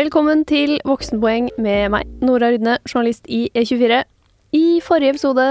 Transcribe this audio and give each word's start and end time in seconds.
Velkommen 0.00 0.46
til 0.48 0.78
Voksenpoeng 0.88 1.50
med 1.60 1.90
meg, 1.92 2.08
Nora 2.24 2.48
Rydne, 2.54 2.78
journalist 2.88 3.26
i 3.28 3.50
E24. 3.52 3.98
I 4.56 4.78
forrige 4.80 5.12
episode 5.12 5.44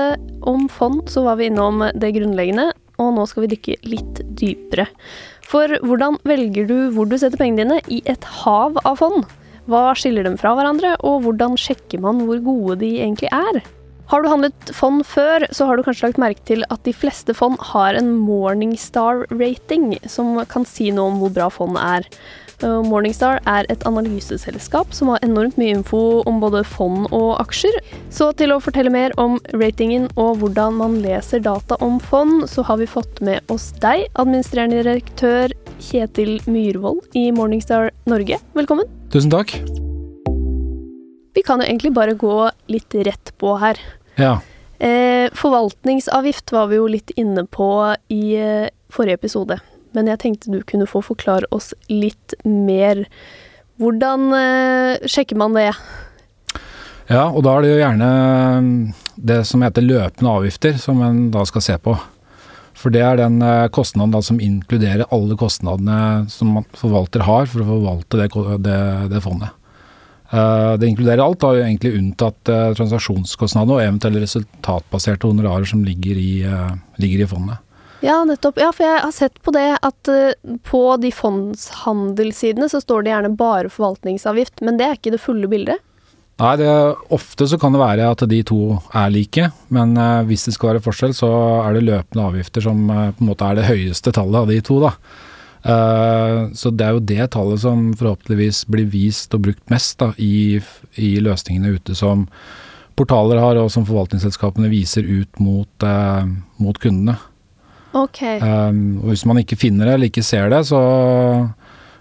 om 0.49 0.63
fond 0.73 1.03
så 1.11 1.21
var 1.27 1.37
vi 1.37 1.51
innom 1.51 1.83
det 1.93 2.09
grunnleggende, 2.15 2.71
og 2.97 3.11
nå 3.13 3.27
skal 3.29 3.45
vi 3.45 3.51
dykke 3.51 3.75
litt 3.91 4.23
dypere. 4.39 4.87
For 5.45 5.75
hvordan 5.83 6.17
velger 6.25 6.65
du 6.65 6.89
hvor 6.95 7.05
du 7.05 7.13
setter 7.19 7.37
pengene 7.37 7.61
dine 7.61 7.93
i 7.93 8.01
et 8.09 8.25
hav 8.39 8.79
av 8.89 8.97
fond? 9.03 9.27
Hva 9.69 9.91
skiller 9.99 10.25
dem 10.25 10.39
fra 10.41 10.55
hverandre, 10.57 10.95
og 11.05 11.27
hvordan 11.27 11.59
sjekker 11.59 12.01
man 12.01 12.25
hvor 12.25 12.41
gode 12.49 12.79
de 12.81 12.95
egentlig 13.03 13.29
er? 13.29 13.61
Har 14.09 14.25
du 14.25 14.33
handlet 14.33 14.73
fond 14.73 15.05
før, 15.05 15.45
så 15.53 15.69
har 15.69 15.77
du 15.77 15.85
kanskje 15.85 16.09
lagt 16.09 16.25
merke 16.25 16.41
til 16.49 16.65
at 16.73 16.81
de 16.89 16.97
fleste 16.97 17.37
fond 17.37 17.61
har 17.69 17.93
en 17.93 18.15
Morningstar-rating, 18.25 19.99
som 20.09 20.39
kan 20.49 20.65
si 20.65 20.89
noe 20.89 21.13
om 21.13 21.21
hvor 21.21 21.37
bra 21.37 21.53
fondet 21.53 21.85
er. 21.99 22.13
Morningstar 22.63 23.39
er 23.47 23.67
et 23.71 23.85
analyseselskap 23.87 24.91
som 24.95 25.11
har 25.13 25.23
enormt 25.23 25.55
mye 25.59 25.77
info 25.77 26.21
om 26.27 26.41
både 26.41 26.65
fond 26.67 27.07
og 27.15 27.37
aksjer. 27.39 27.77
Så 28.11 28.31
til 28.39 28.51
å 28.51 28.59
fortelle 28.63 28.91
mer 28.93 29.15
om 29.21 29.37
ratingen 29.53 30.09
og 30.19 30.41
hvordan 30.41 30.75
man 30.81 30.97
leser 31.03 31.43
data 31.45 31.77
om 31.85 31.99
fond, 32.03 32.43
så 32.51 32.65
har 32.67 32.81
vi 32.81 32.89
fått 32.89 33.21
med 33.25 33.39
oss 33.53 33.69
deg, 33.83 34.07
administrerende 34.19 34.83
direktør 34.83 35.55
Kjetil 35.79 36.37
Myhrvold 36.49 37.15
i 37.15 37.29
Morningstar 37.35 37.93
Norge. 38.09 38.41
Velkommen. 38.57 38.89
Tusen 39.13 39.31
takk. 39.31 39.55
Vi 41.37 41.45
kan 41.45 41.63
jo 41.63 41.69
egentlig 41.69 41.93
bare 41.95 42.17
gå 42.19 42.49
litt 42.67 42.99
rett 43.07 43.33
på 43.39 43.55
her. 43.61 43.79
Ja. 44.19 44.39
Eh, 44.79 45.31
forvaltningsavgift 45.35 46.51
var 46.55 46.67
vi 46.71 46.79
jo 46.79 46.87
litt 46.91 47.11
inne 47.19 47.45
på 47.47 47.69
i 48.11 48.23
eh, 48.39 48.71
forrige 48.91 49.21
episode 49.21 49.59
men 49.97 50.09
jeg 50.11 50.21
tenkte 50.21 50.53
du 50.53 50.61
kunne 50.67 50.89
få 50.89 51.01
forklare 51.05 51.49
oss 51.55 51.71
litt 51.91 52.35
mer. 52.45 53.05
Hvordan 53.79 54.29
eh, 54.35 55.09
sjekker 55.09 55.39
man 55.39 55.55
det? 55.57 55.71
Ja, 57.09 57.25
og 57.31 57.41
da 57.45 57.55
er 57.55 57.65
det 57.65 57.73
jo 57.73 57.81
gjerne 57.81 58.09
mm, 58.61 58.71
det 59.31 59.41
som 59.49 59.63
heter 59.65 59.85
løpende 59.85 60.33
avgifter, 60.41 60.75
som 60.81 61.01
en 61.05 61.29
da 61.33 61.45
skal 61.47 61.65
se 61.65 61.77
på. 61.81 61.95
For 62.79 62.93
det 62.93 63.01
er 63.03 63.21
den 63.21 63.39
eh, 63.43 63.69
kostnaden 63.75 64.13
da 64.13 64.21
som 64.25 64.41
inkluderer 64.43 65.07
alle 65.15 65.37
kostnadene 65.39 66.27
som 66.31 66.59
man 66.59 66.67
forvalter 66.77 67.25
har 67.27 67.49
for 67.49 67.63
å 67.63 67.69
forvalte 67.71 68.19
det, 68.19 68.29
det, 68.67 68.81
det 69.15 69.23
fondet. 69.25 69.55
Det 70.29 70.85
inkluderer 70.85 71.23
alt, 71.23 71.39
da, 71.41 71.55
egentlig 71.57 71.95
unntatt 71.97 72.51
transaksjonskostnadene 72.77 73.73
og 73.73 73.79
eventuelle 73.81 74.21
resultatbaserte 74.21 75.25
honorarer 75.25 75.65
som 75.65 75.81
ligger 75.81 76.19
i, 76.21 76.43
ligger 77.01 77.23
i 77.23 77.27
fondet. 77.31 77.63
Ja, 77.99 78.21
nettopp. 78.23 78.59
Ja, 78.61 78.71
for 78.75 78.87
jeg 78.87 79.01
har 79.03 79.11
sett 79.11 79.41
på 79.43 79.51
det 79.55 79.67
at 79.83 80.11
uh, 80.11 80.55
på 80.63 80.83
de 81.03 81.11
fondshandelssidene 81.11 82.69
så 82.71 82.79
står 82.83 83.03
det 83.03 83.13
gjerne 83.13 83.35
bare 83.39 83.71
forvaltningsavgift, 83.71 84.63
men 84.63 84.79
det 84.79 84.87
er 84.87 84.99
ikke 84.99 85.13
det 85.15 85.23
fulle 85.23 85.49
bildet? 85.51 85.83
Nei, 86.39 86.53
det, 86.61 86.69
ofte 87.11 87.49
så 87.51 87.57
kan 87.59 87.73
det 87.75 87.81
være 87.81 88.05
at 88.07 88.21
de 88.31 88.39
to 88.47 88.77
er 88.95 89.09
like, 89.11 89.49
men 89.75 89.97
uh, 89.99 90.21
hvis 90.29 90.47
det 90.47 90.55
skal 90.55 90.73
være 90.73 90.83
forskjell, 90.85 91.15
så 91.17 91.31
er 91.65 91.75
det 91.75 91.87
løpende 91.89 92.29
avgifter 92.31 92.63
som 92.63 92.85
uh, 92.87 93.09
på 93.11 93.25
en 93.25 93.31
måte 93.33 93.49
er 93.49 93.59
det 93.59 93.67
høyeste 93.67 94.15
tallet 94.15 94.45
av 94.45 94.53
de 94.53 94.61
to, 94.63 94.79
da. 94.85 94.95
så 96.55 96.69
det 96.71 96.85
er 96.85 96.93
jo 96.95 97.01
det 97.03 97.25
tallet 97.33 97.59
som 97.59 97.89
forhåpentligvis 97.99 98.61
blir 98.71 98.85
vist 98.93 99.33
og 99.35 99.41
brukt 99.43 99.65
mest 99.67 99.97
da, 99.99 100.13
i, 100.15 100.55
i 100.95 101.09
løsningene 101.19 101.73
ute 101.75 101.97
som 101.99 102.23
portaler 102.95 103.41
har, 103.43 103.59
og 103.59 103.67
som 103.73 103.83
forvaltningsselskapene 103.83 104.71
viser 104.71 105.03
ut 105.03 105.41
mot, 105.43 105.85
mot 106.63 106.79
kundene. 106.79 107.17
Okay. 107.95 108.37
Um, 108.41 108.99
og 109.01 109.13
hvis 109.13 109.25
man 109.25 109.39
ikke 109.41 109.57
finner 109.57 109.87
det 109.89 109.95
eller 109.97 110.09
ikke 110.11 110.25
ser 110.25 110.51
det, 110.53 110.61
så 110.69 110.79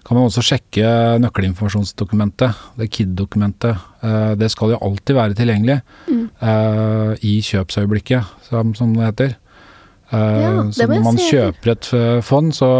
kan 0.08 0.16
man 0.16 0.28
også 0.28 0.44
sjekke 0.44 0.88
nøkkelinformasjonsdokumentet, 1.20 2.56
det 2.80 2.88
KID-dokumentet. 2.92 3.76
Uh, 4.02 4.32
det 4.40 4.50
skal 4.52 4.74
jo 4.74 4.80
alltid 4.84 5.16
være 5.16 5.36
tilgjengelig 5.36 5.78
mm. 6.08 6.24
uh, 6.42 7.12
i 7.24 7.38
kjøpsøyeblikket, 7.44 8.34
som, 8.48 8.74
som 8.76 8.92
det 8.96 9.06
heter. 9.06 9.34
Uh, 10.12 10.18
ja, 10.18 10.50
det 10.62 10.76
så 10.76 10.88
når 10.88 11.04
man 11.04 11.20
kjøper 11.20 11.72
et 11.74 11.90
fond, 12.24 12.52
så, 12.56 12.70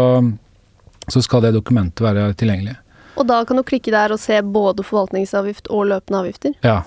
så 1.09 1.25
skal 1.25 1.45
det 1.45 1.55
dokumentet 1.57 2.05
være 2.05 2.31
tilgjengelig. 2.37 2.77
Og 3.19 3.27
da 3.29 3.41
kan 3.45 3.59
du 3.59 3.65
klikke 3.67 3.93
der 3.93 4.13
og 4.15 4.21
se 4.21 4.37
både 4.41 4.85
forvaltningsavgift 4.85 5.67
og 5.73 5.89
løpende 5.91 6.21
avgifter? 6.23 6.53
Ja. 6.63 6.81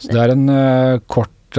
Så 0.00 0.10
det 0.10 0.22
er 0.22 0.32
en 0.32 0.48
kort 1.06 1.58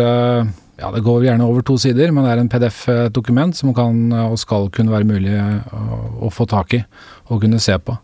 ja, 0.80 0.90
det 0.92 1.04
går 1.06 1.24
gjerne 1.28 1.48
over 1.48 1.64
to 1.66 1.78
sider, 1.80 2.12
men 2.12 2.26
det 2.26 2.34
er 2.34 2.42
en 2.42 2.52
PDF-dokument 2.52 3.56
som 3.56 3.72
kan 3.76 4.10
og 4.26 4.36
skal 4.42 4.68
kunne 4.76 4.92
være 4.92 5.08
mulig 5.08 5.36
å, 5.36 6.00
å 6.28 6.32
få 6.34 6.48
tak 6.52 6.76
i 6.76 6.82
og 7.30 7.46
kunne 7.46 7.62
se 7.64 7.78
på. 7.80 7.96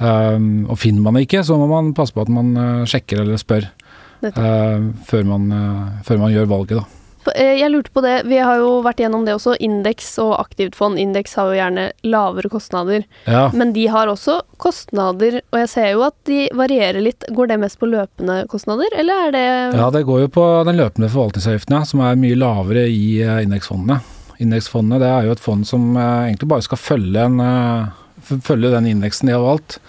Um, 0.00 0.64
og 0.70 0.78
finner 0.80 1.04
man 1.04 1.18
det 1.18 1.26
ikke, 1.26 1.42
så 1.44 1.58
må 1.60 1.66
man 1.68 1.92
passe 1.96 2.14
på 2.16 2.22
at 2.24 2.30
man 2.32 2.54
uh, 2.56 2.86
sjekker 2.88 3.20
eller 3.20 3.36
spør 3.40 3.66
uh, 3.68 4.86
før, 5.04 5.26
man, 5.28 5.50
uh, 5.52 5.98
før 6.06 6.22
man 6.22 6.32
gjør 6.32 6.48
valget, 6.48 6.80
da. 6.80 6.99
Eh, 7.34 7.58
jeg 7.60 7.70
lurte 7.70 7.92
på 7.92 8.02
det, 8.04 8.14
vi 8.28 8.38
har 8.40 8.60
jo 8.62 8.80
vært 8.84 9.02
gjennom 9.02 9.26
det 9.26 9.34
også, 9.36 9.56
indeks 9.60 10.12
og 10.22 10.34
aktivt 10.40 10.76
fond. 10.78 10.98
Indeks 11.00 11.36
har 11.38 11.50
jo 11.50 11.58
gjerne 11.58 11.86
lavere 12.06 12.50
kostnader, 12.52 13.04
ja. 13.28 13.48
men 13.56 13.74
de 13.76 13.86
har 13.92 14.10
også 14.10 14.40
kostnader, 14.60 15.40
og 15.52 15.60
jeg 15.62 15.70
ser 15.72 15.90
jo 15.92 16.04
at 16.08 16.16
de 16.28 16.46
varierer 16.56 17.02
litt. 17.04 17.26
Går 17.36 17.52
det 17.52 17.60
mest 17.62 17.80
på 17.80 17.90
løpende 17.90 18.42
kostnader, 18.50 18.88
eller 18.98 19.26
er 19.28 19.36
det 19.36 19.46
Ja, 19.78 19.90
det 19.94 20.06
går 20.08 20.24
jo 20.24 20.32
på 20.40 20.46
den 20.68 20.80
løpende 20.80 21.10
forvaltningsavgiften, 21.12 21.76
ja, 21.76 21.84
som 21.88 22.04
er 22.06 22.20
mye 22.20 22.38
lavere 22.38 22.86
i 22.88 23.20
eh, 23.24 23.42
indeksfondene. 23.44 24.00
Indeksfondene 24.40 25.02
det 25.02 25.10
er 25.10 25.28
jo 25.28 25.36
et 25.36 25.44
fond 25.44 25.66
som 25.68 25.92
eh, 25.96 26.30
egentlig 26.30 26.48
bare 26.54 26.64
skal 26.64 26.80
følge, 26.80 27.26
en, 27.28 28.40
følge 28.46 28.72
den 28.72 28.88
indeksen 28.94 29.28
de 29.28 29.36
har 29.36 29.44
valgt. 29.44 29.80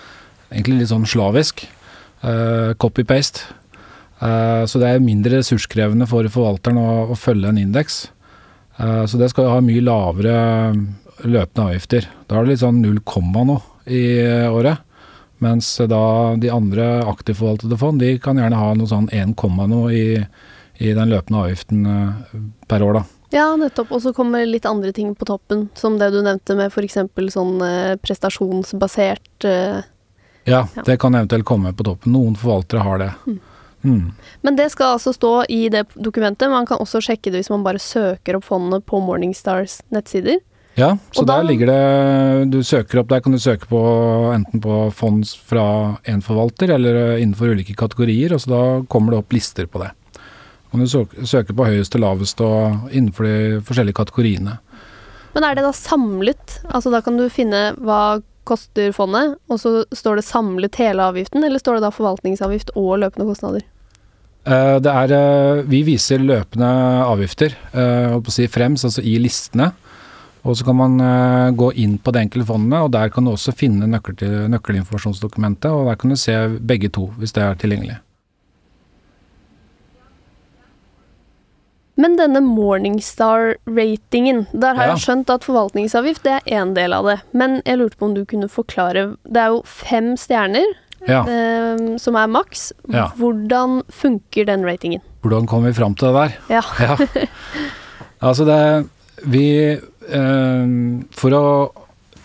Egentlig 0.52 0.82
litt 0.82 0.92
sånn 0.92 1.08
slavisk. 1.08 1.64
Copy-paste. 2.22 3.48
Eh, 4.22 4.64
så 4.70 4.80
det 4.82 4.90
er 4.90 5.04
mindre 5.04 5.40
ressurskrevende 5.40 6.08
for 6.10 6.28
forvalteren 6.30 6.78
å, 6.78 6.90
å 7.14 7.18
følge 7.18 7.50
en 7.50 7.62
indeks. 7.62 8.04
Eh, 8.78 9.04
så 9.10 9.18
det 9.18 9.32
skal 9.32 9.50
ha 9.50 9.62
mye 9.66 9.84
lavere 9.86 10.36
løpende 11.22 11.68
avgifter. 11.72 12.08
Da 12.28 12.38
er 12.38 12.46
det 12.46 12.54
litt 12.54 12.64
sånn 12.64 12.82
null 12.84 13.02
komma 13.06 13.46
nå 13.48 13.58
i 13.90 14.04
året. 14.50 14.86
Mens 15.42 15.74
da 15.90 16.04
de 16.38 16.52
andre 16.54 17.00
aktivforvaltede 17.10 17.78
fond, 17.82 18.02
de 18.02 18.14
kan 18.22 18.38
gjerne 18.38 18.60
ha 18.60 18.76
noe 18.78 18.90
sånn 18.90 19.08
1, 19.10 19.34
noe 19.72 19.88
i, 19.90 20.06
i 20.78 20.94
den 20.94 21.10
løpende 21.10 21.48
avgiften 21.48 21.88
eh, 21.90 22.38
per 22.70 22.86
år, 22.86 23.02
da. 23.02 23.04
Ja, 23.32 23.48
nettopp. 23.58 23.94
Og 23.96 24.04
så 24.04 24.12
kommer 24.14 24.46
litt 24.46 24.68
andre 24.70 24.92
ting 24.94 25.16
på 25.16 25.26
toppen, 25.26 25.70
som 25.74 25.96
det 25.98 26.12
du 26.14 26.20
nevnte 26.22 26.54
med 26.60 26.70
f.eks. 26.70 27.00
sånn 27.34 27.64
prestasjonsbasert 28.04 29.48
ja, 29.48 30.66
ja, 30.76 30.84
det 30.86 30.98
kan 31.00 31.16
eventuelt 31.16 31.46
komme 31.46 31.72
på 31.78 31.86
toppen. 31.86 32.12
Noen 32.12 32.36
forvaltere 32.38 32.84
har 32.84 33.00
det. 33.00 33.10
Mm. 33.30 33.40
Mm. 33.82 34.12
Men 34.46 34.58
det 34.60 34.70
skal 34.74 34.96
altså 34.96 35.14
stå 35.16 35.34
i 35.50 35.66
det 35.74 35.88
dokumentet. 35.96 36.52
Man 36.52 36.68
kan 36.70 36.82
også 36.82 37.02
sjekke 37.04 37.32
det 37.32 37.42
hvis 37.42 37.52
man 37.54 37.66
bare 37.66 37.82
søker 37.82 38.38
opp 38.38 38.48
fondet 38.48 38.86
på 38.86 39.02
Morningstars 39.04 39.80
nettsider. 39.94 40.42
Ja, 40.80 40.94
så 41.12 41.26
der 41.28 41.44
ligger 41.44 41.68
det 41.68 42.52
Du 42.54 42.62
søker 42.64 43.02
opp 43.02 43.10
Der 43.12 43.20
kan 43.20 43.34
du 43.36 43.40
søke 43.44 43.68
på 43.68 43.80
enten 44.32 44.62
på 44.64 44.86
fond 44.96 45.26
fra 45.28 45.98
en 46.08 46.22
forvalter 46.24 46.72
eller 46.78 47.18
innenfor 47.18 47.52
ulike 47.52 47.76
kategorier, 47.76 48.32
og 48.32 48.40
så 48.40 48.54
da 48.54 48.62
kommer 48.88 49.12
det 49.12 49.20
opp 49.20 49.36
lister 49.36 49.68
på 49.68 49.84
det. 49.84 49.92
Kan 50.72 50.80
du 50.80 50.88
søke 51.28 51.52
på 51.52 51.68
høyest 51.68 51.98
og 52.00 52.06
lavest 52.06 52.42
og 52.46 52.92
innenfor 52.96 53.28
de 53.28 53.62
forskjellige 53.68 54.00
kategoriene. 54.00 54.56
Men 55.36 55.44
er 55.44 55.56
det 55.56 55.66
da 55.66 55.74
samlet? 55.76 56.62
Altså 56.72 56.92
da 56.94 57.02
kan 57.04 57.20
du 57.20 57.28
finne 57.32 57.72
hva 57.80 58.22
koster 58.52 58.94
fondet, 58.96 59.38
og 59.50 59.62
så 59.62 59.82
står 59.96 60.20
det 60.20 60.28
samlet 60.28 60.80
hele 60.82 61.08
avgiften, 61.10 61.44
eller 61.48 61.62
står 61.62 61.80
det 61.80 61.88
da 61.88 61.96
forvaltningsavgift 61.96 62.76
og 62.76 63.00
løpende 63.02 63.30
kostnader? 63.32 63.64
Eh, 64.42 64.78
det 64.82 64.90
er, 64.90 65.12
eh, 65.14 65.64
vi 65.70 65.84
viser 65.86 66.24
løpende 66.24 66.68
avgifter 67.06 67.54
eh, 67.74 68.18
si 68.34 68.48
fremst, 68.50 68.86
altså 68.86 69.04
i 69.06 69.18
listene. 69.22 69.72
Og 70.42 70.56
så 70.58 70.66
kan 70.66 70.74
man 70.74 71.54
gå 71.54 71.68
inn 71.78 72.00
på 72.02 72.10
det 72.10 72.24
enkelte 72.24 72.48
fondet, 72.48 72.80
og 72.82 72.90
der 72.96 73.12
kan 73.14 73.28
du 73.28 73.30
også 73.30 73.54
finne 73.54 73.86
nøkkel 73.86 74.50
nøkkelinformasjonsdokumentet. 74.50 75.70
Og 75.70 75.86
der 75.86 76.00
kan 76.02 76.10
du 76.10 76.18
se 76.18 76.34
begge 76.58 76.90
to, 76.90 77.12
hvis 77.22 77.36
det 77.36 77.44
er 77.46 77.60
tilgjengelig. 77.62 78.00
Men 82.00 82.16
denne 82.18 82.40
Morningstar-ratingen, 82.46 84.46
der 84.54 84.76
har 84.78 84.86
ja. 84.88 84.92
jeg 84.94 85.04
skjønt 85.06 85.30
at 85.34 85.46
forvaltningsavgift 85.46 86.24
det 86.26 86.34
er 86.38 86.44
én 86.62 86.70
del 86.78 86.92
av 86.96 87.04
det. 87.10 87.18
Men 87.36 87.50
jeg 87.66 87.78
lurte 87.82 87.98
på 88.00 88.08
om 88.08 88.16
du 88.16 88.24
kunne 88.26 88.50
forklare 88.52 89.02
Det 89.28 89.40
er 89.42 89.50
jo 89.56 89.60
fem 89.68 90.08
stjerner 90.20 90.68
ja. 91.08 91.22
eh, 91.26 91.78
som 92.02 92.18
er 92.20 92.28
maks. 92.32 92.62
Ja. 92.94 93.06
Hvordan 93.20 93.70
funker 93.92 94.44
den 94.50 94.62
ratingen? 94.68 95.02
Hvordan 95.22 95.48
kom 95.50 95.62
vi 95.68 95.74
fram 95.78 95.96
til 95.98 96.06
det 96.10 96.16
der? 96.18 96.32
Ja. 96.58 96.64
altså 98.28 98.44
det 98.48 98.62
Vi 99.30 99.48
eh, 99.76 100.66
For 101.18 101.32
å 101.38 101.46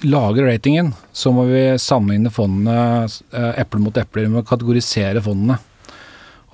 lage 0.06 0.44
ratingen, 0.44 0.92
så 1.12 1.32
må 1.32 1.46
vi 1.48 1.78
sammenligne 1.80 2.30
fondene 2.30 3.06
eh, 3.06 3.52
eple 3.62 3.80
mot 3.80 3.96
epler. 3.96 4.22
Vi 4.28 4.34
må 4.34 4.42
kategorisere 4.46 5.22
fondene. 5.24 5.56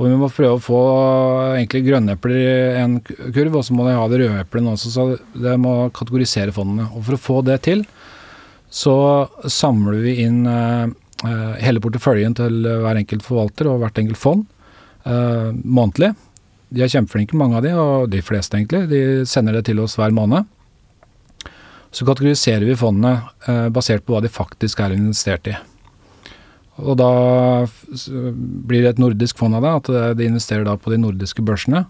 Og 0.02 0.08
vi 0.10 0.16
må 0.18 0.26
prøve 0.34 0.56
å 0.56 0.62
få 0.62 0.78
egentlig 1.54 1.84
grønne 1.86 2.16
i 2.34 2.46
en 2.80 2.96
kurv, 3.06 3.60
og 3.60 3.62
så 3.62 3.76
må 3.78 3.86
de 3.86 3.94
ha 3.94 4.06
det 4.10 4.18
røde 4.24 4.40
eplene 4.42 4.72
også. 4.74 4.90
Så 4.90 5.04
det 5.38 5.52
må 5.62 5.92
kategorisere 5.94 6.54
fondene. 6.54 6.88
Og 6.90 7.04
for 7.06 7.14
å 7.14 7.22
få 7.22 7.36
det 7.46 7.60
til, 7.68 7.84
så 8.66 8.96
samler 9.46 10.00
vi 10.02 10.16
inn 10.24 10.42
eh, 10.50 10.88
eh, 11.28 11.54
hele 11.62 11.82
porteføljen 11.84 12.34
til 12.34 12.66
hver 12.66 12.98
enkelt 12.98 13.22
forvalter 13.22 13.70
og 13.70 13.78
hvert 13.84 14.02
enkelt 14.02 14.18
fond 14.18 14.42
eh, 15.06 15.52
månedlig. 15.62 16.10
De 16.72 16.82
er 16.82 16.90
kjempeflinke, 16.90 17.38
mange 17.38 17.60
av 17.60 17.66
de, 17.68 17.76
og 17.78 18.10
de 18.10 18.24
fleste 18.24 18.58
egentlig. 18.58 18.88
De 18.90 19.02
sender 19.28 19.60
det 19.60 19.68
til 19.68 19.84
oss 19.84 19.94
hver 20.00 20.10
måned. 20.16 20.50
Så 21.92 22.08
kategoriserer 22.08 22.66
vi 22.66 22.78
fondene 22.80 23.28
eh, 23.46 23.68
basert 23.70 24.02
på 24.08 24.16
hva 24.16 24.24
de 24.24 24.32
faktisk 24.32 24.82
er 24.82 24.96
investert 24.96 25.52
i. 25.52 25.54
Og 26.80 26.96
da 26.96 27.08
blir 28.66 28.82
det 28.82 28.94
et 28.94 29.02
nordisk 29.02 29.36
fond 29.38 29.54
av 29.54 29.62
det, 29.62 29.72
at 29.76 29.84
det- 29.92 30.16
de 30.18 30.28
investerer 30.30 30.64
da 30.64 30.76
på 30.76 30.90
de 30.90 30.96
nordiske 30.98 31.42
børsene. 31.44 31.86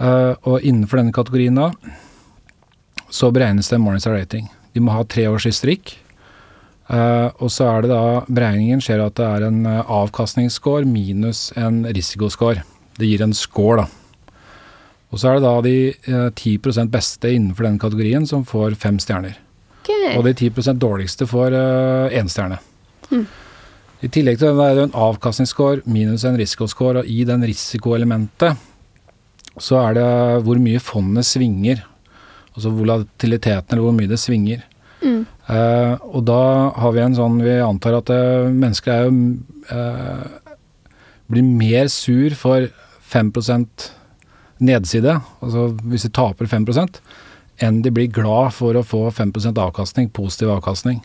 Eh, 0.00 0.34
og 0.46 0.62
innenfor 0.62 0.98
denne 0.98 1.12
kategorien 1.12 1.54
da, 1.54 1.70
så 3.10 3.32
beregnes 3.32 3.68
det 3.68 3.76
en 3.76 3.82
Morningstar 3.82 4.14
rating. 4.16 4.48
De 4.74 4.80
må 4.80 4.92
ha 4.92 5.02
tre 5.04 5.26
års 5.26 5.44
historikk. 5.44 5.96
Eh, 6.88 7.30
og 7.40 7.50
så 7.50 7.66
er 7.68 7.82
det 7.82 7.90
da 7.90 8.20
Beregningen 8.30 8.80
skjer 8.80 9.04
at 9.04 9.14
det 9.16 9.26
er 9.26 9.46
en 9.48 9.66
eh, 9.66 9.82
avkastningsscore 9.82 10.86
minus 10.86 11.52
en 11.56 11.84
risikoscore. 11.84 12.62
Det 12.98 13.06
gir 13.06 13.22
en 13.22 13.34
score, 13.34 13.82
da. 13.82 13.86
Og 15.12 15.18
så 15.18 15.28
er 15.30 15.34
det 15.34 15.42
da 15.42 15.60
de 15.60 15.74
eh, 15.90 16.30
10 16.30 16.88
beste 16.88 17.28
innenfor 17.28 17.64
den 17.64 17.78
kategorien 17.78 18.26
som 18.26 18.44
får 18.44 18.76
fem 18.76 18.98
stjerner. 18.98 19.36
Okay. 19.82 20.16
Og 20.16 20.24
de 20.24 20.32
10% 20.34 20.78
dårligste 20.78 21.26
får 21.28 21.52
én 22.12 22.28
stjerne. 22.28 22.58
Mm. 23.10 23.26
I 23.98 24.10
tillegg 24.14 24.38
til 24.38 24.54
det 24.54 24.64
er 24.64 24.76
det 24.78 24.86
en 24.88 24.98
avkastningsscore 25.08 25.82
minus 25.90 26.24
en 26.28 26.38
risikoscore, 26.38 27.02
og 27.02 27.10
i 27.10 27.24
den 27.26 27.42
risikoelementet 27.48 28.58
så 29.58 29.80
er 29.82 29.96
det 29.98 30.08
hvor 30.46 30.60
mye 30.62 30.82
fondet 30.82 31.26
svinger. 31.26 31.82
Altså 32.54 32.70
volatiliteten, 32.74 33.74
eller 33.74 33.86
hvor 33.86 33.96
mye 33.96 34.10
det 34.10 34.20
svinger. 34.22 34.62
Mm. 35.02 35.22
Eh, 35.26 35.94
og 36.10 36.24
da 36.26 36.42
har 36.74 36.90
vi 36.90 36.98
en 37.04 37.14
sånn 37.14 37.36
Vi 37.38 37.52
antar 37.62 38.00
at 38.00 38.10
eh, 38.10 38.48
mennesker 38.50 38.90
er 38.90 39.04
jo 39.06 39.12
eh, 39.70 40.24
blir 41.30 41.46
mer 41.46 41.86
sur 41.92 42.34
for 42.34 42.66
5% 43.08 43.86
nedside, 44.58 45.14
altså 45.44 45.68
hvis 45.86 46.08
de 46.08 46.10
taper 46.18 46.48
5% 46.50 46.98
enn 47.62 47.80
de 47.82 47.92
blir 47.94 48.10
glad 48.10 48.52
for 48.54 48.76
å 48.78 48.84
få 48.86 49.08
5% 49.14 49.58
avkastning, 49.58 50.10
positiv 50.14 50.52
avkastning. 50.54 51.00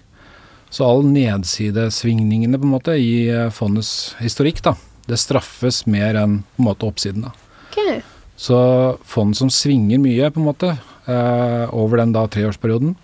Så 0.74 0.88
all 0.90 1.04
nedsidesvingningene 1.06 2.58
på 2.58 2.66
en 2.66 2.74
måte 2.74 2.96
i 2.98 3.28
eh, 3.30 3.52
fondets 3.54 4.16
historikk, 4.18 4.64
da, 4.66 4.74
det 5.06 5.20
straffes 5.22 5.84
mer 5.86 6.18
enn 6.18 6.40
på 6.56 6.64
en 6.64 6.70
måte 6.72 6.88
oppsiden. 6.88 7.28
da. 7.28 7.34
Okay. 7.70 8.00
Så 8.36 8.58
fond 9.06 9.38
som 9.38 9.52
svinger 9.54 10.02
mye 10.02 10.32
på 10.34 10.42
en 10.42 10.48
måte 10.48 10.72
eh, 10.74 11.66
over 11.70 12.02
den 12.02 12.16
da 12.16 12.26
treårsperioden, 12.26 12.96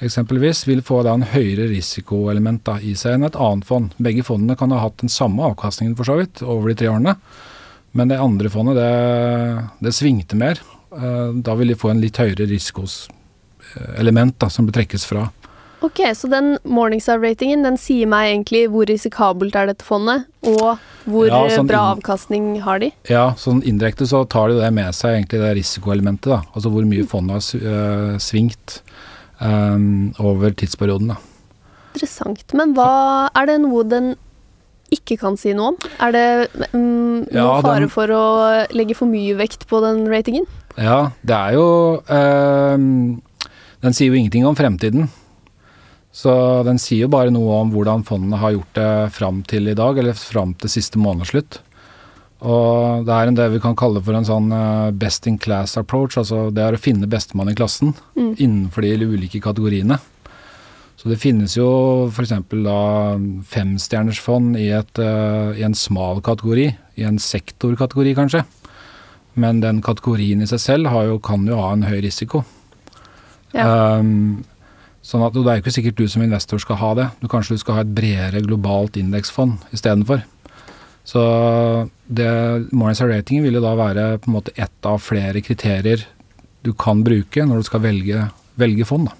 eksempelvis, 0.00 0.62
vil 0.68 0.84
få 0.86 1.02
da 1.04 1.16
en 1.18 1.26
høyere 1.32 1.66
risikoelement 1.72 2.62
da 2.68 2.78
i 2.78 2.94
seg 2.96 3.18
enn 3.18 3.26
et 3.26 3.36
annet 3.36 3.66
fond. 3.66 3.90
Begge 3.98 4.22
fondene 4.24 4.56
kan 4.56 4.70
ha 4.70 4.78
hatt 4.84 5.02
den 5.02 5.12
samme 5.12 5.42
avkastningen 5.50 5.98
for 5.98 6.06
så 6.06 6.20
vidt 6.22 6.44
over 6.46 6.70
de 6.70 6.78
tre 6.78 6.92
årene, 6.92 7.16
men 7.98 8.12
det 8.12 8.22
andre 8.22 8.54
fondet 8.54 8.78
det, 8.78 8.94
det 9.82 9.96
svingte 9.98 10.38
mer. 10.38 10.62
Eh, 10.94 11.34
da 11.42 11.58
vil 11.58 11.74
de 11.74 11.80
få 11.82 11.90
en 11.90 12.06
litt 12.06 12.22
høyere 12.22 12.46
risikoelement 12.54 14.38
da, 14.38 14.46
som 14.46 14.70
bør 14.70 14.78
trekkes 14.78 15.10
fra. 15.10 15.26
Ok, 15.82 16.00
så 16.14 16.28
den 16.28 16.58
Morningstar-ratingen 16.68 17.62
den 17.64 17.76
sier 17.80 18.06
meg 18.10 18.34
egentlig 18.34 18.66
hvor 18.68 18.84
risikabelt 18.90 19.54
er 19.56 19.70
dette 19.70 19.84
fondet, 19.86 20.26
og 20.44 20.76
hvor 21.08 21.26
Ja, 21.30 21.38
eh, 21.46 21.54
sånn 21.56 21.66
bra 21.70 21.80
avkastning 21.94 22.60
har 22.66 22.78
de. 22.82 22.90
Ja, 23.08 23.30
sånn 23.40 23.62
indirekte 23.64 24.04
så 24.06 24.20
tar 24.28 24.48
de 24.52 24.58
det 24.60 24.68
med 24.76 24.92
seg, 24.94 25.16
egentlig 25.16 25.40
det 25.40 25.54
risikoelementet. 25.56 26.28
da, 26.34 26.42
Altså 26.54 26.68
hvor 26.74 26.84
mye 26.84 27.06
fondet 27.08 27.38
har 27.38 27.72
øh, 27.72 28.18
svingt 28.20 28.82
um, 29.40 30.12
over 30.20 30.50
tidsperioden. 30.52 31.08
da. 31.14 31.16
Interessant. 31.94 32.44
Men 32.54 32.74
hva 32.76 33.30
Er 33.34 33.46
det 33.46 33.60
noe 33.62 33.82
den 33.88 34.12
ikke 34.92 35.16
kan 35.18 35.36
si 35.38 35.52
noe 35.54 35.72
om? 35.72 35.76
Er 36.02 36.12
det 36.12 36.26
mm, 36.74 37.32
Ja, 37.32 37.46
noe 37.46 37.62
fare 37.62 37.80
den- 37.80 37.88
for 37.88 38.06
å 38.06 38.66
legge 38.74 38.94
for 38.96 39.06
mye 39.08 39.34
vekt 39.38 39.66
på 39.66 39.80
den 39.80 40.04
ratingen? 40.12 40.44
Ja, 40.76 41.12
det 41.24 41.34
er 41.34 41.52
jo 41.56 42.02
um, 42.06 43.22
Den 43.82 43.92
sier 43.96 44.08
jo 44.12 44.14
ingenting 44.20 44.44
om 44.46 44.54
fremtiden. 44.54 45.08
Så 46.12 46.32
den 46.66 46.78
sier 46.82 47.04
jo 47.06 47.12
bare 47.12 47.30
noe 47.30 47.60
om 47.62 47.70
hvordan 47.70 48.02
fondene 48.06 48.40
har 48.42 48.56
gjort 48.56 48.78
det 48.78 48.92
fram 49.14 49.42
til 49.46 49.70
i 49.70 49.76
dag, 49.78 49.98
eller 49.98 50.16
fram 50.18 50.56
til 50.58 50.72
siste 50.72 50.98
månedsslutt. 50.98 51.60
Og 52.40 53.04
det 53.06 53.14
er 53.14 53.28
en 53.28 53.36
det 53.36 53.50
vi 53.52 53.60
kan 53.60 53.76
kalle 53.76 54.00
for 54.02 54.16
en 54.16 54.24
sånn 54.26 54.48
øh, 54.50 54.90
best 54.96 55.26
in 55.28 55.36
class 55.38 55.76
approach, 55.76 56.16
altså 56.18 56.48
det 56.50 56.64
er 56.64 56.76
å 56.76 56.80
finne 56.80 57.08
bestemann 57.10 57.52
i 57.52 57.56
klassen 57.58 57.94
Mm. 58.16 58.34
innenfor 58.38 58.82
de 58.82 59.06
ulike 59.06 59.40
kategoriene. 59.40 59.98
Så 61.00 61.08
det 61.08 61.20
finnes 61.20 61.54
jo 61.56 62.10
f.eks. 62.12 62.32
da 62.50 62.80
femstjernersfond 63.48 64.58
i, 64.60 64.68
et, 64.76 64.98
øh, 64.98 65.56
i 65.56 65.62
en 65.64 65.74
smal 65.74 66.20
kategori, 66.20 66.66
i 67.00 67.06
en 67.08 67.18
sektorkategori 67.18 68.14
kanskje. 68.18 68.42
Men 69.40 69.60
den 69.62 69.80
kategorien 69.80 70.42
i 70.42 70.48
seg 70.50 70.60
selv 70.60 70.90
har 70.92 71.06
jo, 71.08 71.18
kan 71.18 71.46
jo 71.48 71.56
ha 71.60 71.72
en 71.72 71.86
høy 71.88 72.00
risiko. 72.04 72.42
Um, 73.54 74.44
sånn 75.02 75.24
at 75.24 75.32
Det 75.32 75.46
er 75.46 75.58
jo 75.58 75.64
ikke 75.64 75.76
sikkert 75.78 76.00
du 76.00 76.08
som 76.08 76.22
investor 76.22 76.60
skal 76.62 76.76
ha 76.80 76.90
det. 76.98 77.08
Du 77.20 77.28
Kanskje 77.28 77.56
du 77.56 77.62
skal 77.62 77.78
ha 77.78 77.84
et 77.86 77.94
bredere 77.94 78.44
globalt 78.44 78.98
indeksfond 79.00 79.58
istedenfor. 79.72 80.22
Så 81.04 81.22
det 82.06 82.28
Morningstar 82.70 83.08
ratingen 83.08 83.46
vil 83.46 83.56
jo 83.58 83.64
da 83.64 83.72
være 83.78 84.18
på 84.20 84.30
en 84.30 84.36
måte 84.36 84.54
ett 84.60 84.86
av 84.86 85.00
flere 85.02 85.40
kriterier 85.42 86.04
du 86.62 86.74
kan 86.76 87.00
bruke 87.02 87.42
når 87.46 87.62
du 87.62 87.68
skal 87.70 87.82
velge, 87.86 88.28
velge 88.60 88.84
fond. 88.84 89.08
da. 89.08 89.16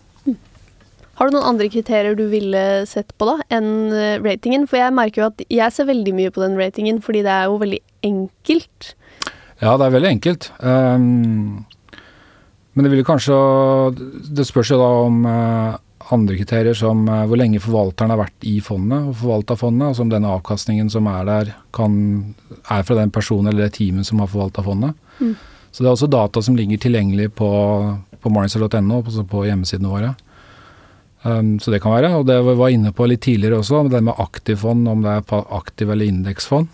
Har 1.20 1.28
du 1.28 1.34
noen 1.36 1.50
andre 1.50 1.68
kriterier 1.68 2.14
du 2.16 2.26
ville 2.32 2.60
sett 2.88 3.10
på 3.20 3.26
da, 3.28 3.34
enn 3.52 3.92
eh, 3.92 4.20
ratingen? 4.24 4.62
For 4.68 4.80
jeg 4.80 4.94
merker 4.96 5.20
jo 5.20 5.26
at 5.28 5.42
jeg 5.52 5.74
ser 5.76 5.88
veldig 5.90 6.14
mye 6.16 6.32
på 6.32 6.40
den 6.40 6.56
ratingen, 6.56 7.02
fordi 7.04 7.20
det 7.26 7.34
er 7.34 7.50
jo 7.50 7.58
veldig 7.60 7.80
enkelt. 8.08 8.94
Ja, 9.60 9.74
det 9.76 9.84
er 9.84 9.92
veldig 9.98 10.10
enkelt. 10.14 10.48
Um, 10.64 11.66
men 12.74 12.86
det 12.86 12.90
vil 12.92 13.06
kanskje 13.06 13.34
Det 14.30 14.44
spørs 14.46 14.70
jo 14.70 14.78
da 14.78 14.88
om 15.04 15.24
eh, 15.26 15.78
andre 16.14 16.36
kriterier 16.38 16.76
som 16.78 17.02
eh, 17.08 17.24
hvor 17.28 17.40
lenge 17.40 17.62
forvalteren 17.62 18.12
har 18.14 18.20
vært 18.22 18.46
i 18.48 18.56
fondet 18.64 19.10
og 19.10 19.16
forvalta 19.20 19.56
fondet, 19.58 19.88
altså 19.90 20.06
om 20.06 20.12
den 20.12 20.28
avkastningen 20.28 20.90
som 20.92 21.08
er 21.10 21.26
der, 21.28 21.52
kan, 21.76 21.94
er 22.62 22.86
fra 22.86 22.98
den 22.98 23.12
personen 23.14 23.50
eller 23.50 23.68
det 23.68 23.76
teamet 23.78 24.08
som 24.08 24.22
har 24.22 24.30
forvalta 24.30 24.64
fondet. 24.66 24.96
Mm. 25.20 25.36
Så 25.70 25.82
det 25.82 25.88
er 25.88 25.94
også 25.94 26.10
data 26.10 26.42
som 26.42 26.56
ligger 26.58 26.80
tilgjengelig 26.82 27.30
på, 27.38 27.50
på 28.20 28.32
morningstar.no, 28.32 29.02
altså 29.04 29.26
på 29.28 29.44
hjemmesidene 29.46 29.92
våre. 29.92 30.14
Um, 31.22 31.58
så 31.60 31.70
det 31.70 31.82
kan 31.84 31.94
være. 31.94 32.10
Og 32.16 32.26
det 32.26 32.38
vi 32.42 32.56
var 32.58 32.74
inne 32.74 32.92
på 32.96 33.06
litt 33.06 33.22
tidligere 33.26 33.60
også, 33.60 33.84
det 33.92 34.02
med 34.02 34.18
aktivfond, 34.18 34.88
om 34.88 35.04
det 35.04 35.18
er 35.18 35.42
aktiv- 35.54 35.92
eller 35.92 36.10
indeksfond. 36.10 36.70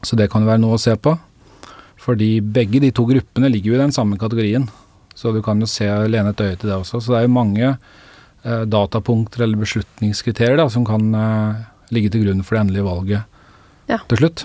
Så 0.00 0.16
det 0.16 0.30
kan 0.30 0.44
jo 0.44 0.52
være 0.52 0.62
noe 0.62 0.78
å 0.78 0.80
se 0.80 0.94
på. 0.96 1.16
Fordi 1.98 2.38
begge 2.40 2.80
de 2.80 2.92
to 2.94 3.04
gruppene 3.08 3.50
ligger 3.50 3.74
jo 3.74 3.78
i 3.78 3.82
den 3.82 3.92
samme 3.92 4.16
kategorien. 4.20 4.68
Så 5.18 5.32
du 5.34 5.40
kan 5.42 5.58
jo 5.58 5.66
se, 5.66 5.86
lene 6.06 6.30
et 6.30 6.40
øye 6.44 6.54
til 6.60 6.70
det 6.70 6.76
også. 6.78 7.00
Så 7.02 7.10
det 7.14 7.18
er 7.22 7.26
jo 7.26 7.32
mange 7.34 7.72
eh, 7.72 8.62
datapunkter 8.70 9.42
eller 9.48 9.58
beslutningskriterier 9.64 10.60
da, 10.60 10.68
som 10.70 10.84
kan 10.86 11.08
eh, 11.18 11.64
ligge 11.94 12.12
til 12.14 12.22
grunn 12.26 12.44
for 12.46 12.54
det 12.58 12.62
endelige 12.66 12.86
valget 12.86 13.24
Ja. 13.90 13.98
til 14.10 14.20
slutt. 14.22 14.44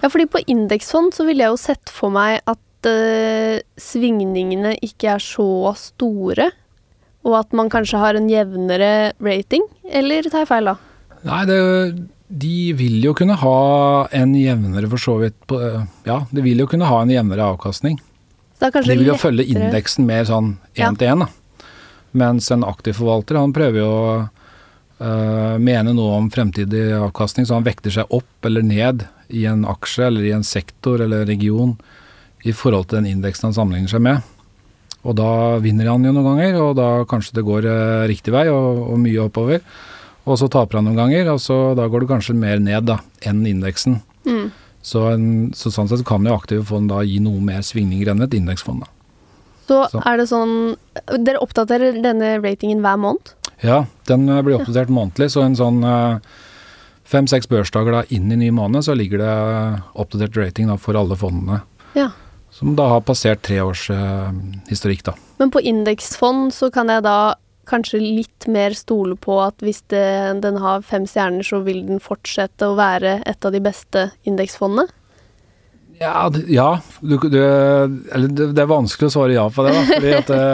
Ja, 0.00 0.08
fordi 0.08 0.24
på 0.32 0.40
indeksfond 0.48 1.12
så 1.14 1.26
ville 1.28 1.44
jeg 1.44 1.52
jo 1.52 1.60
sett 1.60 1.90
for 1.92 2.10
meg 2.14 2.40
at 2.48 2.88
eh, 2.88 3.60
svingningene 3.78 4.74
ikke 4.82 5.12
er 5.14 5.22
så 5.22 5.74
store, 5.76 6.50
og 7.28 7.34
at 7.42 7.52
man 7.52 7.68
kanskje 7.70 8.00
har 8.00 8.16
en 8.16 8.30
jevnere 8.32 9.12
rating, 9.20 9.62
eller 9.92 10.24
tar 10.32 10.46
jeg 10.46 10.48
feil 10.48 10.70
da? 10.72 10.78
Nei, 11.28 11.42
det, 11.50 11.58
de 12.32 12.54
vil 12.78 12.96
jo 13.04 13.12
kunne 13.18 13.36
ha 13.36 13.58
en 14.16 14.32
jevnere 14.40 14.88
for 14.88 15.02
så 15.04 15.18
vidt 15.20 15.36
på, 15.46 15.60
eh, 15.60 15.82
Ja, 16.08 16.22
de 16.32 16.42
vil 16.48 16.64
jo 16.64 16.66
kunne 16.72 16.88
ha 16.88 17.02
en 17.04 17.12
jevnere 17.12 17.52
avkastning. 17.52 18.00
De 18.60 18.98
vil 19.00 19.08
jo 19.08 19.16
følge 19.20 19.46
indeksen 19.54 20.06
mer 20.08 20.26
sånn 20.28 20.54
én 20.76 20.98
til 21.00 21.14
én. 21.14 21.24
Mens 22.20 22.50
en 22.50 22.66
aktiv 22.66 22.98
forvalter, 22.98 23.38
han 23.38 23.54
prøver 23.54 23.80
jo 23.80 23.88
å 23.88 24.10
øh, 24.20 25.56
mene 25.62 25.94
noe 25.94 26.18
om 26.18 26.28
fremtidig 26.32 26.90
avkastning, 26.98 27.46
så 27.46 27.56
han 27.56 27.66
vekter 27.66 27.94
seg 27.94 28.10
opp 28.12 28.48
eller 28.48 28.66
ned 28.66 29.06
i 29.30 29.46
en 29.46 29.64
aksje 29.68 30.08
eller 30.08 30.26
i 30.26 30.34
en 30.34 30.46
sektor 30.46 31.00
eller 31.04 31.24
region 31.28 31.76
i 32.42 32.52
forhold 32.56 32.88
til 32.90 33.00
den 33.00 33.12
indeksen 33.14 33.50
han 33.50 33.56
sammenligner 33.56 33.92
seg 33.92 34.04
med. 34.04 34.26
Og 35.06 35.16
da 35.16 35.56
vinner 35.62 35.88
han 35.88 36.04
jo 36.04 36.12
noen 36.12 36.28
ganger, 36.34 36.58
og 36.60 36.74
da 36.76 36.88
kanskje 37.08 37.38
det 37.38 37.46
går 37.46 37.68
øh, 37.70 38.08
riktig 38.10 38.34
vei 38.34 38.48
og, 38.52 38.84
og 38.90 39.00
mye 39.00 39.22
oppover. 39.24 39.62
Og 40.28 40.36
så 40.36 40.50
taper 40.52 40.78
han 40.78 40.90
noen 40.90 40.98
ganger, 41.00 41.30
og 41.32 41.40
så 41.40 41.72
da 41.78 41.86
går 41.88 42.04
det 42.04 42.10
kanskje 42.10 42.36
mer 42.36 42.60
ned 42.60 42.90
da, 42.90 42.98
enn 43.24 43.40
indeksen. 43.48 44.00
Mm. 44.28 44.50
Så, 44.82 45.04
en, 45.12 45.50
så 45.56 45.72
sånn 45.74 45.90
sett 45.90 46.06
kan 46.08 46.24
jo 46.24 46.34
aktive 46.34 46.64
fond 46.64 46.88
da 46.88 47.02
gi 47.04 47.18
noe 47.20 47.40
mer 47.44 47.60
svingninger 47.66 48.12
enn 48.12 48.24
et 48.24 48.36
indeksfond. 48.36 48.84
da. 48.84 48.92
Så, 49.68 49.82
Så. 49.92 50.00
er 50.02 50.16
det 50.18 50.26
sånn 50.26 50.54
Dere 51.22 51.38
oppdaterer 51.38 52.00
denne 52.02 52.38
ratingen 52.42 52.80
hver 52.82 52.96
måned? 52.98 53.34
Ja, 53.62 53.84
den 54.08 54.28
eh, 54.28 54.40
blir 54.42 54.56
oppdatert 54.58 54.88
månedlig, 54.90 55.30
så 55.30 55.44
en 55.44 55.58
sånn 55.58 55.84
fem-seks 57.10 57.48
børsdager 57.50 57.94
da 57.94 58.02
inn 58.14 58.30
i 58.32 58.38
ny 58.38 58.50
måned, 58.54 58.84
så 58.86 58.94
ligger 58.94 59.22
det 59.22 59.34
oppdatert 59.98 60.36
rating 60.38 60.70
da 60.70 60.78
for 60.78 60.98
alle 60.98 61.18
fondene. 61.18 61.60
Ja. 61.98 62.10
Som 62.54 62.76
da 62.78 62.86
har 62.94 63.02
passert 63.06 63.42
tre 63.46 63.60
års 63.62 63.88
eh, 63.90 64.30
historikk, 64.70 65.04
da. 65.06 65.14
Men 65.40 65.52
på 65.54 65.62
indeksfond 65.64 66.54
så 66.54 66.70
kan 66.74 66.90
jeg 66.92 67.04
da 67.06 67.34
kanskje 67.70 68.00
litt 68.02 68.48
mer 68.50 68.74
stole 68.76 69.16
på 69.20 69.38
at 69.42 69.62
hvis 69.64 69.82
det, 69.92 70.06
den 70.44 70.58
har 70.62 70.82
fem 70.86 71.06
stjerner, 71.08 71.46
så 71.46 71.62
vil 71.66 71.84
den 71.88 72.02
fortsette 72.02 72.68
å 72.68 72.78
være 72.78 73.20
et 73.28 73.46
av 73.46 73.54
de 73.54 73.62
beste 73.64 74.08
indeksfondene? 74.28 74.90
Ja, 76.00 76.30
ja 76.48 76.70
du, 77.00 77.18
du, 77.28 77.38
eller 77.38 78.28
det, 78.32 78.56
er 78.56 78.70
vanskelig 78.70 79.10
å 79.10 79.14
svare 79.18 79.36
ja 79.36 79.44
på 79.52 79.66
det, 79.66 79.76
da. 79.76 79.84
Fordi 79.90 80.12
at 80.16 80.30
det, 80.32 80.44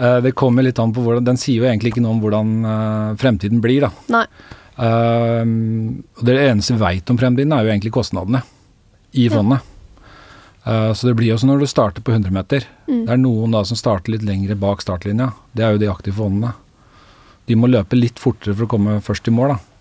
eh, 0.00 0.18
det 0.24 0.34
kommer 0.38 0.64
litt 0.64 0.80
an 0.80 0.94
på 0.94 1.04
hvordan 1.04 1.26
Den 1.26 1.40
sier 1.40 1.60
jo 1.60 1.68
egentlig 1.68 1.92
ikke 1.92 2.04
noe 2.04 2.16
om 2.16 2.22
hvordan 2.24 2.54
eh, 2.70 3.10
fremtiden 3.20 3.60
blir, 3.64 3.88
da. 3.88 3.92
Nei. 4.14 4.26
Uh, 4.74 5.46
det 6.26 6.34
eneste 6.48 6.74
vi 6.74 6.80
veit 6.80 7.10
om 7.12 7.18
fremtiden, 7.20 7.52
er 7.54 7.62
jo 7.62 7.70
egentlig 7.70 7.92
kostnadene 7.94 8.40
i 9.14 9.28
fondet. 9.30 9.62
Uh, 9.62 9.73
så 10.64 11.10
det 11.10 11.12
blir 11.18 11.28
jo 11.28 11.36
sånn 11.36 11.50
når 11.52 11.60
du 11.60 11.68
starter 11.68 12.00
på 12.00 12.14
100 12.14 12.32
meter. 12.32 12.64
Mm. 12.88 13.02
Det 13.04 13.12
er 13.12 13.18
noen 13.20 13.52
da 13.52 13.60
som 13.68 13.76
starter 13.76 14.14
litt 14.14 14.22
lengre 14.24 14.56
bak 14.56 14.80
startlinja. 14.80 15.26
Det 15.52 15.66
er 15.66 15.74
jo 15.74 15.82
de 15.82 15.90
aktive 15.92 16.16
fondene. 16.22 16.54
De 17.44 17.56
må 17.58 17.68
løpe 17.68 17.98
litt 17.98 18.20
fortere 18.22 18.54
for 18.56 18.64
å 18.64 18.70
komme 18.72 18.96
først 19.04 19.28
i 19.28 19.34
mål, 19.34 19.52
da. 19.52 19.74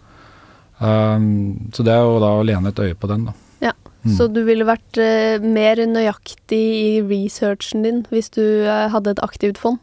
Um, 0.84 1.72
så 1.72 1.86
det 1.86 1.94
er 1.94 2.04
jo 2.04 2.20
da 2.20 2.34
å 2.36 2.44
lene 2.44 2.74
et 2.74 2.84
øye 2.84 2.98
på 3.00 3.08
den, 3.12 3.30
da. 3.30 3.36
Ja. 3.70 3.74
Mm. 4.04 4.16
Så 4.18 4.28
du 4.28 4.42
ville 4.44 4.68
vært 4.68 5.00
uh, 5.00 5.40
mer 5.40 5.80
nøyaktig 5.88 6.60
i 6.60 7.02
researchen 7.08 7.86
din 7.86 8.04
hvis 8.12 8.34
du 8.36 8.44
uh, 8.68 8.90
hadde 8.92 9.16
et 9.16 9.24
aktivt 9.24 9.62
fond? 9.62 9.80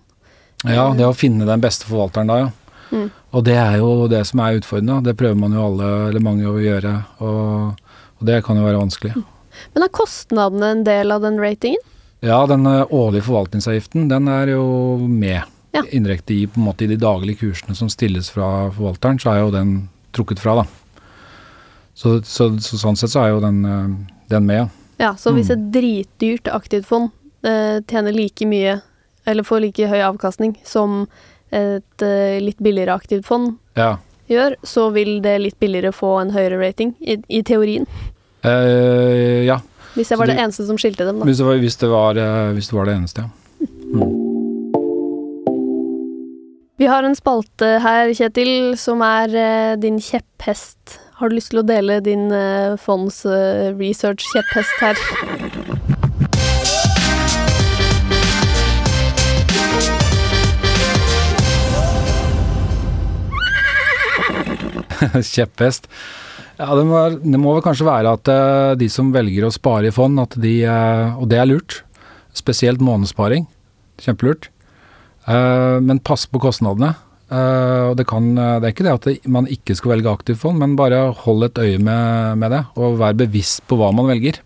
Ja, 0.68 0.90
det 0.92 1.06
å 1.08 1.16
finne 1.16 1.48
den 1.48 1.62
beste 1.64 1.88
forvalteren 1.88 2.28
da, 2.28 2.40
ja. 2.42 2.50
Mm. 2.90 3.08
Og 3.38 3.44
det 3.46 3.56
er 3.56 3.78
jo 3.80 4.08
det 4.10 4.24
som 4.28 4.42
er 4.44 4.58
utfordrende. 4.58 4.98
Det 5.06 5.16
prøver 5.16 5.38
man 5.38 5.54
jo 5.56 5.68
alle, 5.70 5.90
eller 6.10 6.24
mange, 6.24 6.50
å 6.50 6.60
gjøre. 6.60 6.96
Og, 7.24 7.92
og 8.18 8.26
det 8.28 8.42
kan 8.44 8.58
jo 8.58 8.66
være 8.66 8.82
vanskelig. 8.82 9.14
Men 9.74 9.86
er 9.86 9.92
kostnadene 9.94 10.74
en 10.74 10.84
del 10.86 11.14
av 11.14 11.24
den 11.24 11.38
ratingen? 11.40 11.80
Ja, 12.20 12.42
den 12.46 12.66
eh, 12.66 12.84
årlige 12.90 13.26
forvaltningsavgiften, 13.28 14.08
den 14.10 14.28
er 14.28 14.52
jo 14.52 14.64
med. 15.08 15.42
Ja. 15.72 15.84
Indirekte 15.94 16.34
i, 16.34 16.48
måte, 16.58 16.84
i 16.84 16.90
de 16.90 16.98
daglige 17.00 17.44
kursene 17.44 17.76
som 17.78 17.88
stilles 17.92 18.28
fra 18.34 18.68
forvalteren, 18.74 19.20
så 19.22 19.32
er 19.32 19.44
jo 19.44 19.54
den 19.54 19.74
trukket 20.16 20.42
fra, 20.42 20.58
da. 20.60 20.66
Så, 21.94 22.18
så, 22.26 22.50
så 22.58 22.78
sånn 22.80 22.98
sett 22.98 23.12
så 23.12 23.22
er 23.24 23.34
jo 23.34 23.40
den, 23.44 23.64
eh, 23.64 23.88
den 24.32 24.46
med, 24.48 24.64
ja. 24.64 24.68
Ja, 25.00 25.14
så 25.16 25.32
hvis 25.32 25.48
Mm. 25.48 25.56
et 25.56 25.72
dritdyrt 25.72 26.48
aktivt 26.52 26.84
fond 26.84 27.08
eh, 27.42 27.80
tjener 27.88 28.12
like 28.12 28.44
mye, 28.44 28.82
eller 29.24 29.46
får 29.46 29.62
like 29.64 29.88
høy 29.88 30.00
avkastning, 30.04 30.58
som 30.64 31.06
et 31.50 32.02
eh, 32.04 32.36
litt 32.40 32.58
billigere 32.60 32.92
aktivt 32.94 33.24
fond 33.24 33.54
ja. 33.76 33.94
gjør, 34.28 34.56
så 34.62 34.90
vil 34.92 35.22
det 35.24 35.38
litt 35.40 35.58
billigere 35.58 35.92
få 35.92 36.18
en 36.20 36.34
høyere 36.34 36.60
rating, 36.60 36.92
i, 37.00 37.16
i 37.28 37.40
teorien. 37.42 37.88
Eh, 38.44 39.44
ja. 39.46 39.58
Hvis 39.94 40.10
jeg 40.10 40.18
var 40.18 40.26
det 40.26 40.36
det- 40.36 40.44
eneste 40.44 40.66
som 40.66 40.78
skilte 40.78 41.04
dem, 41.04 41.18
da. 41.18 41.24
Hvis 41.24 41.38
det 41.38 41.46
var, 41.46 41.56
hvis 41.58 41.76
det 41.76 41.88
var, 41.90 42.16
eh, 42.16 42.52
hvis 42.54 42.68
det, 42.70 42.76
var 42.78 42.84
det 42.86 42.94
eneste, 42.96 43.20
ja. 43.20 43.28
Vi 46.78 46.86
har 46.86 47.02
en 47.04 47.14
spalte 47.14 47.80
her, 47.84 48.08
Kjetil, 48.14 48.76
som 48.78 49.02
er 49.02 49.28
eh, 49.36 49.76
din 49.76 49.98
kjepphest. 50.00 50.98
Har 51.20 51.28
du 51.28 51.34
lyst 51.36 51.50
til 51.50 51.60
å 51.60 51.66
dele 51.66 52.00
din 52.00 52.32
eh, 52.32 52.76
fonds 52.80 53.26
eh, 53.26 53.74
research-kjepphest 53.76 54.80
her? 54.80 54.96
Kjepphest. 65.34 65.88
Ja, 66.60 66.74
det 66.76 66.82
må, 66.84 66.98
det 67.24 67.40
må 67.40 67.54
vel 67.56 67.64
kanskje 67.64 67.88
være 67.88 68.14
at 68.18 68.28
eh, 68.28 68.72
de 68.80 68.88
som 68.92 69.12
velger 69.14 69.46
å 69.46 69.54
spare 69.54 69.88
i 69.88 69.94
fond, 69.94 70.20
at 70.20 70.36
de 70.40 70.58
eh, 70.68 71.16
Og 71.16 71.30
det 71.30 71.38
er 71.40 71.48
lurt. 71.48 71.80
Spesielt 72.36 72.82
månedssparing. 72.84 73.46
Kjempelurt. 74.00 74.50
Eh, 75.24 75.78
men 75.80 76.02
pass 76.04 76.26
på 76.28 76.42
kostnadene. 76.42 76.94
Og 77.30 77.92
det, 77.94 78.08
kan, 78.10 78.24
det 78.34 78.66
er 78.66 78.72
ikke 78.72 78.82
det 78.82 78.92
at 78.96 79.26
man 79.30 79.46
ikke 79.46 79.76
skal 79.78 79.92
velge 79.92 80.10
aktivt 80.10 80.40
fond, 80.40 80.58
men 80.58 80.72
bare 80.74 81.12
hold 81.14 81.44
et 81.46 81.60
øye 81.62 81.76
med, 81.78 82.40
med 82.42 82.50
det. 82.50 82.64
Og 82.74 82.96
vær 82.98 83.14
bevisst 83.20 83.62
på 83.70 83.78
hva 83.78 83.92
man 83.94 84.08
velger. 84.10 84.40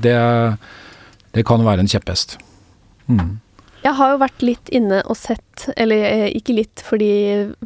Det, 0.00 0.14
det 1.36 1.44
kan 1.44 1.66
være 1.66 1.84
en 1.84 1.92
kjepphest. 1.92 2.38
Mm. 3.12 3.34
Jeg 3.88 3.96
har 3.96 4.10
jo 4.12 4.18
vært 4.20 4.42
litt 4.44 4.68
inne 4.74 4.98
og 5.08 5.16
sett, 5.16 5.64
eller 5.80 6.02
eh, 6.04 6.26
ikke 6.36 6.54
litt, 6.58 6.82
fordi 6.84 7.08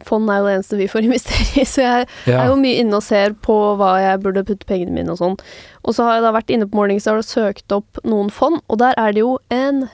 fond 0.06 0.30
er 0.30 0.38
jo 0.40 0.46
det 0.46 0.52
eneste 0.58 0.78
vi 0.78 0.86
får 0.92 1.04
investere 1.08 1.48
i, 1.62 1.64
så 1.66 1.82
jeg 1.82 2.06
Ja. 2.30 2.36
er 2.44 2.52
jo 2.52 2.60
mye 2.62 2.78
inne 2.84 3.00
og 3.00 3.02
ser 3.06 3.34
på 3.42 3.56
hva 3.80 3.96
jeg 4.00 4.20
burde 4.22 4.44
putte 4.46 4.68
pengene 4.68 4.94
mine 4.94 5.10
og 5.14 5.18
sånn. 5.18 5.34
Og 5.82 5.96
så 5.96 6.06
har 6.06 6.20
jeg 6.20 6.26
da 6.28 6.32
vært 6.38 6.52
inne 6.54 6.68
på 6.70 6.78
Morningstar 6.78 7.18
og 7.18 7.26
søkt 7.26 7.74
opp 7.74 7.98
noen 8.06 8.30
fond, 8.30 8.62
og 8.70 8.78
der 8.84 8.94
er 9.02 9.12
det 9.16 9.24
jo 9.24 9.34
en 9.52 9.88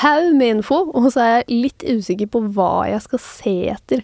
haug 0.00 0.32
med 0.34 0.56
info, 0.56 0.80
og 0.90 1.12
så 1.14 1.20
er 1.22 1.34
jeg 1.36 1.60
litt 1.68 1.84
usikker 1.86 2.30
på 2.32 2.40
hva 2.56 2.72
jeg 2.90 3.04
skal 3.04 3.20
se 3.22 3.56
etter. 3.76 4.00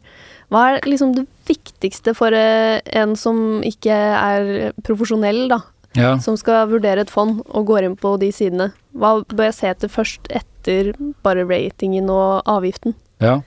Hva 0.52 0.66
er 0.76 0.84
liksom 0.86 1.14
det 1.16 1.24
viktigste 1.48 2.12
for 2.14 2.36
eh, 2.36 2.78
en 2.94 3.16
som 3.18 3.62
ikke 3.66 3.90
er 3.96 4.52
profesjonell, 4.86 5.46
da, 5.50 5.62
ja. 5.98 6.14
som 6.22 6.38
skal 6.40 6.68
vurdere 6.72 7.04
et 7.04 7.12
fond 7.12 7.40
og 7.44 7.68
går 7.70 7.88
inn 7.88 7.96
på 8.00 8.16
de 8.22 8.30
sidene? 8.34 8.70
Hva 8.94 9.16
bør 9.26 9.50
jeg 9.50 9.58
se 9.58 9.70
etter 9.72 9.92
først 9.92 10.28
etter 10.30 10.92
bare 11.26 11.46
ratingen 11.48 12.10
og 12.12 12.42
avgiften? 12.50 12.96
Ja. 13.22 13.40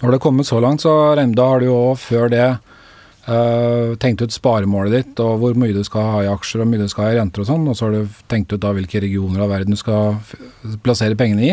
Når 0.00 0.12
det 0.12 0.18
er 0.18 0.22
kommet 0.22 0.46
så 0.46 0.60
langt, 0.62 0.84
så 0.84 1.14
da 1.14 1.48
har 1.48 1.62
du 1.62 1.70
jo 1.70 1.80
før 1.98 2.30
det 2.32 2.46
Uh, 3.22 3.94
tenkt 4.02 4.18
ut 4.18 4.34
sparemålet 4.34 4.90
ditt, 4.96 5.20
og 5.22 5.36
hvor 5.38 5.52
mye 5.54 5.70
du 5.76 5.84
skal 5.86 6.08
ha 6.10 6.22
i 6.24 6.30
aksjer 6.32 6.58
og 6.58 6.64
hvor 6.64 6.70
mye 6.72 6.82
du 6.82 6.90
skal 6.90 7.04
ha 7.04 7.10
i 7.12 7.18
renter 7.20 7.44
og 7.44 7.46
sånn, 7.46 7.68
og 7.70 7.76
så 7.78 7.86
har 7.86 7.92
du 7.94 8.16
tenkt 8.26 8.50
ut 8.50 8.58
da 8.64 8.72
hvilke 8.74 8.98
regioner 8.98 9.44
av 9.44 9.52
verden 9.52 9.76
du 9.76 9.78
skal 9.78 10.16
plassere 10.82 11.14
pengene 11.14 11.52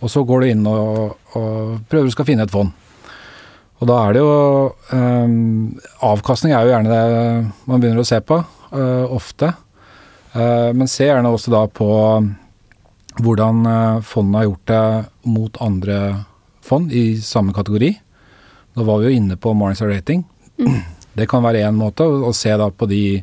og 0.00 0.08
så 0.08 0.22
går 0.24 0.40
du 0.40 0.52
inn 0.54 0.62
og, 0.70 1.18
og 1.36 1.82
prøver 1.92 2.08
du 2.08 2.14
skal 2.14 2.28
finne 2.30 2.46
et 2.48 2.54
fond. 2.54 2.72
Og 3.82 3.90
da 3.90 3.98
er 4.06 4.16
det 4.16 4.22
jo 4.22 4.32
um, 4.94 5.76
Avkastning 6.06 6.54
er 6.54 6.64
jo 6.64 6.72
gjerne 6.72 6.96
det 6.96 7.04
man 7.68 7.82
begynner 7.82 8.00
å 8.00 8.08
se 8.08 8.22
på, 8.24 8.40
uh, 8.72 9.04
ofte. 9.12 9.52
Eh, 10.32 10.70
men 10.72 10.88
se 10.88 11.06
gjerne 11.08 11.32
også 11.32 11.52
da 11.52 11.66
på 11.68 11.88
hvordan 13.20 13.66
eh, 13.68 14.00
fondet 14.06 14.38
har 14.38 14.48
gjort 14.48 14.66
det 14.72 14.84
mot 15.28 15.60
andre 15.64 15.98
fond 16.64 16.92
i 16.92 17.20
samme 17.20 17.52
kategori. 17.52 17.92
Da 18.72 18.86
var 18.88 19.00
vi 19.02 19.10
jo 19.10 19.20
inne 19.20 19.36
på 19.36 19.52
Morningstar 19.52 19.92
Rating. 19.92 20.24
Det 21.12 21.26
kan 21.28 21.44
være 21.44 21.66
én 21.66 21.76
måte 21.76 22.06
å, 22.06 22.32
se 22.32 22.54
da 22.56 22.70
på 22.72 22.86
de 22.88 23.20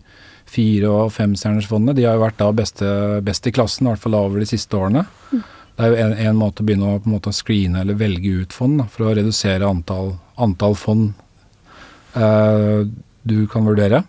fire- 0.50 0.89
og 0.89 1.13
femstjernersfondene. 1.13 1.96
De 1.98 2.06
har 2.06 2.18
jo 2.18 2.25
vært 2.25 2.38
da 2.42 2.50
beste, 2.54 2.89
best 3.25 3.48
i 3.50 3.54
klassen, 3.54 3.88
i 3.88 3.94
hvert 3.94 4.04
fall 4.04 4.18
over 4.20 4.44
de 4.44 4.50
siste 4.50 4.78
årene. 4.78 5.06
Det 5.32 5.88
er 5.88 5.89
jo 5.89 5.98
en, 6.04 6.13
en 6.28 6.38
måte 6.38 6.62
å 6.62 6.68
begynne 6.68 6.92
å 6.92 7.00
på 7.00 7.10
en 7.10 7.16
måte 7.16 7.34
screene 7.34 7.82
eller 7.82 7.98
velge 7.98 8.44
ut 8.44 8.54
fond, 8.54 8.78
da, 8.82 8.86
for 8.92 9.08
å 9.08 9.16
redusere 9.18 9.66
antall, 9.66 10.13
antall 10.38 10.78
fond 10.78 11.13
eh, 12.13 12.86
du 13.24 13.38
kan 13.50 13.66
vurdere. 13.66 14.04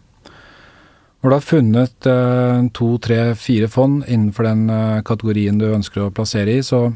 Når 1.21 1.29
du 1.29 1.37
har 1.37 1.45
funnet 1.45 2.07
eh, 2.09 2.63
to, 2.73 2.95
tre, 3.05 3.19
fire 3.37 3.69
fond 3.69 4.01
innenfor 4.09 4.47
den 4.49 4.63
eh, 4.73 5.03
kategorien 5.05 5.59
du 5.61 5.67
ønsker 5.69 6.07
å 6.07 6.13
plassere 6.17 6.55
i, 6.57 6.63
så 6.65 6.87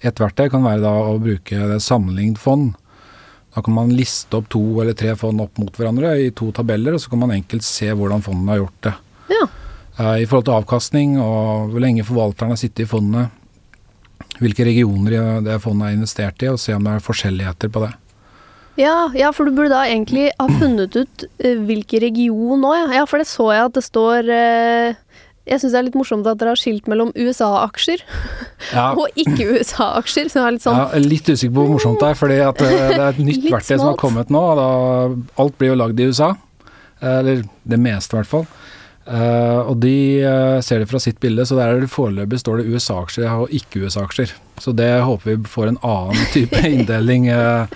et 0.00 0.20
verktøy 0.20 0.48
kan 0.52 0.64
være 0.64 0.80
da 0.84 0.92
å 1.10 1.18
bruke 1.20 1.66
det 1.68 1.82
sammenlignet 1.84 2.40
fond. 2.40 2.72
Da 3.54 3.62
kan 3.62 3.76
man 3.76 3.92
liste 3.92 4.40
opp 4.40 4.48
to 4.52 4.62
eller 4.80 4.96
tre 4.96 5.12
fond 5.20 5.44
opp 5.44 5.60
mot 5.60 5.76
hverandre 5.76 6.14
i 6.24 6.30
to 6.36 6.48
tabeller, 6.56 6.96
og 6.96 7.04
så 7.04 7.12
kan 7.12 7.20
man 7.20 7.34
enkelt 7.36 7.66
se 7.66 7.90
hvordan 7.92 8.24
fondene 8.24 8.54
har 8.54 8.62
gjort 8.62 8.80
det. 8.88 8.94
Ja. 9.36 9.44
Eh, 9.98 10.16
I 10.24 10.26
forhold 10.30 10.48
til 10.48 10.56
avkastning 10.56 11.18
og 11.20 11.74
hvor 11.74 11.84
lenge 11.84 12.06
forvalteren 12.08 12.56
har 12.56 12.60
sittet 12.60 12.86
i 12.86 12.90
fondene, 12.90 13.28
hvilke 14.40 14.64
regioner 14.66 15.44
det 15.44 15.60
fondet 15.62 15.90
er 15.90 15.98
investert 15.98 16.40
i, 16.42 16.48
og 16.48 16.58
se 16.58 16.72
om 16.74 16.88
det 16.88 16.96
er 16.96 17.04
forskjelligheter 17.04 17.70
på 17.76 17.84
det. 17.84 17.92
Ja, 18.80 19.10
ja, 19.14 19.30
for 19.34 19.46
du 19.46 19.54
burde 19.54 19.70
da 19.70 19.84
egentlig 19.86 20.30
ha 20.34 20.48
funnet 20.58 20.96
ut 20.98 21.24
eh, 21.38 21.58
hvilken 21.62 22.02
region 22.02 22.62
nå, 22.64 22.72
ja. 22.74 22.88
ja. 22.98 23.04
For 23.06 23.22
det 23.22 23.28
så 23.30 23.52
jeg 23.54 23.68
at 23.68 23.76
det 23.76 23.84
står 23.86 24.30
eh, 24.34 24.96
Jeg 25.46 25.62
syns 25.62 25.74
det 25.76 25.78
er 25.78 25.86
litt 25.86 25.98
morsomt 25.98 26.26
at 26.26 26.40
dere 26.40 26.54
har 26.54 26.60
skilt 26.60 26.88
mellom 26.90 27.12
USA-aksjer 27.14 28.02
Ja, 28.72 28.88
og 28.98 29.06
ikke-USA-aksjer. 29.14 30.32
Så 30.32 30.40
jeg 30.40 30.48
er 30.48 30.56
litt 30.56 30.66
sånn 30.66 30.80
Ja, 30.80 30.88
litt 30.98 31.30
usikker 31.30 31.54
på 31.54 31.60
hvor 31.60 31.76
morsomt 31.76 32.02
det 32.02 32.10
er, 32.10 32.18
fordi 32.18 32.40
eh, 32.40 32.90
det 32.96 32.98
er 32.98 33.08
et 33.12 33.24
nytt 33.30 33.48
verktøy 33.54 33.76
som 33.76 33.92
har 33.92 34.00
kommet 34.00 34.34
nå. 34.34 34.42
og 34.42 34.58
Da, 34.58 34.68
alt 35.44 35.58
blir 35.60 35.74
jo 35.74 35.78
lagd 35.78 36.02
i 36.02 36.10
USA, 36.10 36.34
eller 37.04 37.46
det 37.62 37.82
meste 37.82 38.16
i 38.16 38.22
hvert 38.22 38.32
fall. 38.32 38.46
Uh, 39.04 39.68
og 39.68 39.82
de 39.82 40.24
uh, 40.24 40.62
ser 40.64 40.80
det 40.80 40.88
fra 40.88 40.96
sitt 41.02 41.18
bilde, 41.20 41.44
så 41.44 41.58
der 41.58 41.74
er 41.74 41.82
det 41.82 41.90
foreløpig 41.92 42.38
står 42.40 42.62
det 42.62 42.70
USA-aksjer 42.72 43.26
og 43.28 43.52
ikke-USA-aksjer. 43.52 44.32
Så 44.64 44.72
det 44.72 44.88
håper 45.04 45.34
vi 45.34 45.50
får 45.52 45.74
en 45.74 45.80
annen 45.84 46.30
type 46.32 46.62
inndeling 46.72 47.28
uh, 47.28 47.68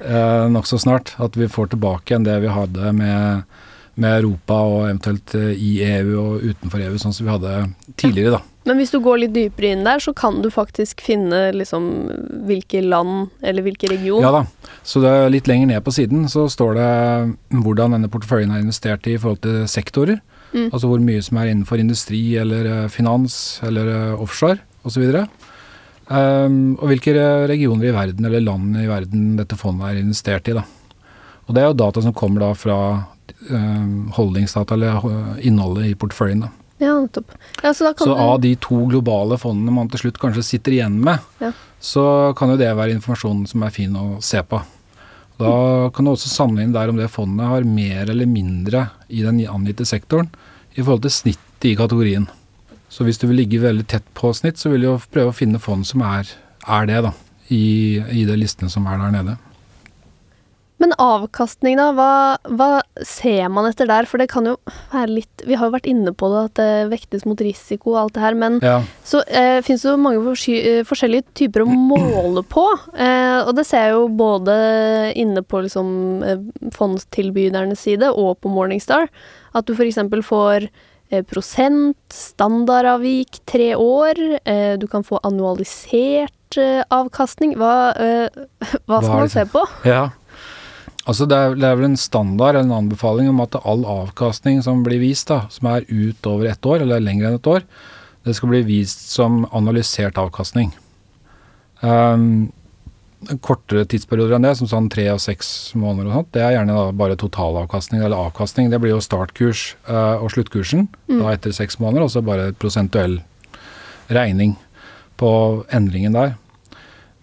nokså 0.00 0.78
snart. 0.82 1.14
At 1.22 1.36
vi 1.36 1.48
får 1.48 1.72
tilbake 1.74 2.12
igjen 2.12 2.26
det 2.26 2.40
vi 2.42 2.52
hadde 2.52 2.92
med, 2.96 3.44
med 3.94 4.18
Europa 4.22 4.58
og 4.68 4.80
eventuelt 4.88 5.34
eh, 5.38 5.52
i 5.54 5.76
EU 5.86 6.16
og 6.20 6.48
utenfor 6.50 6.82
EU, 6.82 6.98
sånn 6.98 7.14
som 7.14 7.28
vi 7.28 7.34
hadde 7.34 7.54
tidligere, 8.00 8.38
da. 8.38 8.42
Men 8.64 8.80
hvis 8.80 8.94
du 8.94 8.96
går 9.04 9.18
litt 9.20 9.34
dypere 9.34 9.74
inn 9.74 9.84
der, 9.84 10.00
så 10.00 10.14
kan 10.16 10.38
du 10.40 10.48
faktisk 10.52 11.02
finne 11.04 11.50
liksom 11.52 11.88
hvilke 12.48 12.80
land 12.80 13.28
eller 13.44 13.64
hvilke 13.66 13.90
region. 13.92 14.24
Ja 14.24 14.30
da. 14.32 14.44
Så 14.84 15.02
det 15.04 15.10
er 15.12 15.32
litt 15.32 15.48
lenger 15.50 15.68
ned 15.68 15.84
på 15.84 15.92
siden 15.92 16.24
så 16.32 16.46
står 16.48 16.78
det 16.78 16.92
hvordan 17.60 17.98
denne 17.98 18.08
porteføljen 18.12 18.54
er 18.54 18.64
investert 18.64 19.04
i 19.04 19.18
i 19.18 19.20
forhold 19.20 19.42
til 19.44 19.66
sektorer. 19.68 20.22
Mm. 20.54 20.70
Altså 20.70 20.88
hvor 20.88 21.02
mye 21.02 21.20
som 21.24 21.40
er 21.40 21.50
innenfor 21.50 21.82
industri 21.82 22.22
eller 22.40 22.70
eh, 22.70 22.88
finans 22.92 23.36
eller 23.66 23.90
eh, 23.92 24.22
offshore 24.22 24.62
osv. 24.88 25.04
Um, 26.04 26.74
og 26.76 26.90
hvilke 26.90 27.14
regioner 27.48 27.88
i 27.88 27.94
verden 27.94 28.26
eller 28.28 28.42
land 28.44 28.76
i 28.76 28.88
verden 28.88 29.38
dette 29.38 29.56
fondet 29.56 29.88
er 29.88 30.02
investert 30.02 30.50
i. 30.50 30.56
Da. 30.58 30.64
Og 31.46 31.56
det 31.56 31.62
er 31.62 31.70
jo 31.70 31.78
data 31.80 32.02
som 32.04 32.16
kommer 32.16 32.44
da 32.44 32.50
fra 32.58 32.78
um, 33.48 34.10
holdningsdata, 34.16 34.76
eller 34.76 35.00
uh, 35.00 35.32
innholdet 35.40 35.88
i 35.92 35.96
porteføljen. 35.98 36.44
da. 36.44 36.52
Ja, 36.82 36.98
nettopp. 37.00 37.32
Ja, 37.62 37.72
så, 37.74 37.94
så 37.96 38.14
av 38.18 38.40
de 38.42 38.52
to 38.60 38.82
globale 38.90 39.38
fondene 39.40 39.72
man 39.72 39.88
til 39.92 40.04
slutt 40.04 40.20
kanskje 40.20 40.44
sitter 40.44 40.76
igjen 40.76 40.98
med, 41.04 41.22
ja. 41.40 41.52
så 41.80 42.06
kan 42.36 42.52
jo 42.52 42.60
det 42.60 42.72
være 42.74 42.96
informasjon 42.98 43.44
som 43.48 43.64
er 43.64 43.74
fin 43.74 43.94
å 43.96 44.18
se 44.24 44.42
på. 44.44 44.60
Da 45.40 45.54
kan 45.94 46.06
du 46.06 46.12
også 46.12 46.30
sammenligne 46.30 46.76
der 46.76 46.92
om 46.92 46.98
det 46.98 47.10
fondet 47.10 47.48
har 47.50 47.66
mer 47.66 48.10
eller 48.10 48.28
mindre 48.30 48.88
i 49.08 49.24
den 49.24 49.40
angitte 49.50 49.86
sektoren 49.88 50.28
i 50.74 50.82
forhold 50.82 51.02
til 51.06 51.14
snittet 51.14 51.70
i 51.70 51.74
kategorien. 51.78 52.28
Så 52.94 53.02
hvis 53.02 53.18
du 53.18 53.26
vil 53.26 53.40
ligge 53.42 53.62
veldig 53.62 53.88
tett 53.90 54.06
på 54.14 54.30
snitt, 54.36 54.60
så 54.60 54.70
vil 54.70 54.86
du 54.86 54.92
prøve 55.10 55.32
å 55.32 55.34
finne 55.34 55.58
fond 55.62 55.82
som 55.86 56.04
er, 56.06 56.30
er 56.62 56.86
det, 56.90 57.00
da. 57.08 57.10
I, 57.52 57.64
I 58.14 58.22
de 58.28 58.38
listene 58.38 58.70
som 58.72 58.86
er 58.88 59.00
der 59.02 59.10
nede. 59.12 59.34
Men 60.82 60.94
avkastning, 61.00 61.78
da. 61.78 61.88
Hva, 61.96 62.36
hva, 62.58 62.68
ser 63.06 63.50
man 63.52 63.66
etter 63.68 63.88
der? 63.88 64.06
For 64.10 64.20
det 64.20 64.28
kan 64.32 64.46
jo 64.48 64.56
være 64.92 65.20
litt 65.20 65.44
Vi 65.46 65.56
har 65.58 65.68
jo 65.68 65.74
vært 65.74 65.88
inne 65.90 66.12
på 66.14 66.28
det, 66.32 66.40
at 66.48 66.56
det 66.60 66.88
vektes 66.92 67.26
mot 67.28 67.40
risiko 67.40 67.94
og 67.94 68.00
alt 68.02 68.16
det 68.16 68.24
her. 68.24 68.38
Men 68.38 68.58
ja. 68.64 68.78
så 69.06 69.22
eh, 69.26 69.58
finnes 69.66 69.84
det 69.84 69.90
jo 69.90 70.00
mange 70.02 70.34
eh, 70.54 70.80
forskjellige 70.86 71.28
typer 71.42 71.64
å 71.64 71.68
måle 71.70 72.44
på. 72.46 72.66
Eh, 72.94 73.38
og 73.42 73.54
det 73.58 73.66
ser 73.68 73.88
jeg 73.88 73.96
jo 73.96 74.08
både 74.18 74.56
inne 75.18 75.44
på 75.46 75.62
liksom 75.66 75.94
eh, 76.26 76.48
fondstilbydernes 76.74 77.86
side 77.86 78.10
og 78.14 78.36
på 78.42 78.54
Morningstar. 78.54 79.10
At 79.54 79.66
du 79.66 79.74
f.eks. 79.74 80.02
får 80.26 80.68
prosent, 81.30 81.98
standardavvik 82.12 83.40
tre 83.46 83.74
år. 83.76 84.20
Eh, 84.44 84.74
du 84.78 84.86
kan 84.90 85.04
få 85.04 85.20
annualisert 85.22 86.58
eh, 86.58 86.82
avkastning. 86.88 87.56
Hva, 87.60 87.74
hva 88.86 89.00
skal 89.02 89.18
man 89.24 89.32
se 89.32 89.44
på? 89.50 89.64
Ja, 89.88 90.08
altså 91.04 91.28
det 91.30 91.38
er, 91.38 91.58
det 91.58 91.68
er, 91.68 91.78
vel 91.78 91.90
en 91.92 92.00
standard 92.00 92.56
eller 92.56 92.66
en 92.68 92.78
anbefaling 92.84 93.28
om 93.30 93.42
at 93.44 93.58
all 93.62 93.84
avkastning 93.84 94.62
som 94.64 94.82
blir 94.86 95.02
vist, 95.02 95.28
da, 95.30 95.44
som 95.52 95.70
er 95.70 95.86
utover 95.88 96.50
ett 96.50 96.66
år 96.66 96.84
eller 96.84 97.04
lenger 97.04 97.28
enn 97.28 97.38
et 97.38 97.52
år, 97.52 97.66
det 98.24 98.34
skal 98.38 98.54
bli 98.54 98.62
vist 98.66 99.10
som 99.12 99.44
analysert 99.52 100.18
avkastning. 100.20 100.72
Um, 101.84 102.52
kortere 103.44 103.84
tidsperioder 103.88 104.36
enn 104.36 104.46
det, 104.46 104.54
som 104.58 104.68
sånn 104.70 104.88
tre 104.92 105.06
og 105.12 105.20
seks 105.22 105.48
måneder 105.78 106.10
og 106.10 106.16
sånt, 106.18 106.30
det 106.36 106.42
er 106.44 106.54
gjerne 106.56 106.76
da 106.76 106.84
bare 106.96 107.18
totalavkastning 107.20 108.02
eller 108.02 108.28
avkastning. 108.28 108.70
Det 108.72 108.80
blir 108.82 108.94
jo 108.94 109.02
startkurs 109.04 109.74
uh, 109.88 110.22
og 110.22 110.32
sluttkursen 110.34 110.86
mm. 111.08 111.18
da 111.20 111.34
etter 111.34 111.54
seks 111.56 111.80
måneder, 111.82 112.06
og 112.06 112.12
så 112.14 112.24
bare 112.24 112.52
prosentuell 112.58 113.18
regning 114.12 114.56
på 115.20 115.30
endringen 115.74 116.16
der. 116.16 116.34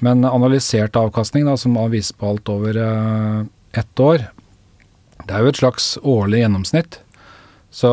Men 0.02 0.26
analysert 0.26 0.98
avkastning, 0.98 1.46
da, 1.46 1.58
som 1.60 1.78
viser 1.92 2.18
på 2.18 2.32
alt 2.32 2.50
over 2.52 2.80
uh, 2.80 3.44
ett 3.78 4.02
år, 4.02 4.26
det 5.22 5.36
er 5.36 5.44
jo 5.46 5.52
et 5.52 5.62
slags 5.62 5.94
årlig 6.02 6.42
gjennomsnitt. 6.42 6.98
Så 7.72 7.92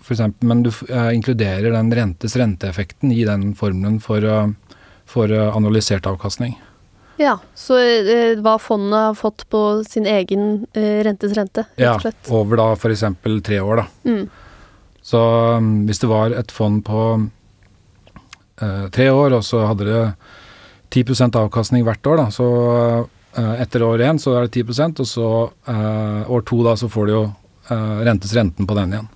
for 0.00 0.14
eksempel, 0.14 0.46
men 0.46 0.62
du 0.62 0.70
uh, 0.70 1.10
inkluderer 1.10 1.74
den 1.74 1.90
rentes 1.94 2.38
renteeffekten 2.38 3.10
i 3.12 3.24
den 3.26 3.50
formelen 3.58 3.98
for, 4.04 4.22
for 5.10 5.34
analysert 5.50 6.06
avkastning. 6.06 6.54
Ja, 7.16 7.38
så 7.56 7.78
eh, 7.80 8.36
hva 8.44 8.56
fondet 8.60 8.98
har 9.08 9.14
fått 9.16 9.46
på 9.52 9.62
sin 9.88 10.06
egen 10.06 10.66
eh, 10.76 11.00
rentes 11.06 11.32
rente, 11.36 11.64
rett 11.76 11.94
og 11.94 12.04
slett. 12.04 12.18
Ja, 12.28 12.34
over 12.36 12.60
da 12.60 12.66
f.eks. 12.76 13.04
tre 13.46 13.60
år, 13.60 13.82
da. 13.82 13.86
Mm. 14.04 14.26
Så 15.06 15.22
um, 15.56 15.70
hvis 15.86 16.02
det 16.02 16.10
var 16.10 16.34
et 16.34 16.52
fond 16.52 16.82
på 16.84 17.02
eh, 18.60 18.86
tre 18.92 19.08
år, 19.10 19.38
og 19.38 19.44
så 19.46 19.64
hadde 19.70 19.88
det 19.88 20.02
10% 20.92 21.38
avkastning 21.40 21.86
hvert 21.86 22.06
år, 22.10 22.20
da, 22.20 22.28
så 22.34 22.48
eh, 23.38 23.54
etter 23.62 23.86
år 23.86 24.04
én 24.04 24.20
så 24.20 24.36
er 24.36 24.46
det 24.46 24.64
10% 24.66 25.02
og 25.04 25.08
så 25.08 25.28
eh, 25.72 26.22
år 26.30 26.46
to 26.46 26.62
da 26.66 26.76
så 26.76 26.90
får 26.92 27.06
du 27.06 27.14
jo 27.14 27.24
eh, 27.70 27.98
rentes 28.08 28.34
renten 28.36 28.68
på 28.68 28.76
den 28.76 28.96
igjen. 28.96 29.10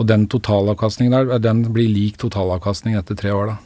Og 0.00 0.08
den 0.08 0.28
totalavkastningen 0.28 1.14
der, 1.14 1.38
den 1.42 1.64
blir 1.72 1.88
lik 1.88 2.18
totalavkastning 2.20 2.96
etter 2.98 3.16
tre 3.18 3.32
år, 3.32 3.54
da. 3.54 3.60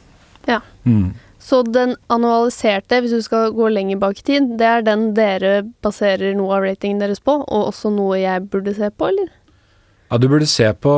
Ja. 0.47 0.61
Mm. 0.87 1.15
Så 1.39 1.61
den 1.63 1.95
annualiserte, 2.11 2.99
hvis 3.01 3.13
du 3.13 3.21
skal 3.21 3.53
gå 3.55 3.69
lenger 3.69 3.99
bak 4.01 4.19
i 4.19 4.25
tid, 4.25 4.55
det 4.59 4.67
er 4.67 4.85
den 4.85 5.11
dere 5.17 5.59
baserer 5.85 6.33
noe 6.35 6.57
av 6.57 6.65
ratingen 6.65 7.03
deres 7.03 7.21
på, 7.23 7.37
og 7.45 7.69
også 7.69 7.91
noe 7.93 8.17
jeg 8.19 8.47
burde 8.49 8.73
se 8.75 8.89
på, 8.89 9.11
eller? 9.11 9.29
Ja, 10.07 10.17
du 10.17 10.27
burde 10.31 10.47
se 10.47 10.67
på 10.73 10.91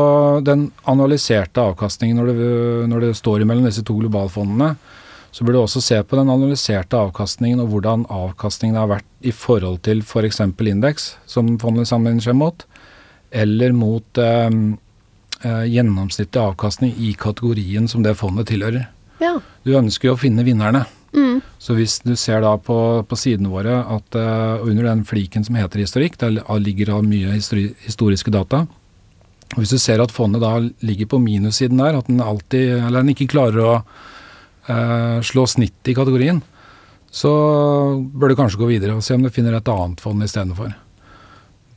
den 0.45 0.67
analyserte 0.88 1.63
avkastningen 1.71 2.19
når 2.21 2.28
det, 2.30 2.49
når 2.91 3.06
det 3.08 3.13
står 3.17 3.41
imellom 3.43 3.65
disse 3.65 3.84
to 3.86 3.95
globalfondene. 3.97 4.75
Så 5.32 5.45
burde 5.45 5.58
du 5.58 5.63
også 5.63 5.82
se 5.82 5.97
på 6.06 6.17
den 6.17 6.30
analyserte 6.30 6.97
avkastningen 6.97 7.62
og 7.62 7.73
hvordan 7.73 8.06
avkastningen 8.10 8.78
har 8.78 8.89
vært 8.89 9.10
i 9.25 9.34
forhold 9.34 9.82
til 9.86 10.02
f.eks. 10.06 10.41
For 10.41 10.69
indeks, 10.71 11.10
som 11.30 11.52
fondet 11.62 11.89
sammenligner 11.89 12.25
seg 12.25 12.38
mot, 12.38 12.65
eller 13.30 13.73
mot 13.78 14.21
eh, 14.21 14.47
eh, 15.41 15.65
gjennomsnittlig 15.73 16.41
avkastning 16.41 16.95
i 16.97 17.12
kategorien 17.17 17.89
som 17.89 18.06
det 18.06 18.17
fondet 18.17 18.49
tilhører. 18.49 18.88
Ja. 19.19 19.36
Du 19.65 19.75
ønsker 19.77 20.10
jo 20.10 20.15
å 20.15 20.19
finne 20.19 20.45
vinnerne. 20.47 20.86
Mm. 21.13 21.39
Så 21.58 21.75
hvis 21.77 21.97
du 22.05 22.13
ser 22.19 22.43
da 22.45 22.53
på, 22.62 22.77
på 23.10 23.17
sidene 23.17 23.51
våre 23.51 23.79
at 23.82 24.17
uh, 24.17 24.62
under 24.65 24.86
den 24.91 25.05
fliken 25.08 25.45
som 25.45 25.58
heter 25.58 25.82
historikk, 25.82 26.19
der 26.21 26.38
ligger 26.62 26.93
da 26.93 26.99
mye 27.05 27.34
histori 27.36 27.71
historiske 27.86 28.34
data. 28.34 28.65
Og 29.55 29.63
Hvis 29.63 29.73
du 29.73 29.79
ser 29.82 30.01
at 30.03 30.13
fondet 30.13 30.43
da 30.43 30.53
ligger 30.86 31.10
på 31.10 31.21
minussiden 31.23 31.82
der, 31.82 31.97
at 31.97 32.08
den 32.08 32.21
alltid, 32.21 32.77
eller 32.77 33.01
den 33.01 33.15
ikke 33.15 33.32
klarer 33.34 33.63
å 33.63 33.73
uh, 33.82 35.17
slå 35.25 35.47
snitt 35.49 35.89
i 35.89 35.97
kategorien, 35.97 36.43
så 37.10 37.32
bør 37.97 38.29
du 38.29 38.38
kanskje 38.38 38.62
gå 38.62 38.69
videre 38.69 38.93
og 38.93 39.01
se 39.05 39.17
om 39.17 39.25
du 39.25 39.34
finner 39.34 39.58
et 39.58 39.71
annet 39.73 40.01
fond 40.03 40.21
istedenfor. 40.21 40.75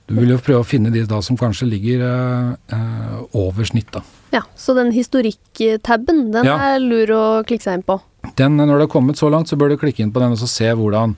Du 0.08 0.16
vil 0.18 0.32
jo 0.34 0.40
prøve 0.42 0.64
å 0.64 0.66
finne 0.66 0.90
de 0.92 1.04
da 1.08 1.20
som 1.24 1.38
kanskje 1.38 1.68
ligger 1.70 2.02
eh, 2.02 3.14
over 3.38 3.68
snitt, 3.68 3.92
da. 3.94 4.02
Ja, 4.32 4.42
Så 4.56 4.74
den 4.74 4.92
historikk-tabben, 4.94 6.30
den 6.32 6.48
ja. 6.48 6.56
er 6.72 6.82
lur 6.82 7.12
å 7.14 7.24
klikke 7.46 7.66
seg 7.66 7.80
inn 7.80 7.86
på? 7.86 7.98
Den, 8.38 8.56
når 8.56 8.74
det 8.74 8.86
har 8.86 8.92
kommet 8.94 9.20
så 9.20 9.28
langt, 9.32 9.50
så 9.50 9.58
bør 9.60 9.72
du 9.72 9.78
klikke 9.80 10.04
inn 10.04 10.12
på 10.14 10.22
den 10.22 10.34
og 10.34 10.40
se 10.48 10.70
hvordan 10.78 11.16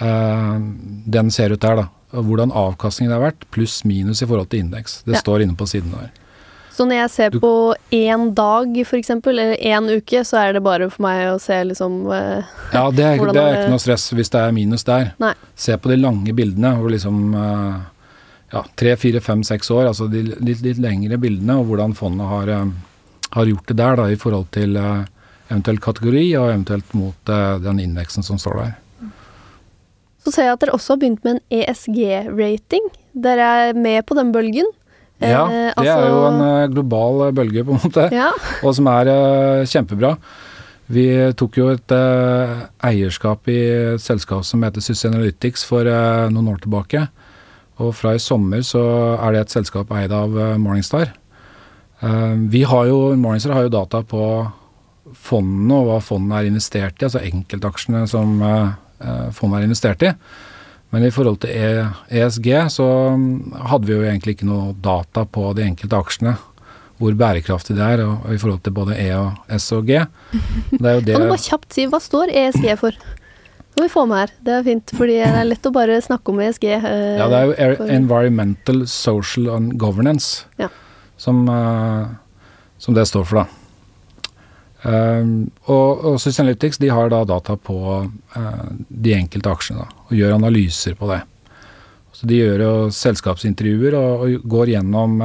eh, 0.00 0.54
den 1.16 1.32
ser 1.34 1.52
ut 1.52 1.62
der. 1.62 1.82
da. 1.84 1.88
Hvordan 2.16 2.54
avkastningen 2.56 3.12
har 3.12 3.24
vært, 3.24 3.48
pluss 3.52 3.82
minus 3.84 4.22
i 4.24 4.28
forhold 4.28 4.48
til 4.52 4.64
indeks. 4.64 5.02
Det 5.04 5.18
ja. 5.18 5.24
står 5.24 5.44
inne 5.44 5.58
på 5.58 5.68
siden 5.68 5.92
der. 5.94 6.14
Så 6.76 6.84
når 6.84 6.98
jeg 6.98 7.10
ser 7.14 7.32
du, 7.32 7.38
på 7.40 7.52
én 7.96 8.30
dag 8.36 8.74
f.eks., 8.82 9.10
eller 9.16 9.54
én 9.56 9.86
uke, 9.96 10.20
så 10.28 10.42
er 10.42 10.56
det 10.56 10.60
bare 10.64 10.90
for 10.92 11.06
meg 11.06 11.22
å 11.30 11.38
se 11.40 11.56
liksom 11.70 12.02
eh, 12.12 12.56
Ja, 12.74 12.82
det 12.92 13.06
er, 13.14 13.22
det 13.32 13.40
er, 13.40 13.60
ikke 13.62 13.72
noe 13.72 13.80
stress 13.80 14.10
hvis 14.12 14.32
det 14.32 14.42
er 14.42 14.52
minus 14.52 14.84
der. 14.84 15.14
Nei. 15.22 15.32
Se 15.56 15.76
på 15.80 15.92
de 15.92 15.96
lange 16.02 16.36
bildene 16.36 16.74
hvor 16.76 16.92
liksom 16.92 17.32
uh, 17.32 17.78
ja, 18.52 18.62
tre, 18.78 18.94
fire, 18.96 19.20
fem, 19.20 19.42
seks 19.46 19.70
år, 19.74 19.88
altså 19.90 20.06
de 20.10 20.22
litt, 20.28 20.62
litt, 20.62 20.78
lengre 20.82 21.18
bildene, 21.20 21.58
og 21.58 21.70
hvordan 21.70 21.96
fondet 21.98 22.30
har, 22.30 22.52
uh, 22.62 23.28
har, 23.34 23.50
gjort 23.50 23.70
det 23.70 23.78
der 23.80 24.00
da, 24.00 24.08
i 24.10 24.18
forhold 24.20 24.48
til 24.54 24.78
uh, 24.78 25.02
eventuelt 25.50 25.82
kategori, 25.82 26.24
og 26.38 26.52
eventuelt 26.52 26.96
mot 26.98 27.32
uh, 27.32 27.58
den 27.62 27.82
indeksen 27.82 28.26
som 28.26 28.40
står 28.40 28.62
der. 28.62 28.74
Så 30.22 30.34
ser 30.34 30.48
jeg 30.48 30.56
at 30.56 30.64
dere 30.64 30.74
også 30.74 30.94
har 30.94 31.02
begynt 31.02 31.26
med 31.26 31.36
en 31.36 31.60
ESG-rating. 31.60 32.90
Dere 33.26 33.52
er 33.68 33.78
med 33.78 34.02
på 34.06 34.16
den 34.18 34.32
bølgen. 34.34 34.66
Ja, 35.22 35.46
det 35.48 35.60
altså, 35.78 35.92
er 35.94 36.10
jo 36.10 36.24
en 36.28 36.72
global 36.74 37.30
bølge, 37.32 37.62
på 37.64 37.72
en 37.72 37.80
måte, 37.80 38.08
ja. 38.12 38.32
og 38.66 38.74
som 38.76 38.90
er 38.90 39.08
kjempebra. 39.70 40.16
Vi 40.92 41.06
tok 41.38 41.56
jo 41.58 41.70
et 41.72 41.94
eierskap 42.84 43.48
i 43.50 43.56
et 43.94 44.02
selskap 44.02 44.44
som 44.46 44.66
heter 44.66 44.84
Sustainalytics 44.84 45.64
for 45.66 45.88
noen 46.34 46.50
år 46.52 46.60
tilbake. 46.66 47.06
Og 47.82 47.92
fra 47.96 48.14
i 48.16 48.22
sommer 48.22 48.64
så 48.64 48.82
er 49.18 49.34
det 49.34 49.44
et 49.44 49.56
selskap 49.58 49.90
eid 49.92 50.14
av 50.14 50.32
eh, 50.38 50.56
Morningstar. 50.60 51.12
Eh, 52.00 52.34
vi 52.52 52.64
har 52.68 52.88
jo, 52.88 53.00
Morningstar 53.20 53.56
har 53.56 53.66
jo 53.66 53.74
data 53.74 54.02
på 54.06 54.24
fondene 55.26 55.80
og 55.80 55.90
hva 55.90 56.02
fondene 56.02 56.40
er 56.40 56.50
investert 56.50 56.98
i, 57.00 57.06
altså 57.06 57.22
enkeltaksjene 57.22 58.04
som 58.10 58.36
fondene 58.40 59.32
fondet 59.36 59.58
er 59.60 59.66
investert 59.68 60.02
i. 60.02 60.10
Men 60.94 61.04
i 61.04 61.12
forhold 61.12 61.42
til 61.42 61.52
ESG 62.08 62.46
e 62.54 62.60
så 62.72 62.86
mm, 63.18 63.56
hadde 63.70 63.88
vi 63.88 63.96
jo 63.96 64.04
egentlig 64.06 64.36
ikke 64.36 64.48
noe 64.48 64.74
data 64.82 65.26
på 65.28 65.50
de 65.58 65.66
enkelte 65.66 65.98
aksjene. 65.98 66.36
Hvor 66.96 67.12
bærekraftig 67.12 67.76
det 67.76 67.84
er, 67.84 68.00
og 68.06 68.30
i 68.32 68.38
forhold 68.40 68.62
til 68.64 68.72
både 68.72 68.96
E 68.96 69.10
og 69.12 69.50
S 69.52 69.68
og 69.76 69.90
G. 69.90 69.98
Det 70.80 70.80
er 70.80 70.94
jo 70.96 71.02
det 71.04 71.12
Kan 71.12 71.26
du 71.26 71.32
bare 71.34 71.42
kjapt 71.44 71.76
si, 71.76 71.84
hva 71.92 72.00
står 72.00 72.32
ESG 72.32 72.70
for? 72.80 72.96
Må 73.76 73.84
vi 73.84 73.92
få 73.92 74.06
med 74.08 74.22
her. 74.22 74.32
Det 74.40 74.54
er 74.54 74.64
fint, 74.66 74.94
fordi 74.96 75.18
det 75.20 75.28
er 75.42 75.48
lett 75.50 75.68
å 75.68 75.74
bare 75.74 75.98
snakke 76.04 76.32
om 76.32 76.40
ESG. 76.40 76.66
Uh, 76.80 76.88
ja, 77.20 77.28
det 77.32 77.42
er 77.60 77.74
jo 77.74 77.88
Environmental, 77.92 78.82
Social 78.90 79.50
and 79.52 79.76
Governance 79.80 80.46
ja. 80.60 80.70
som, 81.20 81.44
uh, 81.48 82.08
som, 82.80 82.96
det 82.96 83.06
står 83.10 83.28
for, 83.28 83.44
da. 83.44 83.62
Um, 84.86 85.48
og, 85.66 86.04
og 86.12 86.18
Sustainalytics 86.22 86.78
de 86.78 86.92
har 86.94 87.10
da 87.10 87.24
data 87.26 87.56
på 87.58 87.78
uh, 88.06 88.66
de 88.88 89.16
enkelte 89.16 89.52
aksjene 89.52 89.84
da, 89.84 90.04
og 90.06 90.18
gjør 90.20 90.36
analyser 90.36 90.96
på 90.96 91.10
det. 91.10 91.22
Så 92.16 92.28
De 92.30 92.38
gjør 92.38 92.62
jo 92.64 92.74
selskapsintervjuer 92.96 93.96
og, 93.98 94.24
og 94.24 94.46
går 94.56 94.72
gjennom 94.72 95.18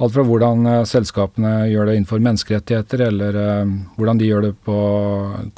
Alt 0.00 0.14
fra 0.14 0.24
hvordan 0.24 0.64
eh, 0.66 0.82
selskapene 0.88 1.54
gjør 1.68 1.90
det 1.90 1.96
innenfor 1.98 2.22
menneskerettigheter, 2.24 3.02
eller 3.10 3.36
eh, 3.36 3.72
hvordan 3.98 4.20
de 4.20 4.28
gjør 4.30 4.46
det 4.48 4.54
på 4.64 4.76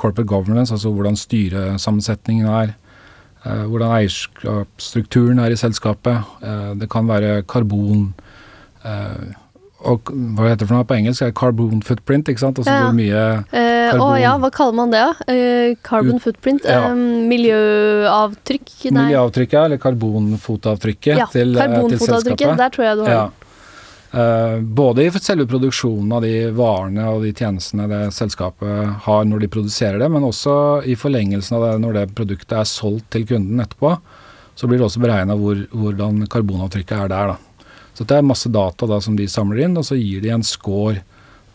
corporate 0.01 0.27
governance, 0.27 0.75
altså 0.75 0.91
hvordan 0.95 1.19
styresammensetningen 1.19 2.49
er. 2.51 2.75
Eh, 3.47 3.63
hvordan 3.71 3.95
eierskapsstrukturen 4.01 5.39
er 5.43 5.55
i 5.55 5.61
selskapet. 5.61 6.27
Det 6.81 6.91
kan 6.91 7.07
være 7.11 7.43
karbon 7.47 8.11
og 9.83 10.11
hva 10.15 10.47
heter 10.47 10.63
det 10.63 10.69
for 10.69 10.77
noe 10.79 10.87
på 10.87 10.95
engelsk? 10.95 11.25
Carbon 11.39 11.81
footprint, 11.83 12.29
ikke 12.31 12.43
sant? 12.43 12.59
Altså 12.61 12.71
Ja, 12.71 12.79
ja. 12.79 12.85
hvor 12.87 12.95
mye 12.95 13.23
karbon 13.93 14.07
å 14.07 14.21
ja, 14.21 14.33
hva 14.41 14.51
kaller 14.55 14.77
man 14.79 14.93
det? 14.95 15.03
Eh, 15.33 15.75
carbon 15.85 16.21
footprint? 16.23 16.67
Ja. 16.69 16.93
Miljøavtrykk? 16.95 18.73
Nei. 18.91 19.07
miljøavtrykket 19.09 19.59
er, 19.59 19.65
eller 19.71 19.83
karbonfotavtrykket 19.83 21.19
Ja, 21.19 21.27
til, 21.33 21.55
selskapet. 21.55 21.89
til 21.91 21.99
karbonfotavtrykket. 21.99 22.57
Der 22.63 22.75
tror 22.77 22.85
jeg 22.87 22.97
du 23.01 23.05
har 23.07 23.13
Ja. 23.17 23.25
Eh, 24.13 24.61
både 24.61 25.07
i 25.07 25.11
selve 25.11 25.47
produksjonen 25.49 26.11
av 26.13 26.25
de 26.25 26.51
varene 26.53 27.07
og 27.09 27.23
de 27.25 27.31
tjenestene 27.33 27.87
det 27.89 28.01
selskapet 28.13 29.05
har 29.07 29.23
når 29.25 29.45
de 29.45 29.49
produserer 29.55 29.97
det, 30.03 30.09
men 30.13 30.27
også 30.29 30.57
i 30.85 30.97
forlengelsen 31.01 31.57
av 31.57 31.65
det 31.65 31.79
når 31.81 31.97
det 31.97 32.11
produktet 32.19 32.59
er 32.61 32.69
solgt 32.69 33.09
til 33.15 33.25
kunden 33.31 33.63
etterpå, 33.65 33.95
så 34.53 34.69
blir 34.69 34.83
det 34.83 34.85
også 34.91 35.01
beregna 35.01 35.39
hvor, 35.41 35.65
hvordan 35.73 36.27
karbonavtrykket 36.29 36.99
er 36.99 37.09
der. 37.09 37.33
Da. 37.33 37.65
Så 37.97 38.05
det 38.05 38.19
er 38.19 38.29
masse 38.29 38.53
data 38.53 38.89
da 38.91 39.01
som 39.01 39.17
de 39.17 39.31
samler 39.33 39.65
inn, 39.65 39.79
og 39.81 39.89
så 39.89 39.97
gir 39.97 40.21
de 40.21 40.35
en 40.37 40.45
score 40.45 41.01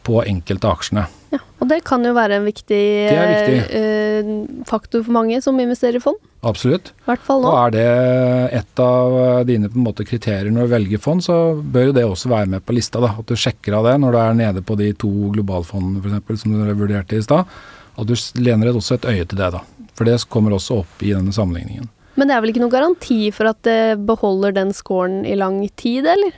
på 0.08 0.22
enkelte 0.24 0.70
aksjene. 0.72 1.04
Ja, 1.34 1.42
og 1.60 1.68
det 1.68 1.82
kan 1.88 2.06
jo 2.08 2.14
være 2.16 2.38
en 2.40 2.46
viktig, 2.48 2.80
viktig. 3.12 3.58
eh, 3.76 4.30
faktor 4.70 5.04
for 5.04 5.16
mange 5.18 5.42
som 5.44 5.60
investerer 5.60 6.00
i 6.00 6.04
fond. 6.04 6.20
Absolutt. 6.48 6.94
Hvert 7.08 7.24
fall 7.26 7.42
nå. 7.44 7.50
Og 7.52 7.58
er 7.66 7.74
det 7.76 7.88
et 8.62 8.82
av 8.84 9.18
dine 9.50 9.68
på 9.72 9.80
en 9.80 9.88
måte, 9.90 10.06
kriterier 10.08 10.54
når 10.54 10.70
du 10.70 10.74
velger 10.76 11.02
fond, 11.04 11.24
så 11.26 11.58
bør 11.60 11.90
jo 11.90 11.98
det 11.98 12.06
også 12.08 12.32
være 12.32 12.52
med 12.54 12.64
på 12.64 12.78
lista. 12.78 13.02
Da. 13.04 13.12
At 13.20 13.28
du 13.28 13.36
sjekker 13.36 13.76
av 13.80 13.90
det 13.90 13.98
når 14.04 14.16
du 14.16 14.20
er 14.22 14.40
nede 14.46 14.64
på 14.64 14.78
de 14.80 14.94
to 14.96 15.12
globalfondene 15.36 16.00
eksempel, 16.06 16.40
som 16.40 16.56
du 16.56 16.72
vurderte 16.78 17.20
i 17.20 17.26
stad. 17.26 17.60
At 17.98 18.08
du 18.08 18.16
lener 18.40 18.72
også 18.72 19.00
et 19.00 19.10
øye 19.10 19.26
til 19.26 19.42
det, 19.42 19.52
da. 19.58 19.64
For 19.98 20.08
det 20.08 20.22
kommer 20.32 20.56
også 20.56 20.84
opp 20.86 21.04
i 21.04 21.12
denne 21.16 21.34
sammenligningen. 21.36 21.90
Men 22.18 22.30
det 22.30 22.36
er 22.38 22.42
vel 22.42 22.54
ikke 22.54 22.64
noen 22.64 22.74
garanti 22.74 23.20
for 23.34 23.50
at 23.52 23.60
det 23.66 23.98
beholder 24.08 24.56
den 24.56 24.72
scoren 24.74 25.24
i 25.26 25.36
lang 25.38 25.60
tid, 25.78 26.06
eller? 26.10 26.38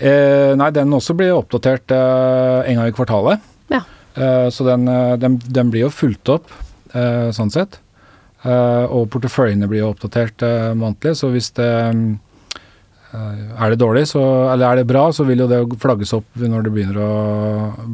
Eh, 0.00 0.54
nei, 0.56 0.70
den 0.72 0.96
også 0.96 1.12
blir 1.16 1.34
oppdatert 1.36 1.92
eh, 1.92 2.70
en 2.70 2.80
gang 2.80 2.88
i 2.88 2.96
kvartalet. 2.96 3.42
Ja. 3.68 3.82
Eh, 4.16 4.48
så 4.48 4.64
den, 4.64 4.88
eh, 4.88 5.16
den, 5.20 5.36
den 5.44 5.72
blir 5.72 5.84
jo 5.84 5.92
fulgt 5.92 6.30
opp, 6.32 6.48
eh, 6.96 7.28
sånn 7.36 7.52
sett. 7.52 7.76
Eh, 8.40 8.84
og 8.88 9.10
porteføljene 9.12 9.68
blir 9.68 9.82
jo 9.82 9.90
oppdatert 9.92 10.40
månedlig, 10.80 11.12
så 11.20 11.28
hvis 11.34 11.52
det 11.58 11.68
eh, 11.68 12.00
Er 13.12 13.72
det 13.72 13.80
dårlig, 13.82 14.06
så, 14.06 14.22
eller 14.52 14.70
er 14.70 14.80
det 14.80 14.88
bra, 14.88 15.08
så 15.12 15.26
vil 15.26 15.42
jo 15.42 15.50
det 15.50 15.60
flagges 15.82 16.14
opp 16.14 16.28
når 16.38 16.62
det 16.62 16.72
begynner 16.72 17.00
å 17.02 17.12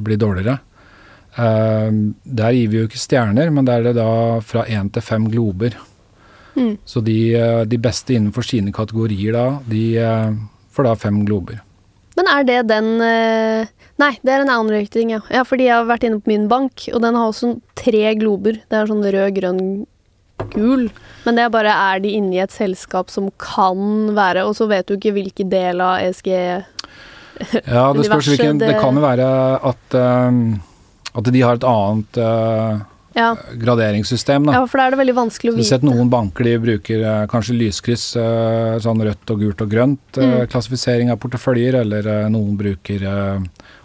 bli 0.04 0.18
dårligere. 0.20 0.58
Der 1.36 2.52
gir 2.52 2.68
vi 2.68 2.82
jo 2.82 2.84
ikke 2.84 3.00
stjerner, 3.00 3.48
men 3.48 3.64
der 3.64 3.80
er 3.80 3.86
det 3.88 3.94
da 3.96 4.42
fra 4.44 4.66
én 4.68 4.90
til 4.92 5.04
fem 5.04 5.24
glober. 5.32 5.72
Mm. 6.52 6.76
Så 6.84 7.00
de, 7.04 7.16
de 7.64 7.80
beste 7.80 8.12
innenfor 8.12 8.44
sine 8.44 8.76
kategorier 8.76 9.32
da, 9.32 9.46
de 9.64 9.86
får 10.76 10.90
da 10.90 10.94
fem 11.00 11.24
glober. 11.24 11.64
Men 12.16 12.30
er 12.32 12.46
det 12.48 12.60
den 12.70 12.94
eh, 13.04 13.72
Nei, 14.00 14.12
det 14.20 14.32
er 14.32 14.42
en 14.44 14.52
annen 14.52 15.08
ja. 15.08 15.22
ja. 15.32 15.42
Fordi 15.44 15.68
jeg 15.68 15.72
har 15.72 15.86
vært 15.88 16.04
inne 16.04 16.20
på 16.20 16.28
min 16.28 16.48
bank, 16.52 16.84
og 16.92 17.00
den 17.00 17.16
har 17.16 17.30
også 17.30 17.54
tre 17.80 18.12
glober. 18.20 18.58
Det 18.68 18.76
er 18.76 18.90
sånn 18.90 19.04
rød, 19.04 19.30
grønn, 19.38 19.62
gul. 20.52 20.90
Men 21.24 21.38
det 21.38 21.46
er 21.46 21.54
bare 21.54 21.72
er 21.72 22.02
de 22.04 22.12
inne 22.18 22.36
i 22.36 22.42
et 22.44 22.52
selskap 22.52 23.08
som 23.10 23.30
kan 23.40 24.12
være 24.16 24.44
Og 24.46 24.52
så 24.58 24.68
vet 24.70 24.86
du 24.86 24.94
ikke 24.94 25.14
hvilken 25.16 25.48
del 25.50 25.80
av 25.82 26.04
ESG 26.04 26.28
Ja, 27.74 27.86
det 27.96 28.04
spørs 28.06 28.28
hvilken 28.30 28.60
Det 28.60 28.76
kan 28.78 28.96
jo 28.96 29.02
være 29.02 29.30
at, 29.72 29.96
um, 29.96 30.60
at 31.16 31.32
de 31.32 31.42
har 31.42 31.58
et 31.58 31.66
annet 31.66 32.20
uh, 32.20 32.84
Ja, 33.16 33.30
graderingssystem. 33.56 34.44
Da. 34.44 34.58
ja 34.58 34.66
for 34.68 34.76
da 34.76 34.86
er 34.86 34.92
det 34.92 35.00
veldig 35.00 35.14
vanskelig 35.16 35.52
å 35.52 35.56
vite. 35.56 35.62
Du 35.62 35.64
har 35.64 35.78
sett 35.78 35.86
noen 35.88 36.10
banker 36.12 36.44
de 36.44 36.52
bruker 36.60 37.04
uh, 37.06 37.22
kanskje 37.32 37.56
lyskryss, 37.56 38.04
uh, 38.20 38.76
sånn 38.84 39.00
rødt 39.06 39.32
og 39.32 39.40
gult 39.40 39.64
og 39.64 39.72
grønt, 39.72 40.04
uh, 40.18 40.24
Mm. 40.26 40.46
klassifisering 40.52 41.10
av 41.14 41.20
porteføljer, 41.22 41.80
eller 41.80 42.28
noen 42.32 42.56
bruker 42.58 43.04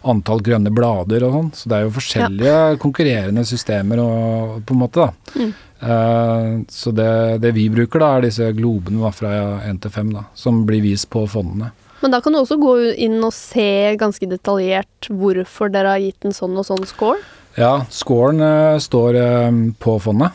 antall 0.03 0.41
grønne 0.43 0.71
blader 0.73 1.23
og 1.27 1.35
sånn. 1.35 1.51
Så 1.55 1.69
det 1.69 1.77
er 1.77 1.83
jo 1.85 1.93
forskjellige 1.95 2.55
konkurrerende 2.81 3.43
systemer 3.47 4.01
og, 4.03 4.61
på 4.65 4.75
en 4.75 4.81
måte, 4.81 5.05
da. 5.05 5.39
Mm. 5.39 5.51
Uh, 5.81 6.61
så 6.69 6.91
det, 6.93 7.41
det 7.41 7.53
vi 7.55 7.69
bruker, 7.73 8.01
da, 8.03 8.11
er 8.17 8.27
disse 8.27 8.51
globene 8.57 9.01
da, 9.01 9.11
fra 9.15 9.31
1 9.69 9.79
til 9.85 9.93
5, 9.95 10.11
da, 10.17 10.25
som 10.37 10.63
blir 10.67 10.83
vist 10.83 11.07
på 11.13 11.23
fondene. 11.29 11.71
Men 12.01 12.13
da 12.13 12.19
kan 12.21 12.33
du 12.33 12.41
også 12.41 12.57
gå 12.61 12.73
inn 12.97 13.19
og 13.23 13.33
se 13.37 13.93
ganske 14.01 14.27
detaljert 14.29 15.09
hvorfor 15.09 15.69
dere 15.73 15.95
har 15.95 16.01
gitt 16.01 16.25
en 16.25 16.33
sånn 16.35 16.57
og 16.57 16.65
sånn 16.67 16.83
score. 16.89 17.21
Ja, 17.55 17.85
scoren 17.89 18.39
eh, 18.41 18.77
står 18.79 19.15
eh, 19.15 19.51
på 19.79 19.99
fondet. 19.99 20.31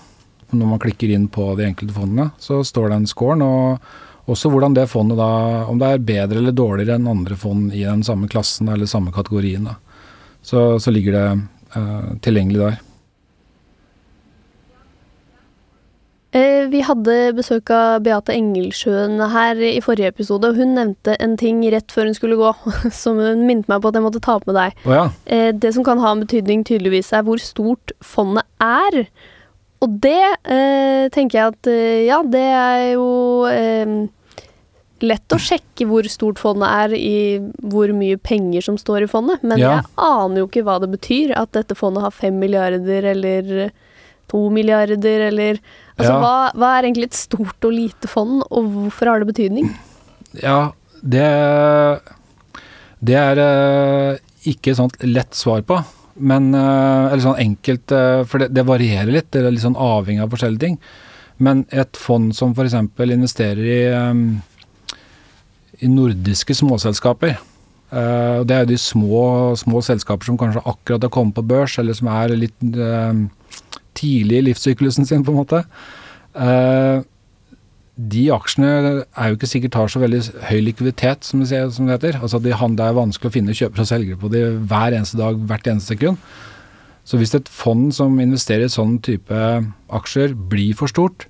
Når 0.51 0.67
man 0.67 0.79
klikker 0.79 1.11
inn 1.11 1.29
på 1.33 1.55
de 1.59 1.65
enkelte 1.67 1.95
fondene, 1.97 2.31
så 2.39 2.61
står 2.65 2.93
den 2.93 3.07
scoren. 3.09 3.43
Og 3.43 4.31
også 4.31 4.51
hvordan 4.53 4.75
det 4.77 4.89
fondet 4.91 5.19
da 5.19 5.65
Om 5.71 5.79
det 5.79 5.89
er 5.91 6.07
bedre 6.07 6.39
eller 6.41 6.55
dårligere 6.55 6.99
enn 6.99 7.09
andre 7.11 7.37
fond 7.39 7.73
i 7.75 7.85
den 7.85 8.03
samme 8.07 8.29
klassen 8.29 8.69
eller 8.69 8.87
samme 8.87 9.13
kategorien. 9.15 9.65
da. 9.65 9.77
Så, 10.43 10.79
så 10.79 10.91
ligger 10.91 11.13
det 11.13 11.27
eh, 11.75 12.11
tilgjengelig 12.23 12.61
der. 12.61 12.77
Eh, 12.77 12.85
vi 16.73 16.81
hadde 16.85 17.15
besøk 17.37 17.71
av 17.73 18.03
Beate 18.05 18.35
Engelsjøen 18.37 19.21
her 19.33 19.57
i 19.65 19.81
forrige 19.85 20.11
episode, 20.13 20.51
og 20.51 20.59
hun 20.61 20.75
nevnte 20.77 21.15
en 21.23 21.37
ting 21.41 21.63
rett 21.73 21.93
før 21.95 22.11
hun 22.11 22.17
skulle 22.19 22.37
gå, 22.41 22.51
som 23.03 23.21
hun 23.23 23.47
minte 23.49 23.71
meg 23.73 23.81
på 23.85 23.89
at 23.93 23.97
jeg 23.99 24.05
måtte 24.07 24.23
ta 24.25 24.37
opp 24.41 24.47
med 24.51 24.59
deg. 24.59 24.77
Oh 24.89 24.95
ja. 24.99 25.07
Eh, 25.25 25.53
det 25.57 25.73
som 25.77 25.87
kan 25.87 26.03
ha 26.03 26.13
en 26.13 26.25
betydning 26.27 26.65
tydeligvis, 26.69 27.13
er 27.17 27.25
hvor 27.27 27.41
stort 27.43 27.95
fondet 28.05 28.45
er. 28.63 29.07
Og 29.85 29.97
det 30.03 30.19
eh, 30.49 31.07
tenker 31.13 31.39
jeg 31.41 31.55
at 31.55 31.71
eh, 31.73 32.05
ja, 32.09 32.23
det 32.25 32.45
er 32.59 32.85
jo 32.97 33.09
eh, 33.51 33.97
lett 35.05 35.35
å 35.37 35.41
sjekke 35.41 35.85
hvor 35.89 36.07
stort 36.09 36.41
fondet 36.41 36.69
er 36.73 36.95
i 36.97 37.17
hvor 37.69 37.93
mye 37.97 38.17
penger 38.17 38.65
som 38.65 38.79
står 38.81 39.05
i 39.05 39.11
fondet, 39.13 39.43
men 39.45 39.61
Ja. 39.61 39.75
jeg 39.77 39.91
aner 40.01 40.41
jo 40.41 40.47
ikke 40.49 40.65
hva 40.65 40.79
det 40.81 40.89
betyr 40.95 41.35
at 41.37 41.53
dette 41.53 41.77
fondet 41.77 42.07
har 42.07 42.15
fem 42.17 42.39
milliarder 42.41 43.05
eller 43.13 43.69
to 44.29 44.49
milliarder 44.51 45.29
eller 45.31 45.61
Altså 45.97 46.13
Ja. 46.13 46.21
hva, 46.21 46.53
hva 46.53 46.71
er 46.77 46.85
egentlig 46.85 47.07
et 47.09 47.17
stort 47.17 47.65
og 47.65 47.73
lite 47.73 48.09
fond, 48.11 48.43
og 48.51 48.67
hvorfor 48.69 49.09
har 49.09 49.23
det 49.23 49.31
betydning? 49.33 49.71
Ja, 50.43 50.73
det 51.01 52.01
Det 53.03 53.15
er 53.17 53.39
eh, 53.41 54.19
ikke 54.45 54.73
et 54.73 54.77
sånt 54.79 54.97
lett 55.05 55.33
svar 55.37 55.63
på. 55.63 55.79
Men 56.19 56.55
eh, 56.55 57.13
Eller 57.13 57.23
sånn 57.25 57.41
enkelt, 57.41 57.93
eh, 57.93 58.25
for 58.25 58.39
det, 58.39 58.53
det 58.53 58.65
varierer 58.67 59.13
litt. 59.13 59.31
Det 59.31 59.43
er 59.43 59.51
litt 59.51 59.65
sånn 59.65 59.77
avhengig 59.77 60.23
av 60.25 60.31
forskjellige 60.33 60.61
ting. 60.61 60.79
Men 61.39 61.67
et 61.71 61.97
fond 61.97 62.35
som 62.35 62.53
f.eks. 62.57 62.73
investerer 62.73 63.65
i, 63.65 63.81
i 65.85 65.89
nordiske 65.93 66.55
småselskaper 66.57 67.35
Det 67.91 68.55
er 68.55 68.63
jo 68.65 68.71
de 68.71 68.79
små, 68.81 69.21
små 69.61 69.83
selskaper 69.85 70.25
som 70.25 70.39
kanskje 70.41 70.65
akkurat 70.65 71.05
har 71.05 71.13
kommet 71.13 71.37
på 71.37 71.45
børs, 71.45 71.77
eller 71.79 71.93
som 71.93 72.09
er 72.09 72.33
litt 72.37 72.57
tidlig 73.97 74.41
i 74.41 74.47
livssyklusen 74.51 75.09
sin, 75.09 75.25
på 75.27 75.35
en 75.35 75.41
måte. 75.41 75.63
Eh, 76.37 77.05
de 77.97 78.27
aksjene 78.35 78.71
er 79.01 79.31
jo 79.31 79.39
ikke 79.39 79.49
sikkert 79.49 79.79
har 79.81 79.89
så 79.89 80.03
veldig 80.03 80.21
høy 80.51 80.59
likviditet, 80.67 81.25
som 81.25 81.41
det, 81.41 81.63
heter. 81.95 82.19
Altså 82.21 82.39
de, 82.39 82.53
Det 82.53 82.85
er 82.85 82.99
vanskelig 82.99 83.31
å 83.31 83.37
finne 83.39 83.57
kjøpere 83.57 83.87
og 83.87 83.89
selgere 83.89 84.21
på 84.21 84.29
de 84.33 84.43
hver 84.69 84.93
eneste 84.93 85.17
dag, 85.17 85.39
hvert 85.49 85.67
eneste 85.67 85.95
sekund. 85.95 86.21
Så 87.07 87.17
hvis 87.17 87.35
et 87.39 87.49
fond 87.49 87.89
som 87.95 88.19
investerer 88.21 88.67
i 88.67 88.73
sånn 88.73 88.99
type 89.01 89.41
aksjer 89.95 90.35
blir 90.35 90.75
for 90.77 90.91
stort, 90.91 91.29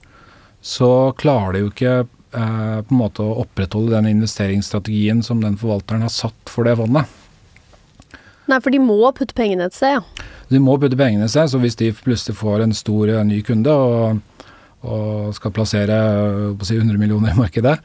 så 0.64 1.12
klarer 1.20 1.52
det 1.54 1.60
jo 1.62 1.70
ikke 1.70 1.94
eh, 2.00 2.78
på 2.82 2.94
en 2.94 2.98
måte 2.98 3.22
å 3.22 3.42
opprettholde 3.44 3.94
den 3.94 4.08
investeringsstrategien 4.16 5.22
som 5.22 5.44
den 5.44 5.58
forvalteren 5.60 6.02
har 6.02 6.14
satt 6.14 6.50
for 6.50 6.66
det 6.66 6.74
fondet. 6.80 7.06
Nei, 8.46 8.60
for 8.62 8.74
de 8.74 8.80
må 8.82 8.98
putte 9.16 9.34
pengene 9.36 9.66
et 9.66 9.76
sted, 9.76 9.98
ja. 9.98 10.26
De 10.52 10.60
må 10.62 10.76
putte 10.78 10.98
pengene 10.98 11.26
seg, 11.30 11.48
så 11.50 11.58
hvis 11.62 11.78
de 11.80 11.90
plutselig 11.96 12.36
får 12.38 12.62
en 12.62 12.74
stor 12.76 13.10
eh, 13.10 13.24
ny 13.26 13.40
kunde 13.46 13.72
og, 13.72 14.20
og 14.86 15.32
skal 15.34 15.54
plassere 15.54 15.96
eh, 15.96 16.66
si 16.66 16.78
100 16.78 17.00
millioner 17.00 17.34
i 17.34 17.40
markedet, 17.40 17.80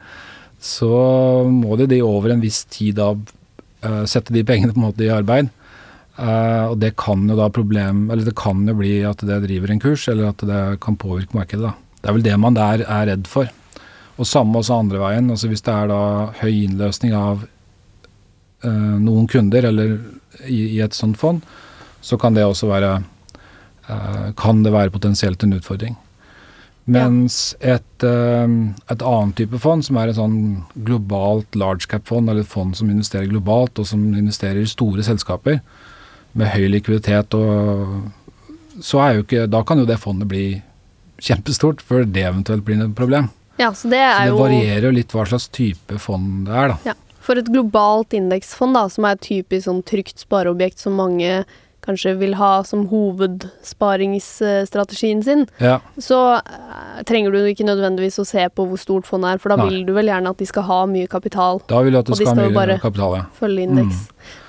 så 0.62 0.92
må 1.50 1.74
de, 1.80 1.88
de 1.90 1.98
over 2.06 2.34
en 2.34 2.44
viss 2.44 2.62
tid 2.70 3.00
da 3.00 3.10
eh, 3.16 4.04
sette 4.10 4.34
de 4.34 4.44
pengene 4.46 4.74
på 4.74 4.78
en 4.78 4.88
måte 4.90 5.06
i 5.08 5.12
arbeid. 5.12 5.50
Og 6.22 6.74
det 6.76 6.90
kan 7.00 7.22
jo 7.26 7.34
da 7.34 7.46
problem, 7.50 8.02
eller 8.12 8.26
det 8.28 8.34
kan 8.36 8.60
jo 8.68 8.74
bli 8.76 8.98
at 9.08 9.22
det 9.26 9.38
driver 9.46 9.70
en 9.72 9.80
kurs, 9.80 10.04
eller 10.12 10.28
at 10.28 10.42
det 10.44 10.60
kan 10.84 10.98
påvirke 11.00 11.34
markedet. 11.34 11.64
da. 11.64 11.72
Det 12.02 12.10
er 12.10 12.16
vel 12.18 12.24
det 12.26 12.34
man 12.38 12.58
der 12.58 12.84
er 12.84 13.06
redd 13.08 13.30
for. 13.30 13.48
Og 14.20 14.28
samme 14.28 14.60
også 14.60 14.76
andre 14.76 15.00
veien. 15.00 15.30
altså 15.32 15.48
Hvis 15.48 15.64
det 15.64 15.72
er 15.72 15.88
da 15.90 16.02
høy 16.42 16.52
innløsning 16.52 17.16
av 17.16 17.46
noen 18.68 19.26
kunder, 19.28 19.64
eller 19.70 19.98
i, 20.46 20.76
i 20.76 20.80
et 20.84 20.94
sånt 20.94 21.18
fond, 21.18 21.42
så 22.02 22.18
kan 22.18 22.34
det 22.34 22.44
også 22.46 22.70
være 22.70 22.94
eh, 23.88 24.30
kan 24.38 24.62
det 24.64 24.72
være 24.74 24.94
potensielt 24.94 25.42
en 25.44 25.56
utfordring. 25.58 25.96
Mens 26.90 27.54
et, 27.60 28.02
eh, 28.02 28.54
et 28.90 29.04
annet 29.06 29.36
type 29.38 29.58
fond, 29.62 29.84
som 29.86 29.98
er 30.00 30.10
et 30.10 30.18
sånn 30.18 30.64
globalt 30.86 31.54
large 31.58 31.86
cap-fond, 31.90 32.28
eller 32.28 32.42
et 32.42 32.50
fond 32.50 32.74
som 32.74 32.90
investerer 32.90 33.30
globalt, 33.30 33.78
og 33.78 33.86
som 33.86 34.08
investerer 34.10 34.64
i 34.64 34.70
store 34.70 35.04
selskaper 35.06 35.60
med 36.38 36.50
høy 36.54 36.66
likviditet, 36.72 37.36
og 37.38 38.82
så 38.82 39.02
er 39.04 39.14
jo 39.14 39.24
ikke 39.26 39.46
Da 39.52 39.60
kan 39.68 39.78
jo 39.78 39.84
det 39.84 39.98
fondet 40.00 40.30
bli 40.30 40.62
kjempestort, 41.22 41.82
før 41.84 42.06
det 42.08 42.24
eventuelt 42.24 42.64
blir 42.66 42.80
et 42.82 42.94
problem. 42.98 43.28
Ja, 43.60 43.70
så 43.70 43.90
det 43.92 44.00
Så 44.00 44.32
det 44.32 44.40
varierer 44.40 44.88
jo 44.88 44.96
litt 44.96 45.12
hva 45.12 45.26
slags 45.28 45.46
type 45.52 45.98
fond 46.02 46.46
det 46.48 46.56
er, 46.56 46.72
da. 46.72 46.78
Ja. 46.90 46.94
For 47.22 47.38
et 47.38 47.46
globalt 47.54 48.10
indeksfond, 48.18 48.74
da, 48.74 48.88
som 48.90 49.04
er 49.06 49.14
et 49.16 49.22
typisk 49.22 49.68
sånn 49.68 49.82
trygt 49.86 50.18
spareobjekt 50.24 50.78
som 50.82 50.96
mange 50.98 51.44
kanskje 51.82 52.12
vil 52.20 52.36
ha 52.38 52.60
som 52.62 52.84
hovedsparingsstrategien 52.92 55.18
sin, 55.26 55.40
Ja, 55.58 55.80
så 55.98 56.18
eh, 56.38 57.00
trenger 57.08 57.32
du 57.34 57.40
ikke 57.50 57.66
nødvendigvis 57.66 58.20
å 58.22 58.26
se 58.28 58.44
på 58.54 58.66
hvor 58.70 58.78
stort 58.78 59.06
fondet 59.08 59.32
er, 59.34 59.38
for 59.42 59.50
da 59.50 59.56
Nei. 59.58 59.66
vil 59.70 59.80
du 59.88 59.92
vel 59.96 60.06
gjerne 60.10 60.30
at 60.30 60.38
de 60.38 60.46
skal 60.46 60.62
ha 60.68 60.80
mye 60.90 61.08
kapital, 61.10 61.58
da 61.70 61.80
vil 61.82 61.92
du 61.96 61.98
at 61.98 62.06
du 62.06 62.14
skal 62.14 62.28
ha 62.30 62.34
mye 62.38 62.54
bare- 62.54 62.78
kapital, 62.82 63.16
ja. 63.18 63.24
følge 63.38 63.62
indeks. 63.66 63.98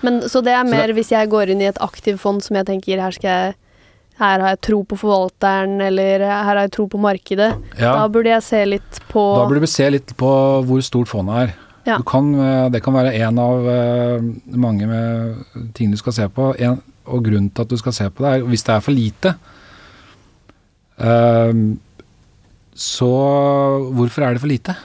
Men 0.05 0.21
Så 0.29 0.43
det 0.45 0.53
er 0.53 0.63
mer 0.63 0.87
det, 0.87 0.95
hvis 0.99 1.09
jeg 1.09 1.29
går 1.33 1.49
inn 1.49 1.61
i 1.61 1.65
et 1.71 1.77
aktivt 1.81 2.19
fond 2.21 2.41
som 2.43 2.55
jeg 2.59 2.65
tenker 2.69 2.99
her 3.01 3.11
skal 3.11 3.29
jeg 3.29 3.55
her 4.19 4.39
har 4.39 4.49
jeg 4.53 4.61
tro 4.61 4.83
på 4.85 4.95
forvalteren, 5.01 5.81
eller 5.81 6.19
her 6.21 6.43
har 6.45 6.55
jeg 6.67 6.71
tro 6.75 6.85
på 6.87 6.99
markedet. 7.01 7.49
ja. 7.79 7.93
Da 7.97 8.07
burde 8.07 8.29
jeg 8.29 8.43
se 8.45 8.61
litt 8.65 8.99
på 9.09 9.23
Da 9.41 9.45
burde 9.49 9.61
du 9.61 9.67
se 9.67 9.89
litt 9.89 10.13
på 10.15 10.29
hvor 10.69 10.81
stort 10.85 11.07
fondet 11.09 11.35
er. 11.49 11.53
Ja. 11.85 11.97
Du 11.99 12.03
kan, 12.07 12.29
eh, 12.39 12.69
det 12.71 12.79
kan 12.85 12.93
være 12.95 13.11
en 13.27 13.39
av 13.43 13.65
eh, 13.67 14.21
mange 14.55 14.87
med 14.87 15.73
ting 15.75 15.91
du 15.91 15.97
skal 15.99 16.13
se 16.15 16.27
på. 16.31 16.53
En, 16.63 16.77
og 17.05 17.25
grunnen 17.25 17.49
til 17.51 17.65
at 17.65 17.69
du 17.73 17.77
skal 17.77 17.91
se 17.95 18.07
på 18.09 18.23
det, 18.23 18.29
er 18.37 18.45
hvis 18.47 18.63
det 18.63 18.75
er 18.77 18.79
for 18.85 18.95
lite. 18.95 19.33
eh, 20.99 21.53
så 22.73 23.09
hvorfor 23.93 24.23
er 24.25 24.33
det 24.33 24.41
for 24.41 24.49
lite? 24.49 24.75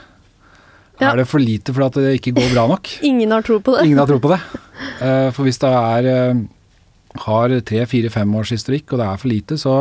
Ja. 0.99 1.13
Er 1.13 1.21
det 1.21 1.27
for 1.31 1.39
lite 1.39 1.71
fordi 1.73 1.85
at 1.87 1.93
det 2.03 2.19
ikke 2.19 2.35
går 2.35 2.51
bra 2.53 2.67
nok? 2.67 2.89
Ingen 3.09 3.31
har 3.31 3.41
tro 3.47 3.59
på 3.63 3.77
det. 3.77 3.85
Ingen 3.87 3.97
har 4.01 4.05
tro 4.09 4.19
på 4.19 4.29
det. 4.33 4.39
For 5.33 5.43
hvis 5.47 5.57
det 5.63 5.71
er 5.71 6.43
har 7.23 7.55
tre, 7.65 7.85
fire, 7.89 8.09
fem 8.13 8.35
års 8.37 8.51
historikk, 8.53 8.91
og 8.93 8.99
det 9.01 9.07
er 9.07 9.17
for 9.23 9.31
lite, 9.31 9.57
så, 9.57 9.77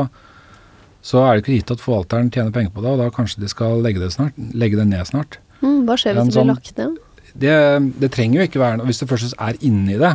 så 1.04 1.20
er 1.26 1.35
det 1.37 1.42
ikke 1.44 1.59
gitt 1.59 1.74
at 1.74 1.83
forvalteren 1.85 2.31
tjener 2.33 2.54
penger 2.54 2.70
på 2.72 2.81
det, 2.87 2.94
og 2.94 3.02
da 3.02 3.11
kanskje 3.12 3.42
de 3.42 3.50
skal 3.52 3.83
legge 3.85 4.00
det, 4.00 4.09
snart, 4.14 4.38
legge 4.57 4.78
det 4.81 4.87
ned 4.88 5.04
snart. 5.11 5.37
Mm, 5.61 5.83
hva 5.85 5.98
skjer 5.98 6.16
hvis 6.16 6.31
det 6.31 6.33
blir 6.33 6.38
sånn- 6.38 6.54
lagt 6.54 6.72
ned? 6.81 6.96
Det, 7.38 7.55
det 8.03 8.11
trenger 8.14 8.40
jo 8.40 8.48
ikke 8.48 8.62
være 8.62 8.81
noe 8.81 8.88
Hvis 8.88 9.03
du 9.03 9.07
først 9.11 9.37
er 9.38 9.59
inni 9.64 9.98
det, 10.01 10.14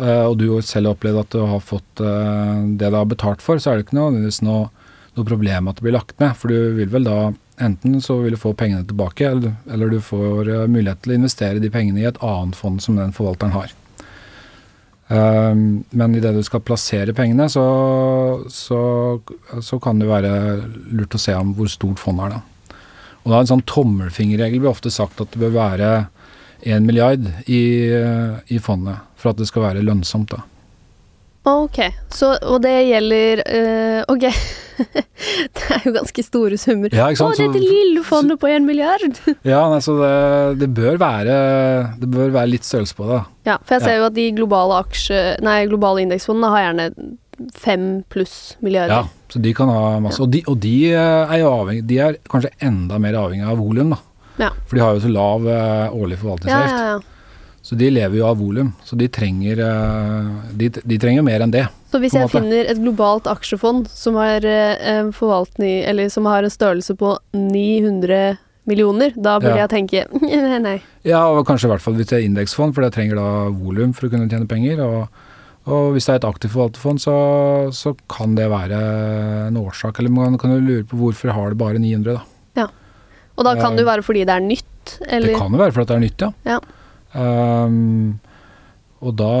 eh, 0.00 0.24
og 0.26 0.36
du 0.40 0.48
selv 0.64 0.90
har 0.90 0.96
opplevd 0.96 1.22
at 1.22 1.36
du 1.36 1.44
har 1.46 1.62
fått 1.62 2.02
eh, 2.02 2.64
det 2.80 2.90
du 2.90 2.98
har 2.98 3.08
betalt 3.10 3.44
for, 3.44 3.62
så 3.62 3.72
er 3.72 3.78
det 3.78 3.86
ikke 3.86 3.98
nødvendigvis 4.00 4.42
noe, 4.46 4.68
noe 5.16 5.28
problem 5.28 5.70
at 5.70 5.78
det 5.78 5.86
blir 5.86 5.96
lagt 5.98 6.18
ned. 6.22 6.34
For 6.38 6.50
du 6.52 6.78
vil 6.80 6.90
vel 6.92 7.06
da 7.06 7.20
enten 7.62 8.00
så 8.04 8.18
vil 8.20 8.36
du 8.36 8.40
få 8.40 8.52
pengene 8.58 8.84
tilbake, 8.84 9.30
eller, 9.30 9.56
eller 9.72 9.94
du 9.94 10.00
får 10.04 10.50
eh, 10.50 10.68
mulighet 10.70 11.04
til 11.04 11.14
å 11.14 11.20
investere 11.20 11.62
de 11.62 11.72
pengene 11.72 12.02
i 12.02 12.08
et 12.10 12.22
annet 12.24 12.58
fond 12.58 12.82
som 12.82 12.98
den 12.98 13.14
forvalteren 13.16 13.56
har. 13.56 13.74
Um, 15.06 15.84
men 15.94 16.16
idet 16.18 16.32
du 16.34 16.42
skal 16.42 16.64
plassere 16.66 17.14
pengene, 17.14 17.46
så, 17.46 17.62
så, 18.50 18.80
så 19.62 19.78
kan 19.78 20.00
det 20.02 20.08
være 20.10 20.32
lurt 20.90 21.14
å 21.14 21.20
se 21.22 21.34
om 21.38 21.52
hvor 21.54 21.70
stort 21.70 22.02
fondet 22.02 22.26
er, 22.26 22.40
da. 22.40 22.80
Og 23.22 23.30
da 23.30 23.38
er 23.38 23.44
en 23.44 23.52
sånn 23.54 23.66
tommelfingerregel 23.66 24.62
blir 24.62 24.70
ofte 24.70 24.90
sagt 24.94 25.22
at 25.22 25.32
det 25.34 25.40
bør 25.42 25.54
være 25.54 25.90
1 26.62 26.86
milliard 26.86 27.24
i, 27.46 27.62
eh, 27.92 28.36
i 28.54 28.60
fondet 28.62 29.02
for 29.16 29.32
at 29.32 29.40
det 29.40 29.48
skal 29.50 29.66
være 29.68 29.84
lønnsomt. 29.84 30.32
da. 30.32 30.44
Ok, 31.46 31.78
så, 32.10 32.32
og 32.42 32.58
det 32.64 32.72
gjelder 32.88 33.42
øh, 33.46 34.00
Ok, 34.10 34.24
det 35.54 35.66
er 35.76 35.84
jo 35.86 35.92
ganske 35.94 36.24
store 36.26 36.58
summer. 36.58 36.90
Ja? 36.90 37.06
Å, 37.06 37.28
dette 37.38 37.60
lille 37.62 38.02
fondet 38.06 38.40
på 38.42 38.50
1 38.50 38.66
milliard! 38.66 39.20
Ja, 39.46 39.60
nei, 39.70 39.78
så 39.84 39.94
det, 40.00 40.56
det, 40.64 40.70
bør 40.74 40.98
være, 40.98 41.36
det 42.00 42.08
bør 42.10 42.34
være 42.34 42.50
litt 42.56 42.66
størrelse 42.66 42.98
på 42.98 43.06
det. 43.12 43.20
Ja, 43.46 43.60
for 43.62 43.76
jeg 43.78 43.86
ser 43.86 44.00
jo 44.00 44.08
at 44.08 44.16
de 44.18 44.26
globale 44.34 44.80
aksje... 44.82 45.20
Nei, 45.46 45.60
globale 45.70 46.02
indeksfondene 46.02 46.50
har 46.50 46.66
gjerne 46.66 46.88
fem 47.54 47.86
pluss 48.10 48.56
Ja, 48.56 48.64
milliarder. 48.64 49.08
så 49.30 49.38
de 49.44 49.54
kan 49.54 49.70
ha 49.70 50.00
masse. 50.02 50.22
Og 50.24 50.32
de, 50.32 50.42
og 50.50 50.58
de 50.64 50.74
eh, 50.90 51.30
er 51.36 51.42
jo 51.44 51.52
avhengig, 51.52 51.86
de 51.86 51.98
er 52.02 52.18
kanskje 52.32 52.50
enda 52.64 52.98
mer 53.02 53.18
avhengig 53.22 53.46
av 53.46 53.60
volum, 53.60 53.94
da. 53.94 54.02
Ja. 54.38 54.50
For 54.66 54.76
de 54.78 54.82
har 54.84 54.94
jo 54.98 55.04
så 55.06 55.12
lav 55.12 55.46
eh, 55.48 55.92
årlig 55.96 56.18
forvaltningsavgift. 56.22 56.80
ja, 56.80 56.96
ja. 56.96 57.12
Så 57.66 57.74
de 57.74 57.88
lever 57.90 58.20
jo 58.20 58.26
av 58.28 58.36
volum. 58.38 58.68
Så 58.86 58.94
de 58.94 59.08
trenger, 59.10 59.58
eh, 59.58 60.26
de, 60.54 60.68
de 60.70 60.98
trenger 61.02 61.24
mer 61.26 61.42
enn 61.42 61.50
det. 61.50 61.64
Så 61.90 61.98
hvis 61.98 62.14
jeg 62.14 62.28
finner 62.30 62.68
et 62.70 62.78
globalt 62.78 63.26
aksjefond 63.26 63.88
som 63.90 64.14
har 64.20 64.44
eh, 64.46 65.08
forvaltning 65.16 65.80
Eller 65.88 66.10
som 66.12 66.26
har 66.30 66.44
en 66.46 66.52
størrelse 66.52 66.94
på 66.98 67.16
900 67.34 68.36
millioner, 68.66 69.12
da 69.16 69.36
burde 69.40 69.56
Ja. 69.56 69.66
jeg 69.66 69.70
tenke 69.70 70.04
nei, 70.22 70.58
nei. 70.62 70.76
Ja, 71.06 71.24
og 71.30 71.44
kanskje 71.46 71.66
i 71.68 71.72
hvert 71.74 71.82
fall 71.82 71.94
hvis 71.98 72.08
det 72.10 72.20
er 72.20 72.26
indeksfond, 72.28 72.74
for 72.74 72.82
det 72.86 72.92
trenger 72.96 73.18
da 73.18 73.26
volum 73.54 73.92
for 73.94 74.06
å 74.06 74.12
kunne 74.14 74.28
tjene 74.30 74.46
penger. 74.50 74.82
Og, 74.86 75.26
og 75.66 75.92
hvis 75.94 76.06
det 76.06 76.14
er 76.16 76.20
et 76.22 76.26
aktivt 76.30 76.54
forvalterfond, 76.54 77.02
så, 77.02 77.16
så 77.74 77.96
kan 78.10 78.34
det 78.38 78.46
være 78.50 78.78
en 79.48 79.58
årsak. 79.58 79.98
Eller 80.02 80.14
man 80.14 80.38
kan 80.38 80.54
jo 80.54 80.62
lure 80.62 80.86
på 80.86 80.98
hvorfor 81.02 81.34
har 81.34 81.50
det 81.54 81.58
bare 81.62 81.82
900, 81.82 82.18
da. 82.20 82.24
Og 83.36 83.44
da 83.44 83.54
kan 83.56 83.72
Eh, 83.72 83.76
det 83.76 83.84
jo 83.84 83.90
være 83.90 84.04
fordi 84.06 84.24
det 84.24 84.34
er 84.36 84.44
nytt, 84.44 84.98
eller 85.06 85.28
Det 85.28 85.38
kan 85.38 85.52
jo 85.52 85.58
være 85.60 85.72
fordi 85.76 85.86
det 85.86 85.96
er 85.96 86.04
nytt, 86.06 86.20
ja. 86.24 86.30
Ja. 86.46 86.60
Um, 87.16 88.20
og 89.00 89.16
da 89.16 89.32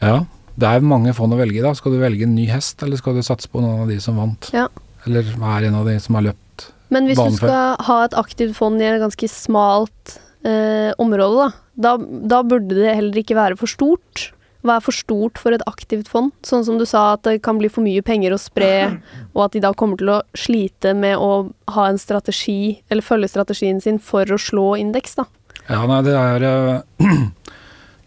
Ja, 0.00 0.24
det 0.56 0.68
er 0.68 0.80
mange 0.80 1.12
fond 1.16 1.34
å 1.34 1.38
velge 1.40 1.60
i 1.60 1.64
da. 1.64 1.74
Skal 1.76 1.92
du 1.92 2.00
velge 2.00 2.24
en 2.26 2.34
ny 2.34 2.46
hest, 2.50 2.80
eller 2.82 2.96
skal 3.00 3.18
du 3.18 3.22
satse 3.26 3.50
på 3.52 3.60
noen 3.62 3.84
av 3.84 3.90
de 3.92 3.98
som 4.00 4.16
vant? 4.20 4.48
Ja. 4.56 4.68
Eller 5.06 5.28
hver 5.36 5.66
en 5.68 5.76
av 5.80 5.88
de 5.88 5.98
som 6.00 6.16
har 6.18 6.30
løpt? 6.30 6.70
Men 6.90 7.06
hvis 7.06 7.20
du 7.20 7.36
skal 7.38 7.76
ha 7.86 7.98
et 8.04 8.16
aktivt 8.18 8.56
fond 8.58 8.80
i 8.82 8.88
et 8.88 9.00
ganske 9.02 9.28
smalt 9.30 10.16
eh, 10.44 10.90
område, 11.00 11.50
da, 11.76 11.94
da, 11.96 11.96
da 12.32 12.40
burde 12.42 12.74
det 12.80 12.96
heller 12.96 13.20
ikke 13.22 13.38
være 13.38 13.58
for 13.60 13.70
stort. 13.70 14.30
Hva 14.60 14.76
er 14.76 14.84
for 14.84 14.92
stort 14.92 15.40
for 15.40 15.56
et 15.56 15.64
aktivt 15.68 16.10
fond? 16.12 16.34
Sånn 16.44 16.66
som 16.66 16.76
du 16.80 16.84
sa, 16.88 17.14
at 17.14 17.24
det 17.24 17.38
kan 17.46 17.60
bli 17.60 17.70
for 17.72 17.84
mye 17.84 18.04
penger 18.04 18.34
å 18.36 18.40
spre, 18.40 18.72
og 19.34 19.44
at 19.46 19.56
de 19.56 19.64
da 19.64 19.72
kommer 19.72 20.00
til 20.00 20.12
å 20.12 20.20
slite 20.36 20.92
med 20.96 21.16
å 21.16 21.50
ha 21.76 21.88
en 21.88 22.00
strategi, 22.00 22.80
eller 22.92 23.06
følge 23.06 23.32
strategien 23.32 23.80
sin 23.80 24.00
for 24.02 24.28
å 24.28 24.40
slå 24.40 24.74
indeks, 24.80 25.16
da. 25.20 25.28
Ja, 25.70 25.84
nei, 25.88 26.00
det 26.06 26.16
er 26.18 26.48
eh, 26.50 27.10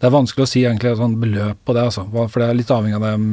Det 0.04 0.10
er 0.10 0.12
vanskelig 0.12 0.44
å 0.44 0.48
si 0.50 0.60
egentlig 0.60 0.90
et 0.90 0.98
sånt 1.00 1.16
beløp 1.16 1.62
på 1.64 1.72
det, 1.72 1.86
altså. 1.88 2.02
For 2.12 2.42
det 2.42 2.48
er 2.50 2.56
litt 2.58 2.72
avhengig 2.74 2.98
av 2.98 3.06
dem, 3.06 3.28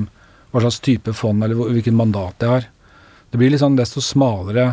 hva 0.54 0.62
slags 0.64 0.78
type 0.86 1.12
fond 1.18 1.44
eller 1.44 1.58
hvilket 1.58 1.96
mandat 1.98 2.38
det 2.40 2.48
har. 2.48 2.68
Det 3.32 3.40
blir 3.40 3.52
litt 3.52 3.60
sånn 3.60 3.76
desto 3.76 4.00
smalere 4.04 4.70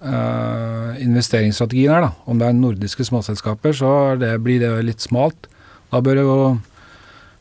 eh, 0.00 1.02
investeringsstrategien 1.04 1.92
er, 1.92 2.06
da. 2.06 2.10
Om 2.30 2.40
det 2.40 2.48
er 2.48 2.56
nordiske 2.56 3.04
småselskaper, 3.10 3.76
så 3.76 3.90
det, 4.20 4.30
blir 4.46 4.62
det 4.62 4.70
litt 4.88 5.04
smalt. 5.04 5.50
Da 5.92 6.00
bør 6.04 6.16
det 6.16 6.24
jo 6.24 6.38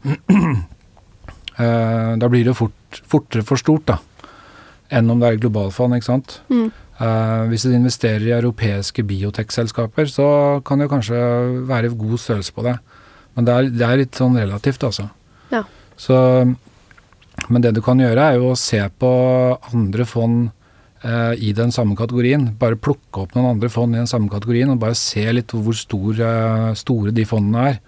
eh, 1.58 2.14
Da 2.20 2.30
blir 2.30 2.48
det 2.48 2.58
fort, 2.58 3.02
fortere 3.10 3.46
for 3.48 3.62
stort, 3.62 3.88
da. 3.90 4.00
Enn 4.94 5.10
om 5.10 5.22
det 5.22 5.30
er 5.30 5.42
globalfond, 5.42 5.96
ikke 5.98 6.12
sant. 6.12 6.40
Mm. 6.54 6.72
Eh, 7.02 7.44
hvis 7.50 7.66
du 7.66 7.74
investerer 7.74 8.28
i 8.28 8.36
europeiske 8.36 9.06
biotech-selskaper, 9.10 10.10
så 10.12 10.28
kan 10.66 10.84
det 10.84 10.92
kanskje 10.92 11.18
være 11.70 11.94
god 11.98 12.20
størrelse 12.22 12.54
på 12.54 12.66
det. 12.68 12.76
Men 13.34 13.48
det 13.48 13.54
er, 13.54 13.70
det 13.74 13.88
er 13.88 14.02
litt 14.04 14.20
sånn 14.20 14.38
relativt, 14.38 14.84
altså. 14.86 15.08
Ja. 15.54 15.64
Så, 15.98 16.18
men 17.48 17.64
det 17.64 17.74
du 17.74 17.82
kan 17.86 18.02
gjøre, 18.02 18.28
er 18.28 18.38
jo 18.38 18.52
å 18.52 18.60
se 18.60 18.82
på 19.02 19.14
andre 19.72 20.06
fond 20.06 20.52
eh, 21.02 21.34
i 21.42 21.56
den 21.58 21.74
samme 21.74 21.98
kategorien. 21.98 22.52
Bare 22.60 22.78
plukke 22.78 23.26
opp 23.26 23.34
noen 23.34 23.56
andre 23.56 23.72
fond 23.74 23.96
i 23.96 24.02
den 24.04 24.10
samme 24.10 24.30
kategorien, 24.30 24.70
og 24.70 24.84
bare 24.84 25.00
se 25.00 25.26
litt 25.34 25.56
hvor 25.56 25.78
stor, 25.78 26.22
store 26.78 27.16
de 27.16 27.26
fondene 27.30 27.72
er. 27.72 27.82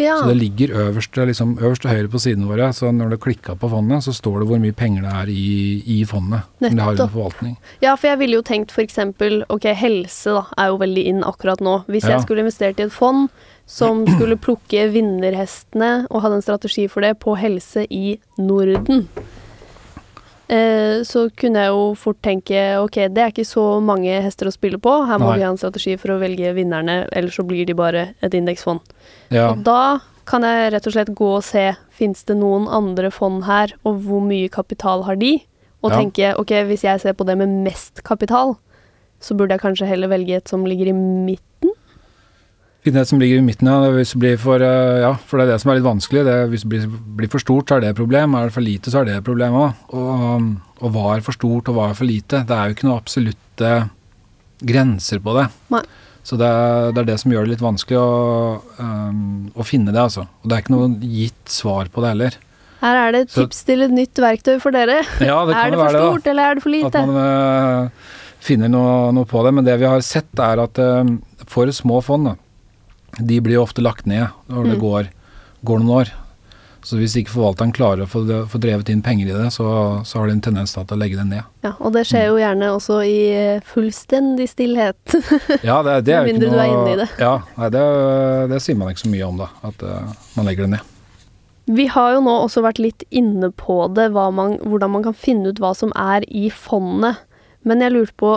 Ja. 0.00 0.16
Så 0.22 0.30
det 0.32 0.36
ligger 0.40 0.72
øverst, 0.86 1.16
liksom, 1.28 1.56
øverst 1.60 1.82
til 1.84 1.90
høyre 1.92 2.08
på 2.12 2.20
sidene 2.22 2.48
våre. 2.48 2.70
Så 2.76 2.88
når 2.94 3.10
du 3.14 3.16
klikker 3.20 3.58
på 3.60 3.68
fondet, 3.70 4.02
så 4.06 4.14
står 4.16 4.40
det 4.40 4.48
hvor 4.50 4.60
mye 4.62 4.72
penger 4.76 5.04
det 5.04 5.12
er 5.20 5.32
i, 5.34 5.46
i 5.86 5.98
fondet. 6.08 6.42
Som 6.62 6.76
det 6.76 6.84
har 6.86 6.96
under 6.96 7.12
forvaltning. 7.12 7.56
Ja, 7.84 7.94
for 8.00 8.08
jeg 8.10 8.18
ville 8.22 8.40
jo 8.40 8.42
tenkt 8.46 8.72
eksempel, 8.80 9.42
ok, 9.52 9.68
helse 9.76 10.32
da, 10.38 10.44
er 10.58 10.72
jo 10.72 10.80
veldig 10.80 11.04
inn 11.12 11.22
akkurat 11.28 11.60
nå. 11.60 11.82
Hvis 11.86 12.04
Ja. 12.08 12.16
jeg 12.16 12.22
skulle 12.26 12.40
investert 12.46 12.80
i 12.80 12.86
et 12.88 12.92
fond 12.96 13.28
som 13.70 14.06
skulle 14.16 14.36
plukke 14.40 14.88
vinnerhestene 14.92 16.06
og 16.10 16.22
hadde 16.24 16.40
en 16.40 16.42
strategi 16.46 16.88
for 16.88 17.04
det 17.04 17.18
på 17.22 17.36
helse 17.38 17.84
i 17.90 18.18
Norden, 18.38 19.06
så 21.06 21.28
kunne 21.38 21.62
jeg 21.62 21.70
jo 21.70 21.82
fort 21.94 22.18
tenke, 22.26 22.58
ok, 22.82 22.96
det 23.14 23.22
er 23.22 23.30
ikke 23.30 23.46
så 23.46 23.64
mange 23.84 24.16
hester 24.24 24.48
å 24.50 24.52
spille 24.54 24.80
på, 24.82 24.94
her 25.06 25.20
må 25.22 25.28
Nei. 25.30 25.36
vi 25.38 25.44
ha 25.46 25.50
en 25.52 25.60
strategi 25.60 25.94
for 26.00 26.14
å 26.14 26.20
velge 26.22 26.50
vinnerne, 26.56 27.04
ellers 27.14 27.36
så 27.38 27.44
blir 27.46 27.66
de 27.68 27.76
bare 27.78 28.14
et 28.20 28.34
indeksfond. 28.34 28.80
Ja. 29.30 29.52
Og 29.52 29.62
da 29.66 30.00
kan 30.26 30.42
jeg 30.46 30.72
rett 30.74 30.86
og 30.86 30.94
slett 30.96 31.12
gå 31.18 31.28
og 31.36 31.44
se, 31.46 31.68
finnes 31.94 32.24
det 32.26 32.36
noen 32.40 32.66
andre 32.70 33.12
fond 33.14 33.44
her, 33.46 33.76
og 33.86 34.02
hvor 34.06 34.22
mye 34.26 34.50
kapital 34.50 35.04
har 35.06 35.16
de? 35.20 35.36
Og 35.82 35.92
Ja. 35.92 35.98
tenke, 36.02 36.34
ok, 36.38 36.50
hvis 36.68 36.82
jeg 36.84 37.00
ser 37.00 37.14
på 37.14 37.24
det 37.26 37.38
med 37.38 37.48
mest 37.64 38.02
kapital, 38.04 38.56
så 39.20 39.36
burde 39.36 39.54
jeg 39.54 39.60
kanskje 39.62 39.86
heller 39.86 40.08
velge 40.08 40.36
et 40.36 40.48
som 40.48 40.64
ligger 40.66 40.88
i 40.88 40.96
midten? 40.96 41.70
Finne 42.80 43.02
et 43.02 43.10
som 43.10 43.20
ligger 43.20 43.42
i 43.42 43.44
midten, 43.44 43.68
ja. 43.68 43.90
Hvis 43.92 44.14
det 44.14 44.20
blir 44.22 44.36
for, 44.40 44.62
eh, 44.64 45.02
ja, 45.02 45.12
for 45.28 45.36
det 45.36 45.46
er 45.46 45.52
det 45.52 45.60
som 45.60 45.70
er 45.70 45.80
litt 45.80 45.84
vanskelig. 45.84 46.24
Det, 46.24 46.36
hvis 46.48 46.64
det 46.64 46.70
blir, 46.72 46.86
blir 47.18 47.28
for 47.28 47.42
stort, 47.42 47.68
så 47.68 47.76
er 47.76 47.84
det 47.84 47.90
et 47.92 48.00
problem. 48.00 48.34
Er 48.34 48.48
det 48.48 48.56
for 48.56 48.64
lite, 48.64 48.92
så 48.92 49.02
er 49.02 49.08
det 49.08 49.16
et 49.18 49.26
problem 49.26 49.58
òg. 49.60 49.82
Og, 49.92 50.46
og 50.80 50.94
hva 50.94 51.16
er 51.16 51.24
for 51.26 51.36
stort, 51.36 51.68
og 51.68 51.76
hva 51.76 51.90
er 51.90 51.98
for 51.98 52.08
lite? 52.08 52.44
Det 52.48 52.56
er 52.56 52.70
jo 52.70 52.78
ikke 52.78 52.88
noe 52.88 53.00
absolutte 53.02 53.72
grenser 54.64 55.20
på 55.24 55.34
det. 55.36 55.48
Nei. 55.74 55.82
Så 56.24 56.36
det 56.40 56.46
er, 56.46 56.92
det 56.92 57.00
er, 57.02 57.08
det 57.08 57.18
som 57.22 57.32
gjør 57.32 57.46
det 57.46 57.54
litt 57.54 57.64
vanskelig 57.64 57.98
å, 57.98 58.08
um, 58.78 59.50
å 59.56 59.64
finne 59.66 59.92
det, 59.92 60.00
altså. 60.00 60.26
Og 60.40 60.48
det 60.48 60.56
er 60.56 60.64
ikke 60.64 60.74
noe 60.74 60.90
gitt 61.00 61.52
svar 61.52 61.88
på 61.92 62.04
det 62.04 62.12
heller. 62.14 62.36
Her 62.80 62.96
er 62.96 63.12
det 63.12 63.20
et 63.26 63.32
Så- 63.32 63.44
tips 63.44 63.64
til 63.68 63.82
et 63.84 63.92
nytt 63.92 64.20
verktøy 64.20 64.60
for 64.60 64.72
dere. 64.72 65.00
Ja, 65.20 65.44
det 65.48 65.56
kan 65.56 65.64
er 65.64 65.70
det 65.72 65.80
for 65.80 65.84
være 65.84 65.96
det, 65.96 66.04
stort, 66.04 66.30
eller 66.32 66.42
er 66.42 66.54
det 66.54 66.64
for 66.64 66.74
lite? 66.76 66.92
At 66.92 67.08
man 67.08 67.16
uh, 67.16 68.12
finner 68.40 68.72
noe, 68.72 68.94
noe 69.16 69.28
på 69.28 69.44
det. 69.44 69.54
Men 69.56 69.68
det 69.68 69.78
vi 69.80 69.88
har 69.88 70.04
sett, 70.04 70.32
er 70.40 70.62
at 70.64 70.80
uh, 70.80 71.04
for 71.50 71.72
små 71.72 72.00
fond, 72.04 72.30
da, 72.30 72.36
de 73.18 73.40
blir 73.42 73.58
jo 73.58 73.62
ofte 73.66 73.82
lagt 73.82 74.06
ned 74.06 74.28
når 74.48 74.64
det 74.70 74.76
Mm. 74.78 74.82
går, 74.84 75.08
går 75.64 75.80
noen 75.80 75.94
år. 76.00 76.10
Så 76.82 76.96
hvis 76.96 77.12
ikke 77.20 77.28
forvalteren 77.34 77.74
klarer 77.76 78.06
å 78.06 78.08
få, 78.08 78.22
få 78.48 78.58
drevet 78.58 78.88
inn 78.88 79.02
penger 79.04 79.28
i 79.28 79.34
det, 79.36 79.50
så, 79.52 80.00
så 80.08 80.16
har 80.18 80.30
de 80.30 80.32
en 80.32 80.40
tendens 80.40 80.72
til 80.72 80.80
å 80.88 80.96
legge 80.96 81.18
det 81.18 81.26
ned. 81.28 81.44
Ja, 81.62 81.74
og 81.78 81.92
det 81.92 82.06
skjer 82.08 82.30
jo 82.30 82.38
gjerne 82.40 82.70
også 82.72 83.02
i 83.04 83.18
eh, 83.36 83.60
fullstendig 83.68 84.46
stillhet. 84.48 84.96
Ja, 85.68 85.82
det, 85.84 85.98
det 86.06 86.14
er 86.14 86.22
jo 86.22 86.30
Med 86.30 86.32
ikke 86.32 86.40
mindre 86.40 86.48
noe 86.48 86.56
du 86.56 86.62
er 86.62 86.72
inne 86.72 86.94
i 86.94 87.00
det. 87.02 87.08
Ja, 87.20 87.34
nei, 87.58 87.68
det, 87.74 87.82
det 88.54 88.62
sier 88.64 88.78
man 88.80 88.94
ikke 88.94 89.04
så 89.04 89.12
mye 89.12 89.28
om, 89.28 89.42
da. 89.42 89.50
At 89.68 89.84
uh, 89.84 90.14
man 90.38 90.48
legger 90.48 90.64
det 90.64 90.72
ned. 90.78 90.96
Vi 91.70 91.86
har 91.92 92.14
jo 92.16 92.22
nå 92.24 92.32
også 92.46 92.64
vært 92.64 92.80
litt 92.80 93.04
inne 93.14 93.52
på 93.52 93.76
det, 93.94 94.08
man, 94.16 94.56
hvordan 94.64 94.94
man 94.96 95.04
kan 95.04 95.14
finne 95.14 95.52
ut 95.52 95.60
hva 95.60 95.74
som 95.76 95.92
er 96.00 96.24
i 96.32 96.48
fondet. 96.48 97.20
Men 97.62 97.84
jeg 97.84 97.92
lurte 97.92 98.16
på 98.16 98.32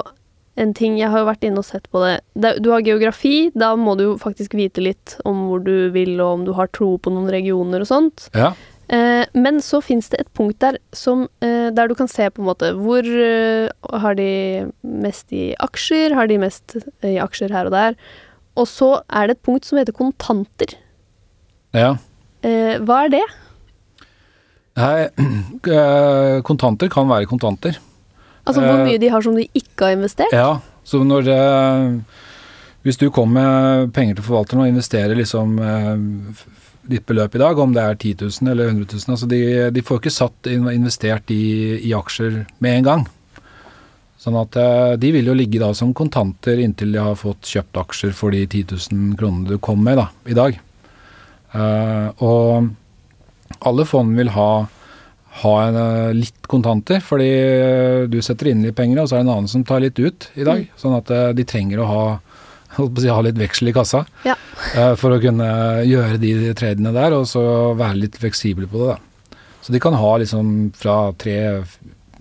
en 0.60 0.74
ting, 0.78 1.00
jeg 1.00 1.10
har 1.10 1.24
jo 1.24 1.30
vært 1.30 1.46
inne 1.48 1.62
og 1.62 1.66
sett 1.66 1.88
på 1.90 2.02
det. 2.04 2.18
Du 2.62 2.70
har 2.74 2.84
geografi, 2.86 3.50
da 3.58 3.72
må 3.80 3.96
du 3.98 4.04
jo 4.06 4.18
faktisk 4.22 4.54
vite 4.58 4.84
litt 4.86 5.16
om 5.26 5.48
hvor 5.50 5.64
du 5.66 5.90
vil, 5.96 6.14
og 6.20 6.40
om 6.40 6.46
du 6.46 6.54
har 6.58 6.70
tro 6.76 6.94
på 7.02 7.14
noen 7.14 7.32
regioner 7.34 7.82
og 7.82 7.90
sånt. 7.90 8.28
Ja. 8.38 8.52
Eh, 8.94 9.24
men 9.34 9.62
så 9.64 9.80
fins 9.82 10.12
det 10.12 10.20
et 10.22 10.32
punkt 10.36 10.60
der 10.62 10.78
som, 10.94 11.28
eh, 11.42 11.72
der 11.74 11.88
du 11.88 11.96
kan 11.96 12.10
se 12.12 12.28
på 12.30 12.44
en 12.44 12.50
måte 12.50 12.74
hvor 12.76 13.02
eh, 13.08 13.70
har 13.90 14.18
de 14.20 14.70
mest 14.84 15.32
i 15.32 15.56
aksjer, 15.64 16.14
har 16.14 16.28
de 16.28 16.38
mest 16.38 16.76
i 17.02 17.16
aksjer 17.24 17.54
her 17.56 17.72
og 17.72 17.74
der. 17.74 17.96
Og 18.60 18.68
så 18.70 19.00
er 19.10 19.28
det 19.28 19.38
et 19.38 19.46
punkt 19.48 19.66
som 19.66 19.80
heter 19.80 19.96
kontanter. 19.96 20.78
ja. 21.74 21.96
Hva 22.44 22.96
er 23.06 23.12
det? 23.14 23.24
Nei, 24.76 25.08
kontanter 26.50 26.90
kan 26.92 27.08
være 27.08 27.30
kontanter. 27.32 27.78
Altså 28.44 28.62
hvor 28.62 28.82
Eh, 28.82 28.86
mye 28.90 29.00
de 29.00 29.12
har 29.12 29.24
som 29.24 29.36
de 29.36 29.48
ikke 29.56 29.88
har 29.88 29.96
investert? 29.96 30.34
Ja, 30.36 30.60
så 30.84 31.04
når 31.04 31.24
det 31.30 32.04
Hvis 32.84 32.98
du 33.00 33.10
kommer 33.10 33.40
med 33.40 33.94
penger 33.94 34.16
til 34.16 34.26
forvalteren 34.26 34.62
og 34.66 34.68
investerer 34.68 35.16
liksom 35.16 35.56
eh, 35.64 36.44
ditt 36.90 37.06
beløp 37.08 37.36
i 37.36 37.40
dag, 37.40 37.58
om 37.58 37.72
det 37.72 37.80
er 37.82 37.96
10 37.96 38.16
000 38.42 38.52
eller 38.52 38.68
100 38.74 38.92
000, 38.92 39.14
altså 39.14 39.28
de, 39.32 39.72
de 39.72 39.82
får 39.82 40.02
ikke 40.02 40.12
satt 40.12 40.50
investert 40.52 41.32
i, 41.32 41.80
i 41.80 41.94
aksjer 41.96 42.46
med 42.60 42.78
en 42.82 42.84
gang. 42.84 43.06
Sånn 44.20 44.36
at 44.36 44.56
eh, 44.60 44.98
de 45.00 45.14
vil 45.16 45.32
jo 45.32 45.36
ligge 45.36 45.60
da 45.64 45.72
som 45.76 45.94
kontanter 45.96 46.60
inntil 46.60 46.92
de 46.92 47.00
har 47.00 47.16
fått 47.16 47.48
kjøpt 47.48 47.80
aksjer 47.86 48.12
for 48.12 48.36
de 48.36 48.44
10 48.46 48.76
000 48.92 49.18
kronene 49.20 49.48
du 49.48 49.58
kom 49.64 49.80
med 49.84 50.00
da, 50.00 50.10
i 50.28 50.36
dag. 50.36 50.60
Eh, 51.54 52.08
og 52.20 52.70
alle 53.64 53.86
fond 53.88 54.16
vil 54.20 54.32
ha 54.36 54.50
ha 55.42 55.54
en, 55.68 55.76
eh, 55.76 56.14
litt 56.14 56.48
kontanter, 56.48 57.02
fordi 57.02 57.30
eh, 57.30 58.04
du 58.08 58.20
setter 58.22 58.52
inn 58.52 58.62
litt 58.66 58.78
penger, 58.78 59.02
og 59.02 59.10
så 59.10 59.18
er 59.18 59.24
det 59.24 59.28
en 59.28 59.36
annen 59.38 59.50
som 59.50 59.64
tar 59.66 59.82
litt 59.82 60.00
ut 60.00 60.30
i 60.38 60.46
dag. 60.46 60.68
Sånn 60.78 60.98
at 60.98 61.10
eh, 61.14 61.32
de 61.34 61.46
trenger 61.48 61.82
å 61.82 61.88
ha, 61.90 62.04
si, 63.02 63.10
ha 63.10 63.22
litt 63.26 63.40
veksel 63.42 63.72
i 63.72 63.76
kassa 63.76 64.04
Ja. 64.28 64.38
for 65.02 65.16
å 65.16 65.22
kunne 65.24 65.48
gjøre 65.88 66.20
de 66.22 66.54
tradene 66.58 66.94
der, 66.96 67.16
og 67.18 67.26
så 67.30 67.44
være 67.80 68.04
litt 68.06 68.20
fleksible 68.22 68.70
på 68.70 68.84
det. 68.84 68.94
da. 68.94 69.40
Så 69.64 69.74
de 69.74 69.82
kan 69.82 69.96
ha 69.98 70.12
liksom 70.20 70.74
fra 70.78 70.98
3, 71.24 71.38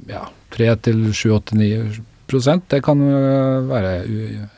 ja, 0.09 0.25
3 0.55 0.73
til 0.87 1.05
7-8-9 1.11 2.01
prosent. 2.31 2.65
Det 2.71 2.81
kan 2.87 3.03
være 3.69 3.91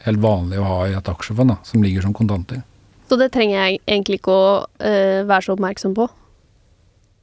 helt 0.04 0.20
vanlig 0.22 0.60
å 0.60 0.66
ha 0.68 0.82
i 0.86 0.94
et 0.94 1.08
aksjefond 1.10 1.54
da, 1.54 1.56
som 1.66 1.82
ligger 1.82 2.04
som 2.04 2.14
kontanter. 2.14 2.60
Så 3.08 3.16
det 3.20 3.32
trenger 3.34 3.56
jeg 3.56 3.80
egentlig 3.86 4.20
ikke 4.20 4.34
å 4.36 4.50
uh, 4.64 5.24
være 5.26 5.46
så 5.46 5.56
oppmerksom 5.56 5.96
på. 5.96 6.06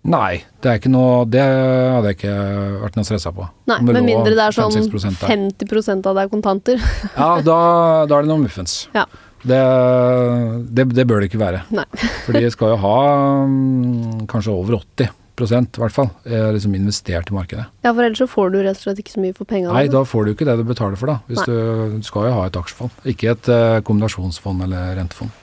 Nei, 0.01 0.41
det 0.63 0.69
er 0.71 0.79
ikke 0.79 0.89
noe 0.89 1.25
Det 1.29 1.41
hadde 1.45 2.09
jeg 2.09 2.17
ikke 2.17 2.37
vært 2.81 2.95
noe 2.97 3.05
stressa 3.05 3.33
på. 3.35 3.45
Nei, 3.69 3.77
Med 3.85 3.99
mindre 4.07 4.33
det 4.33 4.45
er 4.47 4.55
sånn 4.55 4.73
5-6% 4.73 5.21
der. 5.21 5.29
50 5.29 6.09
av 6.09 6.17
det 6.17 6.23
er 6.23 6.31
kontanter. 6.31 6.87
Ja, 7.21 7.35
da, 7.45 7.57
da 8.09 8.17
er 8.17 8.25
det 8.25 8.31
noe 8.31 8.41
muffens. 8.41 8.87
Ja. 8.95 9.05
Det, 9.41 9.61
det, 10.73 10.85
det 10.97 11.05
bør 11.09 11.21
det 11.21 11.31
ikke 11.31 11.41
være. 11.41 11.63
Nei. 11.73 11.85
For 12.25 12.37
de 12.37 12.49
skal 12.53 12.73
jo 12.73 12.81
ha 12.81 12.97
mm, 13.49 14.27
kanskje 14.31 14.53
over 14.53 14.81
80 14.81 15.17
i 15.41 15.45
hvert 15.47 15.95
fall, 15.95 16.09
er 16.27 16.51
liksom 16.53 16.75
investert 16.77 17.31
i 17.31 17.33
markedet. 17.33 17.63
Ja, 17.81 17.95
for 17.95 18.03
ellers 18.03 18.19
så 18.21 18.27
får 18.29 18.51
du 18.53 18.59
rett 18.61 18.77
og 18.77 18.83
slett 18.83 18.99
ikke 19.01 19.13
så 19.15 19.21
mye 19.23 19.33
for 19.33 19.49
pengene. 19.49 19.73
Nei, 19.73 19.87
da 19.89 20.03
får 20.05 20.27
du 20.27 20.33
ikke 20.35 20.45
det 20.45 20.53
du 20.59 20.65
betaler 20.67 20.99
for, 20.99 21.09
da. 21.09 21.15
Hvis 21.25 21.41
du, 21.47 21.55
du 21.95 22.05
skal 22.05 22.27
jo 22.27 22.35
ha 22.35 22.43
et 22.45 22.59
aksjefond, 22.59 22.93
ikke 23.09 23.31
et 23.33 23.49
eh, 23.49 23.79
kombinasjonsfond 23.87 24.67
eller 24.67 24.93
rentefond. 24.99 25.33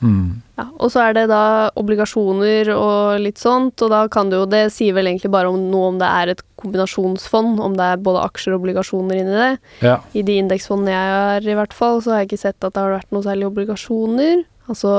Mm. 0.00 0.40
Ja, 0.56 0.64
og 0.80 0.90
så 0.92 1.02
er 1.04 1.12
det 1.16 1.26
da 1.28 1.68
obligasjoner 1.76 2.70
og 2.72 3.20
litt 3.20 3.40
sånt, 3.40 3.80
og 3.84 3.90
da 3.92 4.06
kan 4.08 4.30
du 4.30 4.38
jo 4.38 4.46
Det 4.48 4.62
sier 4.72 4.94
vel 4.96 5.10
egentlig 5.10 5.30
bare 5.32 5.50
om 5.52 5.58
noe 5.70 5.90
om 5.90 5.98
det 6.00 6.08
er 6.08 6.32
et 6.32 6.40
kombinasjonsfond, 6.60 7.60
om 7.60 7.76
det 7.76 7.84
er 7.84 8.00
både 8.04 8.22
aksjer 8.24 8.54
og 8.54 8.62
obligasjoner 8.62 9.20
inni 9.20 9.36
det. 9.36 9.50
Ja. 9.84 9.98
I 10.16 10.22
de 10.24 10.38
indeksfondene 10.40 10.94
jeg 10.94 11.12
har, 11.16 11.48
i 11.52 11.58
hvert 11.58 11.76
fall, 11.76 12.00
så 12.00 12.14
har 12.14 12.22
jeg 12.22 12.30
ikke 12.30 12.42
sett 12.46 12.64
at 12.64 12.72
det 12.76 12.80
har 12.80 12.96
vært 12.98 13.12
noe 13.12 13.24
særlig 13.26 13.48
obligasjoner. 13.50 14.44
Altså 14.72 14.94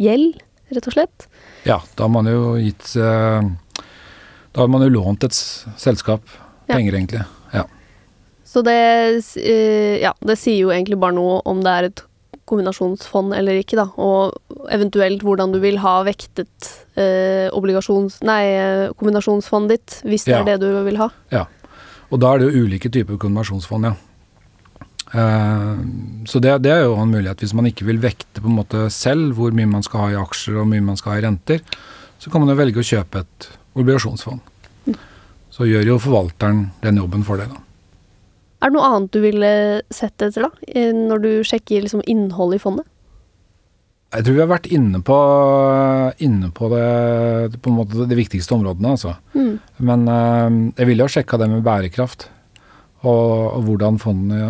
gjeld, 0.00 0.40
rett 0.74 0.88
og 0.88 0.96
slett. 0.96 1.28
ja, 1.68 1.78
da 1.96 2.04
har 2.04 2.12
man 2.12 2.26
jo 2.26 2.54
gitt 2.60 2.96
eh, 2.96 3.42
Da 4.54 4.60
har 4.60 4.68
man 4.70 4.82
jo 4.82 4.88
lånt 4.94 5.24
et 5.24 5.32
selskap 5.34 5.78
selskap 5.80 6.40
Ja. 6.66 6.76
penger, 6.76 6.94
egentlig. 6.94 7.24
Ja. 7.52 7.64
Så 8.44 8.62
det, 8.64 8.72
eh, 9.36 10.00
ja, 10.00 10.12
det 10.24 10.38
sier 10.38 10.62
jo 10.62 10.70
egentlig 10.72 10.98
bare 10.98 11.12
noe 11.12 11.42
om 11.44 11.60
det 11.60 11.70
er 11.72 11.84
et 11.90 12.02
kombinasjonsfond 12.48 13.34
eller 13.36 13.60
ikke, 13.60 13.76
da. 13.80 13.86
Og 14.00 14.34
eventuelt 14.72 15.22
hvordan 15.24 15.52
du 15.54 15.60
vil 15.62 15.78
ha 15.82 15.98
vektet 16.06 16.70
eh, 16.96 17.48
obligasjons... 17.56 18.20
Nei, 18.26 18.42
eh, 18.54 18.88
kombinasjonsfondet 19.00 19.74
ditt, 19.76 19.98
hvis 20.04 20.24
det 20.28 20.34
Ja. 20.36 20.40
er 20.42 20.50
det 20.58 20.60
du 20.64 20.82
vil 20.86 20.98
ha. 21.00 21.10
Ja. 21.34 21.46
Og 22.10 22.20
da 22.20 22.34
er 22.34 22.38
det 22.44 22.50
jo 22.52 22.64
ulike 22.66 22.90
typer 22.92 23.16
kombinasjonsfond, 23.18 23.88
ja. 23.90 23.94
Eh, 25.14 25.76
så 26.26 26.40
det, 26.42 26.56
det 26.64 26.72
er 26.74 26.84
jo 26.88 26.96
en 26.98 27.10
mulighet. 27.12 27.40
Hvis 27.44 27.54
man 27.54 27.66
ikke 27.70 27.86
vil 27.86 28.00
vekte 28.02 28.42
på 28.42 28.50
en 28.50 28.58
måte 28.58 28.86
selv 28.90 29.34
hvor 29.38 29.54
mye 29.54 29.68
man 29.70 29.84
skal 29.86 30.00
ha 30.06 30.08
i 30.14 30.18
aksjer 30.20 30.56
og 30.56 30.64
hvor 30.64 30.72
mye 30.72 30.84
man 30.84 30.96
skal 31.00 31.14
ha 31.14 31.20
i 31.20 31.26
renter, 31.26 31.60
så 32.18 32.30
kan 32.32 32.42
man 32.42 32.50
jo 32.54 32.58
velge 32.60 32.80
å 32.82 32.86
kjøpe 32.86 33.22
et 33.24 33.48
obligasjonsfond. 33.76 34.40
Så 35.54 35.68
gjør 35.70 35.86
jo 35.86 36.00
forvalteren 36.02 36.64
den 36.82 36.96
jobben 36.98 37.22
for 37.26 37.38
det, 37.38 37.46
da. 37.52 37.60
Er 38.64 38.72
det 38.72 38.78
noe 38.78 38.88
annet 38.88 39.12
du 39.12 39.20
ville 39.20 39.54
sett 39.92 40.22
etter, 40.24 40.46
da? 40.48 40.92
Når 40.96 41.20
du 41.20 41.30
sjekker 41.44 41.84
liksom 41.84 42.00
innholdet 42.08 42.62
i 42.62 42.64
fondet? 42.64 42.86
Jeg 44.14 44.24
tror 44.24 44.36
vi 44.36 44.42
har 44.44 44.52
vært 44.52 44.70
inne 44.70 45.00
på, 45.02 45.16
inne 46.22 46.48
på, 46.54 46.68
det, 46.70 47.58
på 47.60 47.72
de 47.90 48.16
viktigste 48.16 48.54
områdene, 48.54 48.94
altså. 48.94 49.16
Mm. 49.34 49.56
Men 49.88 50.06
eh, 50.08 50.60
jeg 50.78 50.88
ville 50.88 51.04
jo 51.04 51.14
sjekka 51.16 51.40
det 51.42 51.50
med 51.50 51.64
bærekraft. 51.66 52.28
Og, 53.04 53.58
og 53.58 53.66
hvordan 53.66 53.98
fondene 54.00 54.44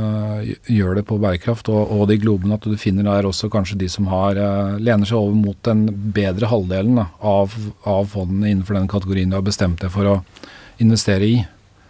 eh, 0.45 0.51
gjør 0.77 1.01
det 1.01 1.07
på 1.09 1.17
bærekraft, 1.23 1.73
og, 1.73 1.95
og 1.97 2.05
de 2.11 2.21
globene 2.23 2.59
at 2.59 2.69
du 2.69 2.77
finner 2.79 3.09
der 3.09 3.27
også 3.27 3.49
kanskje 3.51 3.81
de 3.81 3.89
som 3.91 4.07
har 4.13 4.39
eh, 4.39 4.77
lener 4.85 5.09
seg 5.09 5.19
over 5.19 5.41
mot 5.41 5.59
den 5.67 5.89
bedre 6.15 6.53
halvdelen 6.53 7.01
da, 7.01 7.09
av, 7.25 7.57
av 7.89 8.13
fondene 8.13 8.53
innenfor 8.53 8.79
den 8.79 8.91
kategorien 8.91 9.33
du 9.33 9.41
har 9.41 9.49
bestemt 9.49 9.81
deg 9.83 9.91
for 9.97 10.13
å 10.13 10.21
investere 10.85 11.31
i. 11.31 11.41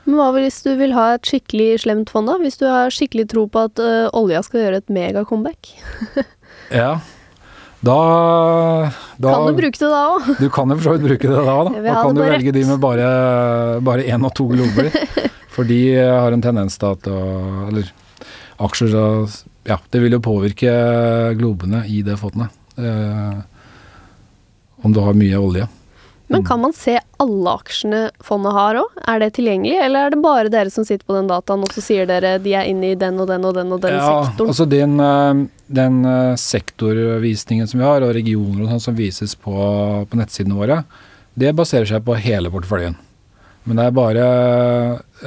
Men 0.05 0.19
hva 0.21 0.29
hvis 0.37 0.61
du 0.64 0.75
vil 0.79 0.93
ha 0.97 1.14
et 1.17 1.29
skikkelig 1.29 1.83
slemt 1.85 2.12
fond, 2.12 2.29
da? 2.29 2.37
Hvis 2.43 2.61
du 2.61 2.67
har 2.69 2.93
skikkelig 2.93 3.29
tro 3.33 3.47
på 3.49 3.67
at 3.71 3.81
uh, 3.81 4.12
olja 4.17 4.43
skal 4.45 4.67
gjøre 4.67 4.83
et 4.83 4.93
mega-comeback? 4.93 5.75
Ja, 6.73 6.95
da, 7.85 8.90
da 9.21 9.33
Kan 9.35 9.51
du 9.51 9.59
bruke 9.59 9.77
det 9.77 9.88
da 9.93 10.01
òg? 10.14 10.29
Du 10.40 10.47
kan 10.53 10.71
jo 10.73 10.79
for 10.79 10.87
så 10.87 10.95
vidt 10.95 11.05
bruke 11.05 11.29
det 11.29 11.35
da, 11.37 11.57
da. 11.69 11.83
Da 11.85 11.97
kan 12.01 12.17
du 12.17 12.23
velge 12.23 12.49
rett. 12.49 12.57
de 12.57 12.62
med 12.71 12.81
bare, 12.81 13.09
bare 13.85 14.07
én 14.09 14.25
og 14.25 14.33
to 14.37 14.47
glober. 14.49 14.88
For 15.55 15.69
de 15.69 15.81
har 16.01 16.35
en 16.35 16.43
tendens 16.43 16.79
til 16.81 16.97
at 16.97 17.07
å 17.07 17.19
Eller 17.69 17.90
aksjer 18.64 18.95
da, 18.95 19.05
Ja, 19.69 19.79
det 19.93 20.01
vil 20.03 20.17
jo 20.17 20.23
påvirke 20.25 20.73
globene 21.38 21.85
i 21.87 22.01
det 22.07 22.17
fondet. 22.21 22.53
Eh, 22.77 23.37
om 24.85 24.93
du 24.93 25.01
har 25.05 25.17
mye 25.17 25.38
olje. 25.40 25.69
Men 26.28 26.40
Mm. 26.40 26.46
kan 26.48 26.60
man 26.60 26.72
se 26.72 26.98
alle 27.20 27.50
aksjene 27.52 28.10
fondet 28.24 28.52
har 28.56 28.75
òg? 28.81 28.94
Er 29.06 29.18
det 29.20 29.35
tilgjengelig, 29.37 29.77
eller 29.85 30.06
er 30.06 30.10
det 30.14 30.22
bare 30.22 30.48
dere 30.48 30.70
som 30.72 30.85
sitter 30.85 31.04
på 31.04 31.14
den 31.18 31.27
dataen, 31.29 31.60
og 31.60 31.68
så 31.68 31.83
sier 31.85 32.06
dere 32.08 32.38
de 32.40 32.54
er 32.56 32.64
inne 32.70 32.92
i 32.92 32.94
den 32.96 33.18
og 33.20 33.29
den 33.29 33.44
og 33.44 33.52
den 33.54 33.72
og 33.72 33.81
den 33.83 33.92
ja, 33.98 34.25
sektoren? 34.25 34.48
altså 34.48 34.66
den, 34.68 34.94
eh, 35.00 35.46
den 35.68 35.98
eh, 36.08 36.35
sektorvisningen 36.40 37.68
som 37.68 37.81
vi 37.81 37.85
har, 37.87 38.00
og 38.06 38.14
regioner 38.16 38.64
og 38.64 38.70
sånn 38.72 38.81
som 38.88 38.96
vises 38.96 39.35
på, 39.37 39.52
på 40.08 40.16
nettsidene 40.16 40.56
våre, 40.56 40.85
det 41.37 41.52
baserer 41.54 41.85
seg 41.87 42.04
på 42.06 42.16
hele 42.16 42.48
porteføljen. 42.50 42.96
Men 43.66 43.77
det 43.81 43.85
er 43.85 43.94
bare 43.96 44.25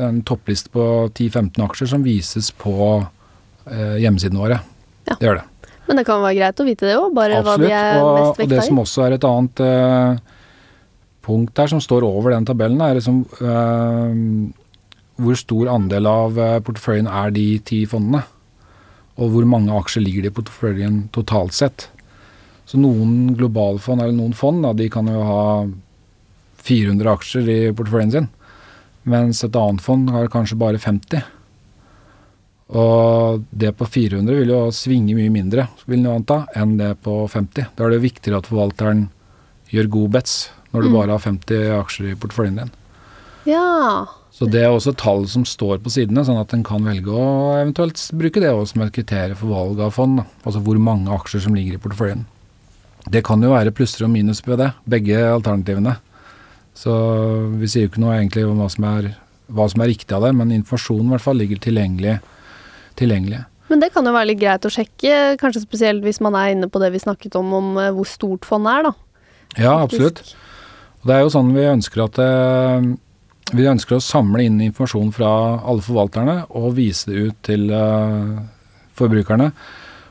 en 0.01 0.21
toppliste 0.25 0.69
på 0.73 0.83
10-15 1.13 1.61
aksjer 1.65 1.89
som 1.93 2.03
vises 2.05 2.49
på 2.57 2.73
eh, 3.69 3.97
hjemmesidene 4.01 4.39
våre. 4.41 4.59
Ja. 5.09 5.15
Det 5.19 5.25
gjør 5.29 5.39
det. 5.41 5.45
Men 5.87 6.01
det 6.01 6.05
kan 6.09 6.21
være 6.21 6.35
greit 6.35 6.59
å 6.59 6.65
vite 6.67 6.89
det 6.89 6.97
òg, 6.99 7.13
bare 7.15 7.37
hva 7.45 7.53
de 7.57 7.69
Absolutt. 7.69 7.77
er 7.77 8.01
Og, 8.01 8.17
mest 8.17 8.41
og 8.43 8.49
det 8.51 8.63
som 8.65 8.81
også 8.83 9.05
er 9.05 9.15
et 9.15 9.27
annet 9.29 9.61
eh, 9.63 10.33
punkt 11.27 11.53
der 11.59 11.69
som 11.71 11.83
står 11.83 12.05
over 12.07 12.33
den 12.33 12.47
tabellen, 12.47 12.81
er 12.81 12.97
liksom 12.97 13.21
eh, 13.43 14.55
hvor 15.17 15.37
stor 15.37 15.69
andel 15.73 16.09
av 16.09 16.39
eh, 16.39 16.57
porteføljen 16.63 17.09
er 17.09 17.33
de 17.35 17.47
ti 17.67 17.83
fondene. 17.89 18.23
Og 19.17 19.33
hvor 19.33 19.47
mange 19.49 19.73
aksjer 19.73 20.05
ligger 20.05 20.25
det 20.25 20.31
i 20.31 20.37
porteføljen 20.37 20.97
totalt 21.15 21.55
sett. 21.57 21.87
Så 22.67 22.79
noen 22.79 23.33
globalfond 23.37 24.03
eller 24.03 24.13
noen 24.13 24.35
fond 24.37 24.61
da, 24.65 24.73
de 24.77 24.89
kan 24.93 25.07
jo 25.09 25.23
ha 25.25 25.45
400 26.67 27.13
aksjer 27.15 27.49
i 27.49 27.59
porteføljen 27.73 28.13
sin. 28.13 28.29
Mens 29.07 29.41
et 29.45 29.55
annet 29.55 29.81
fond 29.81 30.11
har 30.11 30.29
kanskje 30.31 30.59
bare 30.59 30.81
50. 30.83 31.23
Og 32.77 33.45
det 33.55 33.71
på 33.79 33.87
400 33.87 34.41
vil 34.41 34.51
jo 34.51 34.59
svinge 34.75 35.15
mye 35.15 35.31
mindre, 35.31 35.69
vil 35.87 36.03
du 36.03 36.11
anta, 36.11 36.41
enn 36.59 36.75
det 36.79 36.97
på 37.05 37.21
50. 37.31 37.71
Da 37.77 37.85
er 37.85 37.95
det 37.95 38.03
viktigere 38.03 38.41
at 38.41 38.49
forvalteren 38.51 39.05
gjør 39.71 39.93
gode 39.95 40.17
bets 40.17 40.35
når 40.73 40.81
du 40.83 40.89
Mm. 40.89 40.93
bare 40.97 41.11
har 41.15 41.19
50 41.19 41.69
aksjer 41.81 42.11
i 42.11 42.15
porteføljen 42.15 42.55
din. 42.57 42.71
Ja. 43.45 44.05
Så 44.31 44.45
det 44.51 44.61
er 44.63 44.69
også 44.69 44.95
tall 44.95 45.25
som 45.27 45.45
står 45.45 45.79
på 45.79 45.89
sidene, 45.89 46.23
sånn 46.25 46.39
at 46.39 46.53
en 46.53 46.63
kan 46.63 46.83
velge 46.83 47.07
å 47.09 47.55
eventuelt 47.61 47.95
bruke 48.13 48.41
det 48.41 48.51
også 48.51 48.73
som 48.73 48.81
et 48.83 48.93
kriterium 48.93 49.35
for 49.39 49.47
valg 49.47 49.79
av 49.79 49.93
fond. 49.93 50.25
Altså 50.45 50.61
hvor 50.61 50.77
mange 50.77 51.07
aksjer 51.09 51.41
som 51.41 51.55
ligger 51.55 51.73
i 51.75 51.81
porteføljen. 51.81 52.25
Det 53.09 53.23
kan 53.23 53.41
jo 53.41 53.49
være 53.53 53.71
plusser 53.71 54.03
og 54.05 54.11
minus 54.11 54.41
ved 54.45 54.59
det, 54.59 54.73
begge 54.87 55.15
alternativene. 55.17 55.97
Så 56.75 56.91
vi 57.57 57.65
sier 57.65 57.87
jo 57.87 57.89
ikke 57.89 58.03
noe 58.03 58.17
egentlig 58.19 58.45
om 58.45 58.59
hva 58.59 58.69
som 58.69 58.83
er, 58.83 59.15
hva 59.49 59.65
som 59.71 59.81
er 59.81 59.87
riktig 59.93 60.11
av 60.13 60.21
det, 60.27 60.35
men 60.35 60.51
informasjonen 60.51 61.07
i 61.07 61.15
hvert 61.15 61.21
fall 61.25 61.37
ligger 61.39 61.57
tilgjengelig. 61.63 62.19
tilgjengelig. 62.97 63.45
Men 63.69 63.79
det 63.79 63.91
kan 63.93 64.05
jo 64.05 64.11
være 64.11 64.27
litt 64.27 64.39
greit 64.39 64.61
å 64.65 64.71
sjekke, 64.73 65.37
kanskje 65.37 65.61
spesielt 65.61 66.01
hvis 66.03 66.19
man 66.23 66.33
er 66.35 66.53
inne 66.55 66.69
på 66.71 66.79
det 66.79 66.91
vi 66.93 66.99
snakket 66.99 67.35
om, 67.35 67.51
om 67.53 67.77
eh, 67.77 67.91
hvor 67.93 68.07
stort 68.09 68.41
fondet 68.47 68.73
er, 68.73 68.83
da. 68.83 68.93
Ja, 69.57 69.73
absolutt. 69.83 70.35
Og 71.07 71.11
det 71.13 71.21
er 71.21 71.23
jo 71.23 71.31
sånn 71.31 71.53
vi 71.55 71.61
ønsker 71.63 72.01
at 72.03 72.17
eh, 72.19 72.87
Vi 73.55 73.67
ønsker 73.71 73.95
å 73.95 74.03
samle 74.03 74.43
inn 74.43 74.57
informasjon 74.59 75.13
fra 75.15 75.29
alle 75.63 75.79
forvalterne 75.85 76.41
og 76.59 76.73
vise 76.75 77.07
det 77.07 77.21
ut 77.29 77.37
til 77.47 77.69
eh, 77.71 78.33
forbrukerne. 78.99 79.45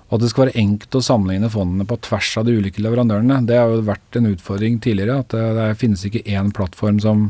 Og 0.07 0.15
at 0.17 0.23
det 0.23 0.31
skal 0.31 0.47
være 0.47 0.63
enkelt 0.63 0.97
å 0.97 1.03
sammenligne 1.05 1.51
fondene 1.53 1.85
på 1.85 1.99
tvers 2.07 2.31
av 2.41 2.47
de 2.49 2.55
ulike 2.57 2.81
leverandørene. 2.81 3.43
Det 3.45 3.59
har 3.61 3.75
jo 3.75 3.83
vært 3.85 4.17
en 4.17 4.31
utfordring 4.31 4.79
tidligere, 4.81 5.19
at 5.21 5.37
det, 5.37 5.43
det 5.59 5.67
finnes 5.83 6.07
ikke 6.09 6.25
én 6.33 6.49
plattform 6.57 7.03
som, 7.05 7.27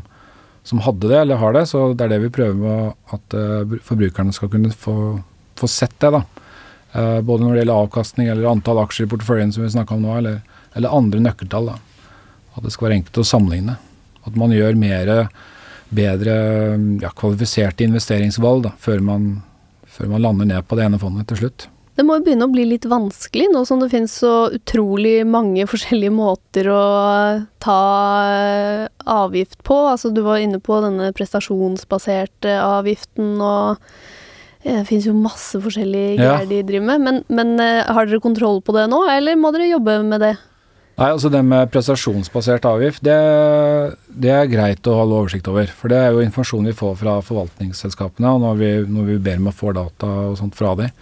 som 0.63 0.85
hadde 0.87 1.11
det 1.11 1.19
eller 1.25 1.43
har 1.43 1.59
det. 1.59 1.65
Så 1.73 1.89
det 1.91 2.07
er 2.07 2.15
det 2.15 2.21
vi 2.23 2.31
prøver 2.39 2.63
med 2.63 3.19
at 3.19 3.39
eh, 3.41 3.77
forbrukerne 3.89 4.37
skal 4.37 4.53
kunne 4.55 4.71
få, 4.71 4.97
få 5.59 5.73
sett 5.75 5.99
det. 6.07 6.15
da. 6.21 6.23
Eh, 6.93 7.19
både 7.19 7.43
når 7.43 7.51
det 7.51 7.65
gjelder 7.65 7.83
avkastning 7.83 8.31
eller 8.31 8.47
antall 8.53 8.85
aksjer 8.85 9.11
i 9.11 9.15
porteføljen 9.17 9.59
som 9.59 9.67
vi 9.67 9.75
snakka 9.75 9.99
om 9.99 10.07
nå, 10.07 10.15
eller, 10.23 10.39
eller 10.79 10.99
andre 11.03 11.27
nøkkeltall. 11.27 11.75
da. 11.75 11.96
At 12.57 12.65
det 12.65 12.73
skal 12.75 12.89
være 12.89 12.99
enkelt 13.03 13.21
å 13.21 13.27
sammenligne. 13.29 13.77
At 14.27 14.37
man 14.39 14.55
gjør 14.55 14.79
mer 14.81 15.13
bedre 15.95 16.35
ja, 17.03 17.13
kvalifiserte 17.15 17.87
investeringsvalg 17.87 18.65
da, 18.67 18.75
før 18.83 19.05
man, 19.05 19.31
før 19.87 20.11
man 20.17 20.25
lander 20.25 20.49
ned 20.51 20.67
på 20.67 20.79
det 20.79 20.89
ene 20.89 20.99
fondet 20.99 21.29
til 21.31 21.45
slutt. 21.45 21.69
Det 21.97 22.05
må 22.05 22.19
jo 22.19 22.25
begynne 22.27 22.45
å 22.45 22.53
bli 22.53 22.67
litt 22.69 22.85
vanskelig, 22.91 23.47
nå 23.55 23.63
som 23.65 23.81
det 23.81 23.89
finnes 23.89 24.13
så 24.21 24.51
utrolig 24.53 25.23
mange 25.25 25.65
forskjellige 25.71 26.13
måter 26.13 26.69
å 26.69 26.81
ta 27.63 27.77
eh, 28.35 28.83
avgift 29.09 29.63
på. 29.65 29.79
Altså, 29.95 30.11
du 30.13 30.21
var 30.27 30.43
inne 30.45 30.61
på 30.61 30.77
denne 30.85 31.09
prestasjonsbaserte 31.17 32.59
avgiften, 32.61 33.39
og 33.41 33.81
eh, 34.61 34.83
det 34.83 34.85
finnes 34.91 35.09
jo 35.09 35.17
masse 35.17 35.57
forskjellige 35.65 36.19
Ja. 36.19 36.35
greier 36.37 36.51
de 36.51 36.61
driver 36.69 36.91
med. 36.91 37.07
Men, 37.07 37.23
men 37.33 37.57
eh, 37.65 37.87
har 37.89 38.11
dere 38.11 38.21
kontroll 38.21 38.61
på 38.61 38.77
det 38.77 38.85
nå, 38.93 39.01
eller 39.17 39.41
må 39.41 39.55
dere 39.57 39.71
jobbe 39.71 39.97
med 40.05 40.21
det? 40.27 40.35
Nei, 40.97 41.11
altså 41.13 41.29
Det 41.29 41.43
med 41.45 41.69
prestasjonsbasert 41.75 42.65
avgift, 42.71 43.03
det, 43.05 43.17
det 44.09 44.31
er 44.33 44.49
greit 44.49 44.89
å 44.89 44.97
holde 44.97 45.19
oversikt 45.21 45.49
over. 45.53 45.69
For 45.69 45.93
det 45.93 45.99
er 46.01 46.15
jo 46.15 46.23
informasjon 46.25 46.71
vi 46.71 46.77
får 46.77 46.95
fra 47.03 47.19
forvaltningsselskapene, 47.25 48.33
og 48.33 48.41
når 48.47 48.61
vi, 48.63 48.71
når 48.95 49.11
vi 49.11 49.17
ber 49.29 49.43
om 49.43 49.51
å 49.51 49.57
få 49.57 49.75
data 49.77 50.09
og 50.31 50.39
sånt 50.41 50.57
fra 50.57 50.73
dem. 50.81 50.95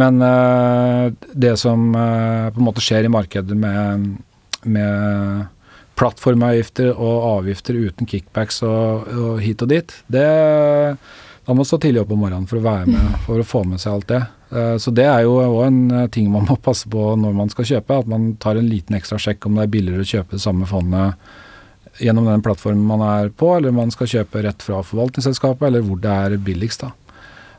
Men 0.00 0.22
eh, 0.24 1.10
det 1.36 1.58
som 1.60 1.90
eh, 1.92 2.48
på 2.54 2.62
en 2.62 2.68
måte 2.70 2.84
skjer 2.84 3.04
i 3.04 3.12
markedet 3.12 3.58
med, 3.58 4.06
med 4.64 5.50
plattformavgifter 6.00 6.94
og 6.94 7.26
avgifter 7.34 7.76
uten 7.76 8.08
kickbacks 8.08 8.62
og, 8.64 9.10
og 9.12 9.42
hit 9.44 9.60
og 9.60 9.74
dit, 9.74 9.92
det 10.08 10.30
da 11.42 11.52
må 11.52 11.58
man 11.62 11.66
stå 11.66 11.78
tidlig 11.82 12.02
opp 12.04 12.12
om 12.14 12.20
morgenen 12.22 12.46
for 12.46 12.60
å 12.60 12.64
være 12.64 12.86
med 12.86 13.14
for 13.26 13.42
å 13.42 13.46
få 13.46 13.64
med 13.66 13.80
seg 13.82 13.92
alt 13.96 14.08
det. 14.12 14.20
Eh, 14.54 14.76
Så 14.78 14.92
det 14.94 15.06
er 15.10 15.24
jo 15.26 15.38
òg 15.42 15.66
en 15.66 15.80
eh, 15.90 16.08
ting 16.14 16.28
man 16.30 16.46
må 16.46 16.54
passe 16.62 16.88
på 16.90 17.06
når 17.18 17.34
man 17.34 17.50
skal 17.50 17.66
kjøpe. 17.66 17.98
At 18.04 18.10
man 18.10 18.34
tar 18.42 18.60
en 18.60 18.68
liten 18.70 18.94
ekstra 18.98 19.18
sjekk 19.18 19.48
om 19.48 19.58
det 19.58 19.64
er 19.66 19.72
billigere 19.74 20.04
å 20.06 20.10
kjøpe 20.12 20.36
det 20.38 20.44
samme 20.44 20.68
fondet 20.70 21.18
gjennom 22.00 22.24
den 22.24 22.40
plattformen 22.40 22.86
man 22.88 23.02
er 23.04 23.28
på, 23.36 23.50
eller 23.56 23.68
om 23.68 23.76
man 23.82 23.90
skal 23.92 24.08
kjøpe 24.08 24.40
rett 24.46 24.62
fra 24.64 24.78
forvaltningsselskapet, 24.86 25.66
eller 25.68 25.82
hvor 25.84 25.98
det 26.00 26.14
er 26.14 26.38
billigst. 26.40 26.86
da. 26.86 26.92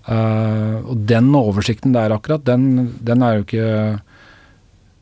Eh, 0.08 0.80
og 0.90 1.04
den 1.12 1.30
oversikten 1.38 1.94
der 1.94 2.16
akkurat, 2.16 2.44
den, 2.48 2.94
den 3.04 3.22
er 3.24 3.38
jo 3.40 3.46
ikke 3.48 3.70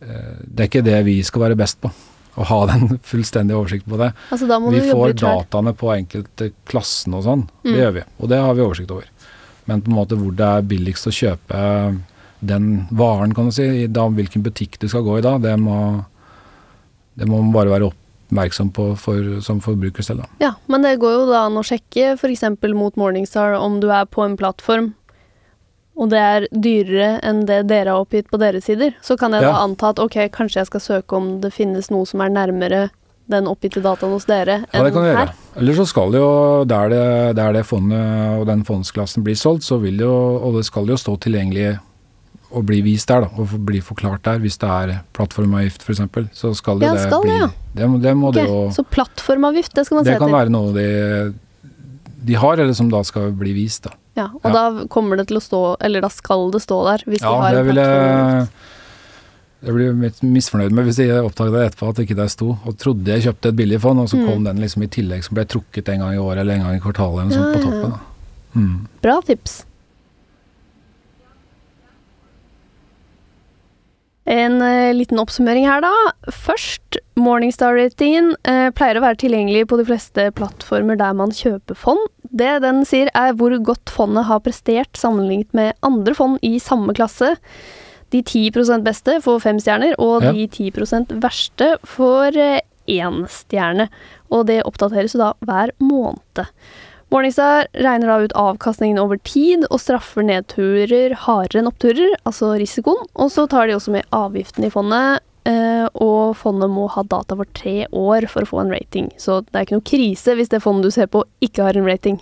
Det 0.02 0.64
er 0.64 0.66
ikke 0.68 0.82
det 0.82 1.00
vi 1.06 1.20
skal 1.22 1.44
være 1.44 1.56
best 1.60 1.78
på. 1.84 1.92
Å 2.40 2.46
ha 2.48 2.60
den 2.70 2.98
fullstendige 3.12 3.60
oversikten 3.60 3.92
på 3.92 4.00
det. 4.00 4.12
Altså, 4.32 4.60
Vi 4.72 4.84
får 4.88 5.18
dataene 5.20 5.74
på 5.78 5.92
enkelte 5.96 6.52
klassene 6.70 7.20
og 7.20 7.28
sånn. 7.28 7.48
Mm. 7.66 7.72
Det 7.72 7.80
gjør 7.82 7.98
vi, 7.98 8.06
og 8.20 8.32
det 8.32 8.40
har 8.46 8.56
vi 8.56 8.66
oversikt 8.68 8.96
over. 8.96 9.10
Men 9.70 9.84
på 9.84 9.92
en 9.92 9.98
måte 9.98 10.18
hvor 10.20 10.36
det 10.36 10.48
er 10.48 10.70
billigst 10.72 11.10
å 11.10 11.16
kjøpe 11.16 11.60
den 12.42 12.70
varen, 12.90 13.36
kan 13.38 13.50
du 13.50 13.56
si, 13.56 13.66
i 13.84 13.90
da, 13.92 14.08
hvilken 14.10 14.44
butikk 14.46 14.80
du 14.82 14.88
skal 14.90 15.04
gå 15.06 15.20
i 15.20 15.26
da, 15.26 15.36
det 15.42 15.54
må, 15.62 15.78
det 17.20 17.28
må 17.30 17.42
man 17.44 17.52
bare 17.54 17.74
være 17.76 17.92
oppmerksom 17.92 18.72
på 18.74 18.88
for, 18.98 19.36
som 19.46 19.62
forbruker 19.62 20.06
selv. 20.06 20.24
Da. 20.24 20.48
Ja, 20.48 20.52
men 20.72 20.88
det 20.88 20.96
går 21.04 21.20
jo 21.20 21.28
da 21.30 21.46
an 21.46 21.60
å 21.62 21.66
sjekke 21.68 22.16
f.eks. 22.16 22.48
mot 22.74 22.98
Morningstar 22.98 23.60
om 23.60 23.78
du 23.84 23.92
er 23.94 24.10
på 24.10 24.26
en 24.26 24.40
plattform, 24.40 24.94
og 26.00 26.10
det 26.14 26.22
er 26.24 26.48
dyrere 26.52 27.12
enn 27.28 27.44
det 27.50 27.66
dere 27.70 27.94
har 27.94 28.06
oppgitt 28.06 28.30
på 28.32 28.40
deres 28.42 28.66
sider. 28.70 28.96
Så 29.04 29.18
kan 29.20 29.36
jeg 29.36 29.44
da 29.44 29.58
anta 29.60 29.92
at 29.92 30.00
ok, 30.02 30.18
kanskje 30.34 30.62
jeg 30.62 30.72
skal 30.72 30.84
søke 30.86 31.18
om 31.18 31.34
det 31.44 31.52
finnes 31.54 31.92
noe 31.92 32.08
som 32.10 32.24
er 32.24 32.32
nærmere 32.34 32.88
den 33.32 33.48
oppgitte 33.48 33.84
dataen 33.84 34.12
hos 34.16 34.26
dere 34.28 34.62
Ja, 34.64 34.80
enn 34.80 34.88
det 34.88 34.94
kan 34.96 35.06
du 35.06 35.10
gjøre. 35.10 35.20
her. 35.20 35.36
Eller 35.62 35.78
så 35.78 35.86
skal 35.88 36.16
jo, 36.16 36.28
der 36.68 36.92
det, 36.92 37.06
der 37.38 37.54
det 37.56 37.64
fondet 37.68 38.40
og 38.40 38.48
den 38.50 38.66
fondsklassen 38.68 39.24
blir 39.24 39.38
solgt, 39.40 39.68
så 39.68 39.78
vil 39.84 40.00
det 40.00 40.08
jo, 40.08 40.18
og 40.40 40.58
det 40.58 40.66
skal 40.68 40.90
jo 40.90 40.98
stå 41.00 41.16
tilgjengelig 41.28 41.78
og 42.52 42.66
bli 42.68 42.82
vist 42.84 43.08
der, 43.08 43.24
da, 43.24 43.30
og 43.40 43.54
bli 43.68 43.80
forklart 43.84 44.26
der, 44.28 44.42
hvis 44.44 44.58
det 44.60 44.68
er 44.68 44.98
plattformavgift 45.16 45.86
f.eks. 45.86 46.02
Så 46.36 46.52
skal 46.58 46.82
det, 46.82 46.90
Ja, 46.90 46.98
det 46.98 47.06
skal 47.06 47.24
det, 47.24 47.30
bli 47.30 47.38
ja. 47.38 47.48
det, 47.78 47.88
det 48.04 48.16
må 48.18 48.32
okay. 48.32 48.42
det 48.42 48.50
jo 48.50 48.60
Så 48.76 48.84
plattformavgift, 48.84 49.76
det 49.76 49.86
skal 49.88 50.02
man 50.02 50.06
se 50.06 50.12
Det 50.12 50.20
kan 50.20 50.36
være 50.36 50.52
noe 50.52 50.74
de, 50.76 50.90
de 52.28 52.36
har, 52.36 52.60
eller 52.60 52.76
som 52.76 52.92
da 52.92 53.04
skal 53.08 53.32
bli 53.38 53.56
vist. 53.56 53.88
Da. 53.88 53.96
Ja, 54.18 54.26
og 54.34 54.42
Ja. 54.44 54.52
da 54.52 54.86
kommer 54.92 55.16
det 55.18 55.28
til 55.28 55.38
å 55.38 55.42
stå, 55.42 55.78
eller 55.80 56.02
da 56.02 56.10
skal 56.10 56.52
det 56.52 56.62
stå 56.62 56.84
der, 56.86 57.04
hvis 57.08 57.20
de 57.22 57.26
Ja, 57.26 57.40
har 57.42 57.56
det 57.56 57.66
vil 57.66 57.76
jeg 57.76 58.48
jeg 59.64 59.74
blir 59.76 59.94
litt 60.02 60.22
misfornøyd 60.26 60.72
med 60.74 60.86
hvis 60.88 60.98
jeg 60.98 61.22
oppdaget 61.22 61.54
det 61.54 61.66
etterpå 61.72 61.90
at 61.90 62.00
ikke 62.02 62.16
det 62.18 62.32
sto, 62.32 62.58
og 62.66 62.78
trodde 62.82 63.06
jeg 63.06 63.22
kjøpte 63.28 63.50
et 63.50 63.56
billig 63.56 63.80
fond, 63.80 64.00
og 64.00 64.08
så 64.10 64.18
Mm. 64.18 64.26
kom 64.28 64.44
den 64.44 64.58
liksom 64.60 64.82
i 64.84 64.88
tillegg 64.88 65.24
som 65.24 65.36
ble 65.36 65.46
trukket 65.46 65.88
en 65.90 66.00
gang 66.00 66.14
i 66.16 66.18
året 66.18 66.40
eller 66.40 66.54
en 66.56 66.62
gang 66.64 66.76
i 66.76 66.80
kvartalet 66.80 67.22
eller 67.22 67.30
noe 67.30 67.38
sånt 67.38 67.56
på 67.56 67.62
toppen. 67.64 68.00
Mm. 68.56 68.88
Bra 69.04 69.22
tips. 69.22 69.66
En 74.32 74.62
eh, 74.64 74.94
liten 74.96 75.20
oppsummering 75.20 75.66
her, 75.68 75.84
da. 75.84 75.92
Først, 76.32 76.98
Morningstar-ratingen 77.20 78.32
eh, 78.48 78.70
pleier 78.78 78.98
å 79.00 79.04
være 79.04 79.20
tilgjengelig 79.26 79.66
på 79.68 79.80
de 79.82 79.86
fleste 79.90 80.30
plattformer 80.38 80.96
der 81.00 81.16
man 81.20 81.34
kjøper 81.36 81.76
fond. 81.78 82.06
Det 82.32 82.54
den 82.64 82.86
sier, 82.88 83.10
er 83.18 83.34
hvor 83.36 83.52
godt 83.60 83.92
fondet 83.92 84.30
har 84.30 84.40
prestert 84.46 84.96
sammenlignet 85.00 85.52
med 85.58 85.74
andre 85.84 86.16
fond 86.16 86.40
i 86.48 86.56
samme 86.64 86.96
klasse. 86.96 87.34
De 88.12 88.22
10% 88.24 88.84
beste 88.88 89.18
får 89.24 89.44
fem 89.44 89.60
stjerner, 89.60 89.96
og 90.00 90.24
Ja. 90.24 90.32
de 90.36 90.48
10% 90.48 91.12
verste 91.24 91.74
får 91.84 92.38
eh, 92.40 92.62
én 92.88 93.26
stjerne. 93.28 93.90
Og 94.32 94.48
det 94.48 94.62
oppdateres 94.68 95.14
da 95.20 95.34
hver 95.44 95.76
måned. 95.84 96.46
Morningstar 97.12 97.68
regner 97.74 98.08
da 98.08 98.22
ut 98.22 98.32
avkastningen 98.40 99.00
over 99.02 99.20
tid 99.28 99.66
og 99.68 99.82
straffer 99.84 100.24
nedturer 100.24 101.12
hardere 101.26 101.60
enn 101.60 101.68
oppturer, 101.68 102.14
altså 102.24 102.54
risikoen. 102.56 103.04
Og 103.20 103.34
så 103.34 103.44
tar 103.52 103.68
de 103.68 103.76
også 103.76 103.92
med 103.92 104.08
avgiften 104.16 104.64
i 104.64 104.70
fondet, 104.72 105.20
eh, 105.44 105.90
og 105.92 106.38
fondet 106.40 106.72
må 106.72 106.88
ha 106.94 107.04
data 107.04 107.36
for 107.36 107.52
tre 107.52 107.84
år 107.92 108.30
for 108.32 108.48
å 108.48 108.52
få 108.54 108.62
en 108.64 108.72
rating. 108.72 109.12
Så 109.20 109.42
det 109.44 109.52
er 109.60 109.68
ikke 109.68 109.82
noe 109.82 109.90
krise 109.92 110.38
hvis 110.40 110.54
det 110.56 110.64
fondet 110.64 110.88
du 110.88 110.96
ser 110.96 111.12
på 111.12 111.26
ikke 111.44 111.68
har 111.68 111.76
en 111.76 111.92
rating. 111.92 112.22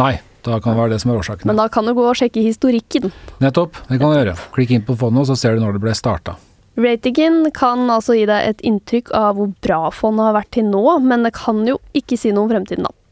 Nei, 0.00 0.14
da 0.48 0.62
kan 0.64 0.72
det 0.72 0.80
være 0.80 0.96
det 0.96 1.02
som 1.04 1.12
er 1.12 1.20
årsaken. 1.20 1.52
Men 1.52 1.60
da 1.60 1.68
kan 1.68 1.84
du 1.84 1.92
gå 1.92 2.08
og 2.08 2.16
sjekke 2.16 2.40
historikken. 2.40 3.12
Nettopp, 3.44 3.84
det 3.92 4.00
kan 4.00 4.08
du 4.08 4.20
gjøre. 4.22 4.36
Klikk 4.56 4.76
inn 4.78 4.88
på 4.88 4.96
fondet, 4.96 5.26
og 5.26 5.34
så 5.34 5.36
ser 5.36 5.60
du 5.60 5.66
når 5.66 5.76
det 5.76 5.84
ble 5.84 5.98
starta. 5.98 6.40
Ratingen 6.80 7.50
kan 7.56 7.84
altså 7.92 8.16
gi 8.16 8.24
deg 8.28 8.48
et 8.48 8.64
inntrykk 8.64 9.12
av 9.16 9.36
hvor 9.36 9.52
bra 9.60 9.88
fondet 9.92 10.30
har 10.30 10.40
vært 10.40 10.56
til 10.56 10.70
nå, 10.72 10.86
men 11.04 11.28
det 11.28 11.36
kan 11.36 11.66
jo 11.68 11.82
ikke 11.92 12.16
si 12.16 12.32
noe 12.32 12.48
om 12.48 12.56
fremtiden, 12.56 12.88
da. 12.88 13.02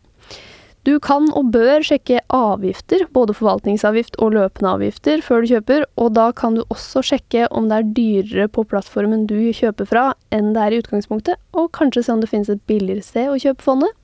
Du 0.85 0.99
kan 1.01 1.31
og 1.33 1.49
bør 1.55 1.81
sjekke 1.87 2.19
avgifter, 2.35 3.07
både 3.17 3.33
forvaltningsavgift 3.37 4.19
og 4.21 4.35
løpende 4.35 4.73
avgifter, 4.75 5.23
før 5.25 5.41
du 5.41 5.55
kjøper, 5.55 5.87
og 5.97 6.11
da 6.19 6.27
kan 6.37 6.59
du 6.59 6.65
også 6.69 7.01
sjekke 7.09 7.47
om 7.49 7.71
det 7.71 7.79
er 7.79 7.93
dyrere 7.97 8.51
på 8.53 8.67
plattformen 8.69 9.25
du 9.31 9.39
kjøper 9.57 9.89
fra 9.89 10.03
enn 10.35 10.53
det 10.53 10.61
er 10.61 10.77
i 10.77 10.83
utgangspunktet, 10.83 11.41
og 11.57 11.71
kanskje 11.77 12.05
se 12.05 12.13
om 12.13 12.21
det 12.21 12.29
finnes 12.29 12.53
et 12.53 12.61
billigere 12.69 13.07
sted 13.07 13.33
å 13.33 13.41
kjøpe 13.41 13.65
fondet. 13.65 13.97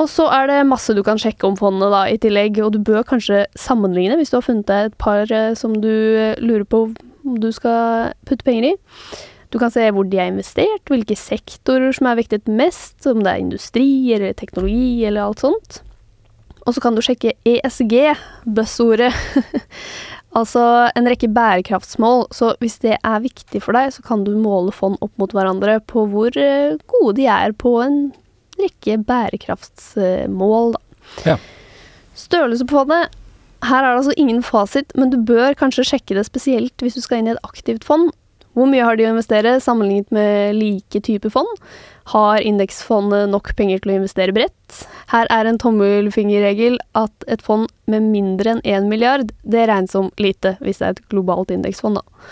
Og 0.00 0.08
så 0.10 0.26
er 0.32 0.50
det 0.50 0.58
masse 0.66 0.94
du 0.96 1.04
kan 1.06 1.20
sjekke 1.20 1.46
om 1.46 1.58
fondet 1.60 1.92
da, 1.94 2.02
i 2.10 2.18
tillegg, 2.18 2.58
og 2.64 2.74
du 2.74 2.82
bør 2.82 3.06
kanskje 3.06 3.44
sammenligne 3.58 4.18
hvis 4.18 4.32
du 4.32 4.40
har 4.40 4.46
funnet 4.46 4.66
deg 4.70 4.90
et 4.90 4.98
par 5.02 5.30
eh, 5.30 5.52
som 5.58 5.76
du 5.78 5.90
eh, 5.90 6.38
lurer 6.42 6.66
på 6.66 6.88
om 6.90 7.36
du 7.38 7.50
skal 7.54 8.10
putte 8.26 8.46
penger 8.46 8.72
i. 8.72 8.76
Du 9.50 9.58
kan 9.58 9.72
se 9.74 9.88
hvor 9.90 10.06
de 10.06 10.18
er 10.20 10.30
investert, 10.30 10.84
hvilke 10.90 11.16
sektorer 11.18 11.94
som 11.96 12.06
er 12.10 12.20
vektet 12.20 12.46
mest, 12.46 12.98
om 13.10 13.24
det 13.24 13.32
er 13.32 13.42
industri 13.42 13.90
eller 14.14 14.36
teknologi 14.38 15.02
eller 15.08 15.26
alt 15.26 15.42
sånt. 15.42 15.80
Og 16.68 16.76
så 16.76 16.82
kan 16.84 16.94
du 16.94 17.02
sjekke 17.02 17.34
ESG, 17.48 17.94
buzzordet. 18.46 19.10
altså 20.38 20.62
en 20.94 21.08
rekke 21.10 21.30
bærekraftsmål. 21.34 22.28
Så 22.36 22.52
hvis 22.62 22.78
det 22.84 22.98
er 23.00 23.24
viktig 23.24 23.62
for 23.64 23.74
deg, 23.74 23.90
så 23.96 24.04
kan 24.06 24.22
du 24.26 24.36
måle 24.38 24.74
fond 24.74 25.00
opp 25.02 25.14
mot 25.18 25.34
hverandre 25.34 25.80
på 25.90 26.06
hvor 26.12 26.36
eh, 26.38 26.76
gode 26.92 27.16
de 27.18 27.26
er 27.32 27.56
på 27.58 27.78
en 27.82 28.02
rekke 28.60 29.00
bærekraftsmål, 29.08 30.76
da. 30.76 30.84
Ja. 31.24 31.40
Størrelse 32.14 32.66
på 32.68 32.82
fondet. 32.82 33.16
Her 33.64 33.82
er 33.82 33.90
det 33.90 33.98
altså 34.04 34.16
ingen 34.20 34.44
fasit, 34.44 34.92
men 34.96 35.10
du 35.12 35.18
bør 35.26 35.56
kanskje 35.58 35.84
sjekke 35.90 36.16
det 36.16 36.24
spesielt 36.28 36.84
hvis 36.84 36.96
du 36.96 37.02
skal 37.04 37.20
inn 37.20 37.28
i 37.28 37.34
et 37.34 37.42
aktivt 37.44 37.84
fond, 37.88 38.12
hvor 38.56 38.66
mye 38.66 38.84
har 38.84 38.98
de 38.98 39.06
å 39.06 39.12
investere 39.12 39.58
sammenlignet 39.62 40.10
med 40.14 40.56
like 40.58 41.02
type 41.06 41.30
fond? 41.30 41.50
Har 42.10 42.42
indeksfondet 42.42 43.30
nok 43.30 43.52
penger 43.58 43.82
til 43.82 43.92
å 43.92 43.98
investere 44.00 44.34
bredt? 44.34 44.80
Her 45.12 45.30
er 45.30 45.46
en 45.46 45.60
tommelfingerregel 45.62 46.80
at 46.98 47.28
et 47.30 47.44
fond 47.46 47.70
med 47.90 48.08
mindre 48.10 48.56
enn 48.56 48.64
1 48.64 48.88
milliard, 48.90 49.30
det 49.42 49.68
regnes 49.70 49.94
som 49.94 50.10
lite 50.18 50.56
hvis 50.64 50.82
det 50.82 50.88
er 50.88 50.96
et 50.96 51.04
globalt 51.12 51.54
indeksfond, 51.54 52.00
da. 52.00 52.24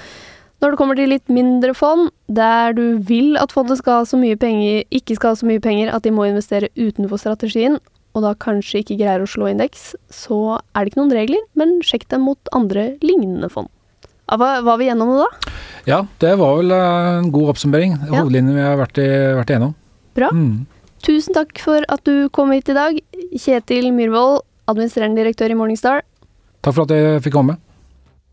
Når 0.59 0.75
det 0.75 0.79
kommer 0.81 0.99
til 0.99 1.13
litt 1.13 1.31
mindre 1.31 1.71
fond, 1.79 2.09
der 2.27 2.75
du 2.75 2.99
vil 3.07 3.39
at 3.39 3.55
fondet 3.55 3.79
skal 3.79 4.03
penger, 4.43 4.83
ikke 4.91 5.15
skal 5.15 5.31
ha 5.31 5.39
så 5.39 5.47
mye 5.47 5.63
penger 5.63 5.95
at 5.95 6.03
de 6.03 6.11
må 6.11 6.27
investere 6.27 6.73
utenfor 6.75 7.23
strategien, 7.23 7.79
og 8.17 8.25
da 8.25 8.35
kanskje 8.35 8.83
ikke 8.83 8.99
greier 8.99 9.23
å 9.23 9.31
slå 9.31 9.53
indeks, 9.53 9.95
så 10.11 10.59
er 10.75 10.83
det 10.83 10.91
ikke 10.91 11.03
noen 11.05 11.15
regler, 11.15 11.45
men 11.55 11.79
sjekk 11.87 12.09
dem 12.11 12.27
mot 12.27 12.51
andre 12.51 12.97
lignende 13.05 13.47
fond. 13.53 13.71
Hva 14.29 14.59
var 14.65 14.81
vi 14.81 14.91
gjennom 14.91 15.15
det 15.15 15.23
da? 15.25 15.55
Ja, 15.89 16.03
det 16.21 16.35
var 16.37 16.59
vel 16.59 16.73
eh, 16.75 17.19
en 17.19 17.31
god 17.33 17.55
oppsummering. 17.55 17.95
Ja. 17.97 18.19
Hovedlinjen 18.19 18.57
vi 18.57 18.65
har 18.65 18.77
vært, 18.81 19.01
i, 19.01 19.09
vært 19.39 19.55
igjennom. 19.55 19.73
Bra. 20.19 20.29
Mm. 20.35 20.67
Tusen 21.07 21.37
takk 21.37 21.55
for 21.63 21.87
at 21.89 22.03
du 22.05 22.29
kom 22.35 22.53
hit 22.53 22.69
i 22.69 22.77
dag. 22.77 22.99
Kjetil 23.33 23.89
Myhrvold, 23.97 24.43
administrerende 24.69 25.23
direktør 25.23 25.55
i 25.55 25.57
Morningstar. 25.57 26.05
Takk 26.61 26.75
for 26.75 26.85
at 26.85 26.93
jeg 26.93 27.25
fikk 27.25 27.39
komme. 27.39 27.57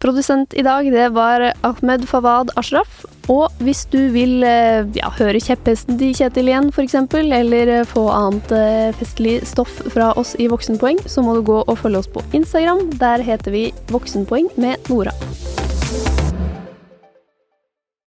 Produsent 0.04 0.52
i 0.60 0.66
dag, 0.66 0.90
det 0.92 1.06
var 1.16 1.46
Ahmed 1.64 2.04
Fawad 2.10 2.52
Ashraf. 2.60 3.06
Og 3.32 3.54
hvis 3.64 3.86
du 3.94 4.02
vil 4.14 4.44
eh, 4.44 4.84
ja, 4.98 5.14
høre 5.16 5.40
kjepphesten 5.40 5.96
til 6.02 6.12
Kjetil 6.18 6.52
igjen, 6.52 6.68
f.eks., 6.76 6.98
eller 7.16 7.72
eh, 7.78 7.88
få 7.88 8.10
annet 8.12 8.52
festlig 9.00 9.38
stoff 9.48 9.80
fra 9.96 10.12
oss 10.20 10.36
i 10.36 10.50
Voksenpoeng, 10.52 11.00
så 11.08 11.24
må 11.24 11.38
du 11.38 11.46
gå 11.48 11.62
og 11.64 11.80
følge 11.80 12.04
oss 12.04 12.12
på 12.12 12.26
Instagram. 12.36 12.90
Der 13.00 13.24
heter 13.24 13.56
vi 13.56 13.70
Voksenpoeng 13.94 14.52
med 14.60 14.92
Nora. 14.92 15.16